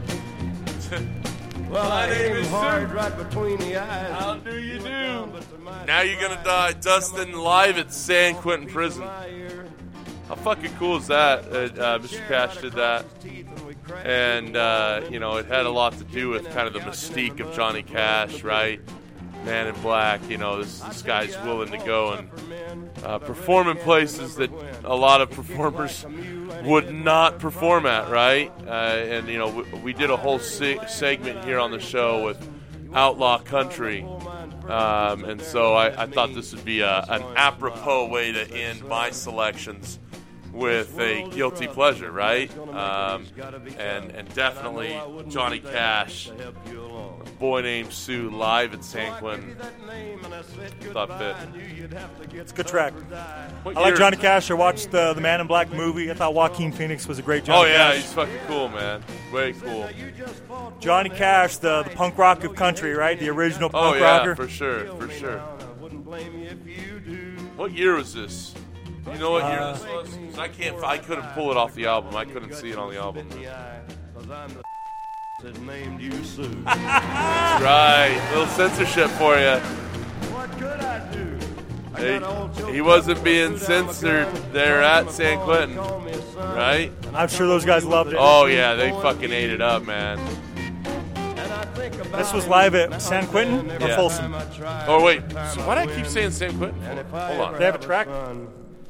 Well, 1.69 1.89
My 1.89 2.05
I 2.05 2.09
name 2.09 2.17
hit 2.17 2.31
him 2.31 2.37
is 2.37 2.49
hard 2.49 2.89
Sue. 2.89 2.95
right 2.95 3.17
between 3.17 3.57
the 3.59 3.75
eyes. 3.75 4.11
How 4.13 4.35
do 4.37 4.57
you 4.57 4.77
do? 4.79 4.83
down, 4.85 5.31
but 5.31 5.41
to 5.51 5.57
my 5.59 5.85
Now 5.85 5.99
you're 6.01 6.19
gonna 6.21 6.41
die, 6.43 6.71
Dustin, 6.79 7.33
live 7.33 7.77
at 7.77 7.91
San 7.93 8.35
Quentin 8.35 8.69
Prison. 8.69 9.03
How 9.03 10.35
fucking 10.35 10.71
cool 10.79 10.95
is 10.97 11.07
that? 11.07 11.43
Uh, 11.45 11.55
uh, 11.81 11.99
Mr. 11.99 12.25
Cash 12.29 12.57
did 12.61 12.71
that. 12.73 13.05
And, 14.03 14.55
uh, 14.55 15.01
you 15.09 15.19
know, 15.19 15.37
it 15.37 15.45
had 15.45 15.65
a 15.65 15.69
lot 15.69 15.97
to 15.97 16.03
do 16.03 16.29
with 16.29 16.45
kind 16.51 16.67
of 16.67 16.73
the 16.73 16.79
mystique 16.79 17.39
of 17.39 17.53
Johnny 17.55 17.83
Cash, 17.83 18.43
right? 18.43 18.79
Man 19.45 19.67
in 19.67 19.81
Black, 19.81 20.27
you 20.29 20.37
know, 20.37 20.61
this, 20.61 20.79
this 20.81 21.01
guy's 21.01 21.37
willing 21.43 21.71
to 21.71 21.77
go 21.77 22.13
and 22.13 22.89
uh, 23.03 23.19
perform 23.19 23.69
in 23.69 23.77
places 23.77 24.35
that 24.35 24.51
a 24.83 24.95
lot 24.95 25.21
of 25.21 25.29
performers 25.31 26.05
would 26.63 26.93
not 26.93 27.39
perform 27.39 27.85
at, 27.85 28.09
right? 28.09 28.51
Uh, 28.65 28.69
and, 28.69 29.27
you 29.27 29.37
know, 29.37 29.49
we, 29.49 29.79
we 29.79 29.93
did 29.93 30.09
a 30.09 30.17
whole 30.17 30.39
se- 30.39 30.79
segment 30.87 31.45
here 31.45 31.59
on 31.59 31.71
the 31.71 31.79
show 31.79 32.25
with 32.25 32.45
Outlaw 32.93 33.39
Country. 33.39 34.03
Um, 34.67 35.23
and 35.23 35.41
so 35.41 35.73
I, 35.75 36.03
I 36.03 36.07
thought 36.07 36.33
this 36.33 36.53
would 36.53 36.65
be 36.65 36.81
a, 36.81 37.05
an 37.07 37.23
apropos 37.37 38.09
way 38.09 38.33
to 38.33 38.51
end 38.51 38.83
my 38.85 39.11
selections 39.11 39.99
with 40.57 40.97
a 40.99 41.27
guilty 41.29 41.67
pleasure, 41.67 42.11
right? 42.11 42.49
Um, 42.69 43.25
and 43.77 44.11
and 44.11 44.33
definitely 44.33 44.99
Johnny 45.29 45.59
Cash, 45.59 46.29
boy 47.39 47.61
named 47.61 47.93
Sue, 47.93 48.29
live 48.29 48.73
at 48.73 48.83
San 48.83 49.13
Quentin. 49.19 49.55
Thought 50.91 51.17
fit. 51.19 51.35
It's 52.33 52.51
a 52.51 52.55
good 52.55 52.67
track. 52.67 52.93
What 53.63 53.77
I 53.77 53.81
like 53.81 53.87
year- 53.89 53.95
Johnny 53.97 54.17
Cash. 54.17 54.49
I 54.51 54.55
watched 54.55 54.91
the 54.91 55.13
the 55.13 55.21
Man 55.21 55.41
in 55.41 55.47
Black 55.47 55.71
movie. 55.71 56.09
I 56.11 56.13
thought 56.13 56.33
Joaquin 56.33 56.71
Phoenix 56.71 57.07
was 57.07 57.19
a 57.19 57.21
great 57.21 57.43
Johnny 57.43 57.69
Oh 57.69 57.71
yeah, 57.71 57.91
Cash. 57.91 58.01
he's 58.01 58.13
fucking 58.13 58.37
cool, 58.47 58.69
man. 58.69 59.03
Way 59.31 59.53
cool. 59.53 59.87
Johnny 60.79 61.09
Cash, 61.09 61.57
the, 61.57 61.83
the 61.83 61.89
punk 61.91 62.17
rock 62.17 62.43
of 62.43 62.55
country, 62.55 62.93
right? 62.93 63.19
The 63.19 63.29
original 63.29 63.69
punk 63.69 63.85
Oh 63.85 63.89
punk 63.91 64.01
yeah, 64.01 64.17
rocker. 64.17 64.35
for 64.35 64.47
sure, 64.47 64.85
for 64.97 65.09
sure. 65.09 65.39
What 67.57 67.71
year 67.71 67.95
was 67.95 68.13
this? 68.13 68.53
You 69.13 69.17
know 69.19 69.31
what 69.31 69.45
year 69.51 69.59
uh, 69.59 69.73
this 69.73 69.83
was? 70.27 70.37
I 70.37 70.47
can't. 70.47 70.83
I 70.83 70.97
couldn't 70.97 71.27
pull 71.33 71.49
it 71.51 71.57
off 71.57 71.73
the 71.73 71.85
album. 71.85 72.15
I 72.15 72.25
couldn't 72.25 72.53
see 72.53 72.71
it 72.71 72.77
on 72.77 72.91
the 72.93 72.99
album. 72.99 73.29
That 75.43 75.61
named 75.61 76.01
you 76.01 76.11
Sue. 76.23 76.49
Right, 76.65 78.19
little 78.31 78.47
censorship 78.47 79.09
for 79.11 79.37
you. 79.37 79.57
what 80.33 80.51
could 80.53 80.79
I 80.81 81.11
do? 81.11 81.37
I 81.93 81.99
Hey, 81.99 82.19
got 82.19 82.23
all 82.35 82.49
choked 82.49 82.73
he 82.73 82.81
wasn't 82.81 83.23
being 83.23 83.57
food 83.57 83.71
out 83.71 83.85
my 83.87 83.91
censored 83.93 84.27
there 84.53 84.81
at 84.83 85.09
San 85.11 85.39
Quentin, 85.43 85.77
called 85.77 86.05
me 86.05 86.11
a 86.11 86.21
son. 86.33 86.55
right? 86.55 86.91
I'm 87.13 87.27
sure 87.27 87.47
those 87.47 87.65
guys 87.65 87.85
loved 87.85 88.11
it. 88.13 88.17
Oh 88.19 88.45
yeah, 88.45 88.73
they 88.75 88.91
fucking 88.91 89.31
ate 89.31 89.49
it 89.51 89.61
up, 89.61 89.83
man. 89.85 90.19
And 91.15 91.39
I 91.39 91.65
think 91.75 91.95
about 91.95 92.17
This 92.17 92.33
was 92.33 92.47
live 92.47 92.73
at 92.75 92.99
San 93.01 93.25
Quentin 93.27 93.69
or 93.69 93.73
every 93.75 93.95
Folsom? 93.95 94.31
time 94.31 94.35
I 94.35 94.43
try 94.55 94.85
Oh 94.87 95.03
wait, 95.03 95.21
so 95.31 95.65
why 95.67 95.83
do 95.85 95.91
I 95.91 95.95
keep 95.95 96.05
saying 96.07 96.31
San 96.31 96.57
Quentin? 96.57 96.81
And 96.83 96.99
if 96.99 97.13
I 97.13 97.33
Hold 97.35 97.41
on, 97.53 97.59
They 97.59 97.65
have 97.65 97.75
a 97.75 97.79
track? 97.79 98.07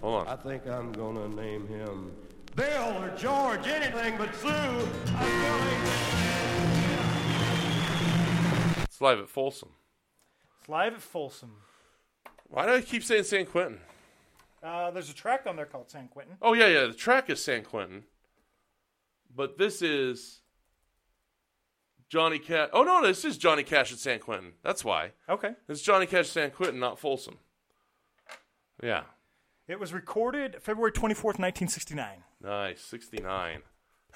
Son, 0.08 0.26
hold 0.26 0.28
I 0.28 0.36
think 0.44 0.68
I'm 0.68 0.92
gonna 0.92 1.28
name 1.30 1.68
him 1.68 2.12
Bill 2.56 3.04
or 3.04 3.10
George, 3.18 3.68
anything 3.68 4.18
but 4.18 4.34
Sue. 4.36 4.48
I'm 4.48 4.88
gonna 5.16 5.84
It's 8.86 9.02
live 9.02 9.20
at 9.20 9.30
Folsom. 9.30 9.70
It's 10.60 10.70
live 10.70 10.94
at 10.94 11.02
Folsom. 11.02 11.52
Why 12.50 12.66
do 12.66 12.74
I 12.74 12.82
keep 12.82 13.04
saying 13.04 13.24
San 13.26 13.46
Quentin? 13.46 13.80
Uh, 14.64 14.90
there's 14.92 15.10
a 15.10 15.14
track 15.14 15.44
on 15.46 15.56
there 15.56 15.66
called 15.68 15.90
San 15.92 16.08
Quentin. 16.08 16.36
Oh 16.42 16.54
yeah, 16.54 16.68
yeah. 16.68 16.86
The 16.88 16.94
track 16.94 17.30
is 17.30 17.44
San 17.44 17.64
Quentin, 17.64 18.06
but 19.36 19.58
this 19.60 19.82
is 19.84 20.42
Johnny 22.10 22.40
Cash. 22.40 22.70
Oh 22.74 22.84
no, 22.84 23.06
this 23.06 23.24
is 23.24 23.38
Johnny 23.38 23.62
Cash 23.64 23.92
at 23.94 24.00
San 24.00 24.20
Quentin. 24.20 24.54
That's 24.64 24.84
why 24.84 25.12
Okay. 25.30 25.52
it's 25.70 25.82
Johnny 25.82 26.08
Cash 26.08 26.22
at 26.22 26.28
San 26.28 26.52
Quentin, 26.52 26.80
not 26.80 26.98
Folsom. 26.98 27.38
Yeah, 28.82 29.04
It 29.68 29.80
was 29.82 29.92
recorded 29.92 30.58
February 30.62 30.94
24th, 30.94 31.40
1969. 31.40 32.24
nice. 32.42 32.80
Sixty 32.82 33.18
nine. 33.18 33.62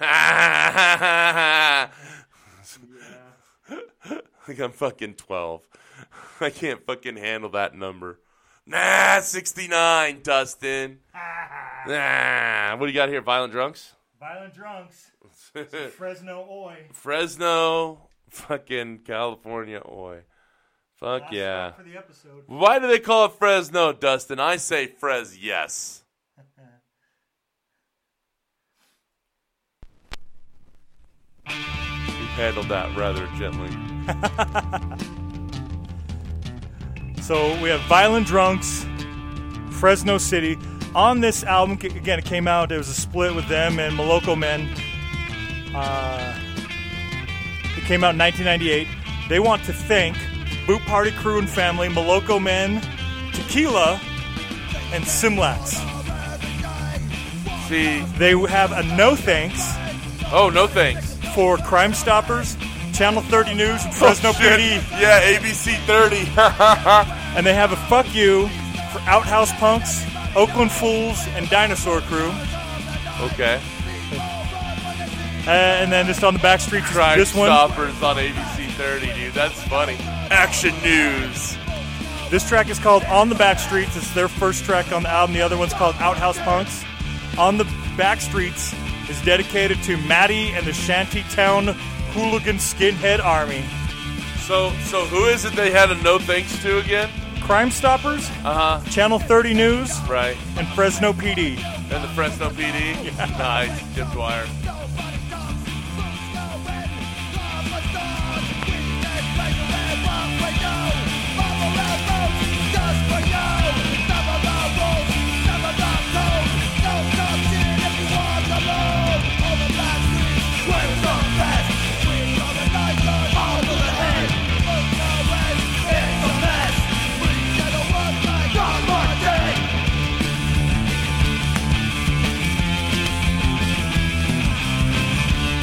like 4.48 4.58
I'm 4.58 4.72
fucking 4.72 5.14
12. 5.14 5.68
I 6.40 6.48
can't 6.50 6.84
fucking 6.86 7.16
handle 7.16 7.50
that 7.50 7.74
number. 7.74 8.18
Nah, 8.64 9.20
69, 9.20 10.20
Dustin. 10.22 11.00
nah. 11.86 12.76
What 12.76 12.86
do 12.86 12.92
you 12.92 12.96
got 12.96 13.10
here? 13.10 13.20
Violent 13.20 13.52
Drunks? 13.52 13.92
Violent 14.18 14.54
drunks. 14.54 15.10
Fresno 15.96 16.46
Oi. 16.48 16.86
Fresno, 16.92 18.08
fucking 18.30 19.00
California, 19.00 19.82
oi. 19.86 20.20
Fuck 21.02 21.22
Last 21.22 21.32
yeah. 21.32 21.72
For 21.72 21.82
the 21.82 21.96
episode. 21.96 22.44
Why 22.46 22.78
do 22.78 22.86
they 22.86 23.00
call 23.00 23.24
it 23.24 23.32
Fresno, 23.32 23.92
Dustin? 23.92 24.38
I 24.38 24.54
say 24.54 24.86
Fres 24.86 25.36
yes. 25.36 26.04
You 31.48 32.28
handled 32.36 32.68
that 32.68 32.96
rather 32.96 33.26
gently. 33.36 33.68
So 37.22 37.60
we 37.62 37.68
have 37.68 37.80
Violent 37.82 38.26
Drunks, 38.26 38.84
Fresno 39.70 40.18
City. 40.18 40.58
On 40.92 41.20
this 41.20 41.44
album, 41.44 41.78
again, 41.80 42.18
it 42.18 42.24
came 42.24 42.48
out. 42.48 42.72
it 42.72 42.76
was 42.76 42.88
a 42.88 42.94
split 42.94 43.32
with 43.32 43.46
them 43.46 43.78
and 43.78 43.96
Moloko 43.96 44.36
Men. 44.36 44.68
Uh, 45.72 46.36
it 47.76 47.84
came 47.84 48.02
out 48.02 48.14
in 48.14 48.18
1998. 48.18 48.88
They 49.28 49.38
want 49.38 49.62
to 49.66 49.72
thank 49.72 50.16
Boot 50.66 50.80
Party 50.82 51.10
Crew 51.10 51.38
and 51.38 51.48
Family, 51.48 51.88
Moloko 51.88 52.40
Men, 52.42 52.80
Tequila, 53.32 54.00
and 54.92 55.04
Simlax. 55.04 55.74
See, 57.68 58.00
They 58.18 58.36
have 58.48 58.72
a 58.72 58.82
no 58.96 59.16
thanks 59.16 59.60
oh 60.32 60.50
no 60.52 60.66
thanks. 60.66 61.16
for 61.34 61.56
Crime 61.58 61.92
Stoppers, 61.94 62.56
Channel 62.92 63.22
30 63.22 63.54
News, 63.54 63.84
and 63.84 63.94
Fresno 63.94 64.30
Oh, 64.30 64.32
shit. 64.32 64.58
PD. 64.60 65.00
Yeah, 65.00 65.20
ABC 65.22 65.76
30. 65.86 67.08
And 67.34 67.46
they 67.46 67.54
have 67.54 67.72
a 67.72 67.76
fuck 67.88 68.14
you 68.14 68.48
for 68.92 68.98
Outhouse 69.06 69.50
Punks, 69.54 70.04
Oakland 70.36 70.70
Fools, 70.70 71.18
and 71.28 71.48
Dinosaur 71.48 72.02
Crew. 72.02 72.30
okay. 73.22 73.58
Uh, 75.46 75.50
and 75.50 75.90
then 75.90 76.04
just 76.06 76.22
on 76.22 76.34
the 76.34 76.40
back 76.40 76.60
streets, 76.60 76.86
Crime 76.90 77.18
this 77.18 77.34
one. 77.34 77.46
Stoppers 77.48 78.02
on 78.02 78.16
ABC 78.16 78.61
30, 78.72 79.12
dude. 79.14 79.32
That's 79.34 79.60
funny. 79.64 79.96
Action 80.30 80.74
News. 80.82 81.56
This 82.30 82.48
track 82.48 82.68
is 82.70 82.78
called 82.78 83.04
On 83.04 83.28
the 83.28 83.34
Back 83.34 83.58
Streets. 83.58 83.96
It's 83.96 84.12
their 84.14 84.28
first 84.28 84.64
track 84.64 84.90
on 84.92 85.02
the 85.02 85.08
album. 85.10 85.34
The 85.34 85.42
other 85.42 85.58
one's 85.58 85.74
called 85.74 85.94
Outhouse 85.98 86.38
Punks. 86.38 86.82
On 87.38 87.58
the 87.58 87.64
Back 87.96 88.20
Streets 88.20 88.74
is 89.10 89.20
dedicated 89.22 89.82
to 89.82 89.96
Maddie 89.98 90.48
and 90.52 90.66
the 90.66 90.72
Shantytown 90.72 91.68
Hooligan 92.12 92.56
Skinhead 92.56 93.22
Army. 93.22 93.62
So, 94.40 94.70
so 94.84 95.04
who 95.06 95.26
is 95.26 95.44
it 95.44 95.52
they 95.54 95.70
had 95.70 95.90
a 95.90 95.94
no 96.02 96.18
thanks 96.18 96.60
to 96.62 96.78
again? 96.78 97.10
Crime 97.42 97.70
Stoppers, 97.70 98.28
Uh 98.44 98.78
huh. 98.78 98.90
Channel 98.90 99.18
30 99.18 99.54
News, 99.54 99.98
Right. 100.08 100.36
and 100.56 100.66
Fresno 100.68 101.12
PD. 101.12 101.58
And 101.92 102.02
the 102.04 102.08
Fresno 102.08 102.48
PD. 102.50 103.12
Nice, 103.38 103.94
Jim 103.94 104.08
Dwyer. 104.10 104.46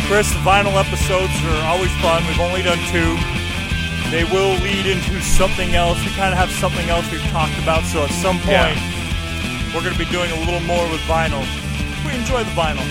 Chris, 0.10 0.34
the 0.34 0.40
vinyl 0.40 0.74
episodes 0.74 1.32
are 1.46 1.66
always 1.68 1.92
fun. 2.02 2.26
We've 2.26 2.40
only 2.40 2.64
done 2.64 2.80
two. 2.92 3.39
They 4.12 4.24
will 4.26 4.58
lead 4.66 4.86
into 4.88 5.22
something 5.22 5.76
else. 5.76 6.00
We 6.04 6.10
kind 6.18 6.34
of 6.34 6.40
have 6.40 6.50
something 6.52 6.90
else 6.90 7.10
we've 7.12 7.22
talked 7.30 7.58
about, 7.62 7.84
so 7.86 8.04
at 8.04 8.10
some 8.12 8.38
point, 8.40 8.74
Yeah. 8.74 9.72
we're 9.74 9.82
going 9.86 9.94
to 9.94 10.00
be 10.00 10.10
doing 10.10 10.32
a 10.32 10.40
little 10.46 10.62
more 10.62 10.82
with 10.90 11.02
vinyl. 11.02 11.46
We 12.06 12.14
enjoy 12.18 12.44
the 12.44 12.52
vinyl. 12.58 12.86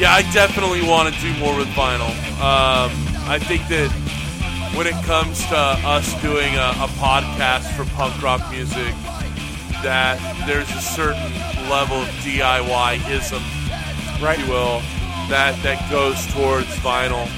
Yeah, 0.00 0.12
I 0.14 0.22
definitely 0.32 0.82
want 0.82 1.12
to 1.14 1.20
do 1.20 1.32
more 1.38 1.56
with 1.56 1.68
vinyl. 1.68 2.10
Um, 2.42 2.90
I 3.30 3.38
think 3.38 3.66
that 3.68 3.90
when 4.74 4.86
it 4.88 4.98
comes 5.04 5.38
to 5.48 5.56
us 5.56 6.06
doing 6.20 6.54
a, 6.56 6.70
a 6.82 6.88
podcast 6.98 7.70
for 7.76 7.84
punk 7.94 8.20
rock 8.22 8.42
music, 8.50 8.94
that 9.82 10.18
there's 10.46 10.70
a 10.70 10.80
certain 10.82 11.32
level 11.70 11.98
of 12.02 12.08
DIY-ism, 12.26 13.42
Right. 14.20 14.38
if 14.38 14.46
you 14.46 14.52
will, 14.52 14.80
that 15.30 15.54
that 15.62 15.78
goes 15.90 16.26
towards 16.34 16.66
vinyl. 16.82 17.28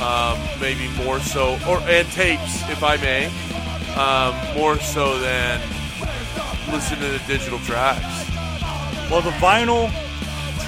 Um, 0.00 0.38
maybe 0.60 0.88
more 1.04 1.20
so, 1.20 1.56
or 1.68 1.78
and 1.88 2.10
tapes, 2.12 2.68
if 2.68 2.82
I 2.82 2.96
may, 2.96 3.26
um, 3.96 4.34
more 4.58 4.78
so 4.80 5.18
than 5.20 5.60
listening 6.72 7.00
to 7.00 7.08
the 7.18 7.22
digital 7.26 7.58
tracks. 7.60 8.02
Well, 9.10 9.22
the 9.22 9.30
vinyl 9.32 9.88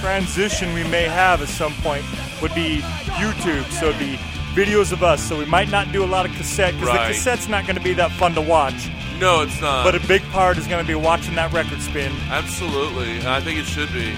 transition 0.01 0.73
we 0.75 0.85
may 0.85 1.05
have 1.05 1.43
at 1.43 1.49
some 1.49 1.75
point 1.83 2.05
would 2.41 2.55
be 2.55 2.79
YouTube, 3.19 3.65
so 3.73 3.87
it'd 3.89 3.99
be 3.99 4.17
videos 4.55 4.93
of 4.93 5.03
us. 5.03 5.23
So 5.23 5.37
we 5.39 5.45
might 5.45 5.71
not 5.71 5.91
do 5.91 6.05
a 6.05 6.07
lot 6.07 6.25
of 6.27 6.33
cassette 6.37 6.75
because 6.75 6.89
Right. 6.89 7.09
the 7.09 7.15
cassette's 7.15 7.49
not 7.49 7.65
going 7.67 7.77
to 7.77 7.83
be 7.83 7.95
that 7.95 8.13
fun 8.13 8.35
to 8.35 8.41
watch. 8.41 8.89
No, 9.19 9.41
it's 9.43 9.61
not. 9.61 9.83
But 9.85 9.95
a 9.97 10.07
big 10.07 10.23
part 10.31 10.57
is 10.59 10.67
going 10.67 10.85
to 10.85 10.87
be 10.87 10.95
watching 10.95 11.35
that 11.35 11.53
record 11.53 11.81
spin. 11.83 12.13
Absolutely, 12.31 13.27
I 13.27 13.41
think 13.41 13.59
it 13.59 13.67
should 13.67 13.93
be. 13.93 14.13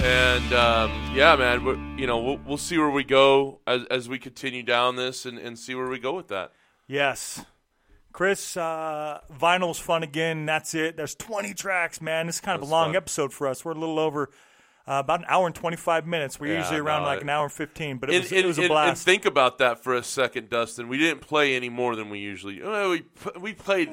And 0.00 0.52
um, 0.52 1.10
yeah, 1.14 1.34
man, 1.36 1.96
you 1.98 2.06
know 2.06 2.18
we'll, 2.18 2.38
we'll 2.46 2.56
see 2.56 2.78
where 2.78 2.90
we 2.90 3.02
go 3.04 3.60
as, 3.66 3.84
as 3.90 4.08
we 4.08 4.18
continue 4.18 4.62
down 4.62 4.96
this 4.96 5.26
and, 5.26 5.38
and 5.38 5.58
see 5.58 5.74
where 5.74 5.88
we 5.88 5.98
go 5.98 6.14
with 6.14 6.28
that. 6.28 6.52
Yes. 6.86 7.44
Chris, 8.12 8.56
uh, 8.56 9.20
vinyl's 9.38 9.78
fun 9.78 10.02
again. 10.02 10.46
That's 10.46 10.74
it. 10.74 10.96
There's 10.96 11.14
20 11.14 11.52
tracks, 11.54 12.00
man. 12.00 12.26
This 12.26 12.36
is 12.36 12.40
kind 12.40 12.54
of 12.54 12.62
That's 12.62 12.70
a 12.70 12.72
long 12.72 12.88
fun. 12.90 12.96
episode 12.96 13.32
for 13.32 13.46
us. 13.48 13.64
We're 13.64 13.72
a 13.72 13.78
little 13.78 13.98
over 13.98 14.30
uh, 14.86 15.02
about 15.04 15.20
an 15.20 15.26
hour 15.28 15.46
and 15.46 15.54
25 15.54 16.06
minutes. 16.06 16.40
We're 16.40 16.54
Yeah, 16.54 16.60
usually 16.60 16.80
around 16.80 17.02
no, 17.02 17.08
like 17.08 17.18
it- 17.18 17.24
an 17.24 17.30
hour 17.30 17.44
and 17.44 17.52
15, 17.52 17.98
but 17.98 18.08
it 18.10 18.14
And, 18.14 18.22
was, 18.22 18.32
it 18.32 18.44
was 18.46 18.58
a 18.58 18.66
blast. 18.68 18.88
and 18.88 18.98
think 18.98 19.24
about 19.26 19.58
that 19.58 19.82
for 19.84 19.94
a 19.94 20.02
second, 20.02 20.48
Dustin. 20.48 20.88
We 20.88 20.98
didn't 20.98 21.20
play 21.20 21.54
any 21.54 21.68
more 21.68 21.94
than 21.96 22.08
we 22.08 22.20
usually. 22.20 22.60
we 22.62 23.04
we 23.40 23.52
played 23.52 23.92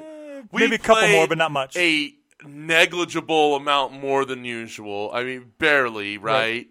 we 0.50 0.62
maybe 0.62 0.76
a 0.76 0.78
couple 0.78 1.08
more, 1.08 1.26
but 1.28 1.38
not 1.38 1.50
much. 1.52 1.76
A 1.76 2.12
negligible 2.44 3.56
amount 3.56 3.92
more 3.92 4.24
than 4.24 4.44
usual. 4.44 5.10
I 5.12 5.24
mean, 5.24 5.52
barely, 5.58 6.18
right? 6.18 6.34
Right. 6.40 6.66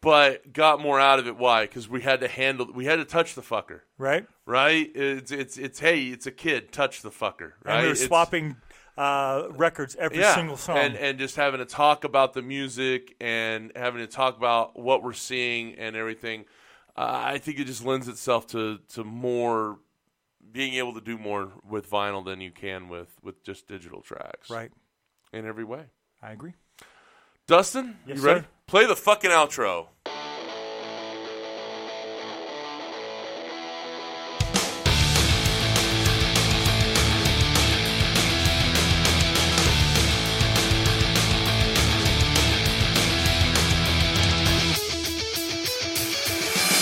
But 0.00 0.52
got 0.52 0.80
more 0.80 0.98
out 0.98 1.20
of 1.20 1.28
it. 1.28 1.36
Why? 1.36 1.62
Because 1.64 1.88
we 1.88 2.00
had 2.02 2.20
to 2.20 2.28
handle. 2.28 2.66
We 2.74 2.86
had 2.86 2.96
to 2.96 3.04
touch 3.04 3.34
the 3.36 3.40
fucker. 3.42 3.82
right? 3.98 4.26
right? 4.46 4.90
It's 4.94 5.30
it's 5.30 5.56
it's 5.56 5.78
hey, 5.78 6.06
it's 6.08 6.26
a 6.26 6.32
kid, 6.32 6.72
touch 6.72 7.02
the 7.02 7.10
fucker, 7.10 7.52
right? 7.64 7.78
And 7.84 7.86
It's- 7.92 8.04
swapping 8.06 8.56
uh, 8.98 9.44
records 9.50 9.94
every 9.96 10.18
yeah, 10.18 10.34
single 10.34 10.56
song. 10.56 10.76
and 10.76 10.96
and 10.96 11.18
just 11.20 11.36
having 11.36 11.58
to 11.60 11.64
talk 11.64 12.02
about 12.02 12.32
the 12.32 12.42
music 12.42 13.14
and 13.20 13.70
having 13.76 14.00
to 14.00 14.08
talk 14.08 14.36
about 14.36 14.76
what 14.78 15.04
we're 15.04 15.12
seeing 15.12 15.76
and 15.76 15.94
everything. 15.94 16.46
Uh, 16.96 17.22
I 17.24 17.38
think 17.38 17.58
it 17.60 17.64
just 17.66 17.84
lends 17.86 18.08
itself 18.08 18.48
to 18.48 18.78
to 18.94 19.04
more 19.04 19.78
being 20.50 20.74
able 20.74 20.92
to 20.94 21.00
do 21.00 21.16
more 21.16 21.52
with 21.66 21.88
vinyl 21.88 22.24
than 22.24 22.40
you 22.40 22.50
can 22.50 22.88
with 22.88 23.08
with 23.22 23.42
just 23.44 23.68
digital 23.68 24.02
tracks, 24.02 24.50
right. 24.50 24.72
In 25.32 25.46
every 25.46 25.64
way. 25.64 25.84
I 26.22 26.32
agree. 26.32 26.52
Dustin, 27.46 27.96
Yes, 28.06 28.18
you 28.18 28.24
ready? 28.24 28.40
sir. 28.40 28.46
Play 28.66 28.86
the 28.86 28.96
fucking 28.96 29.30
outro. 29.30 29.88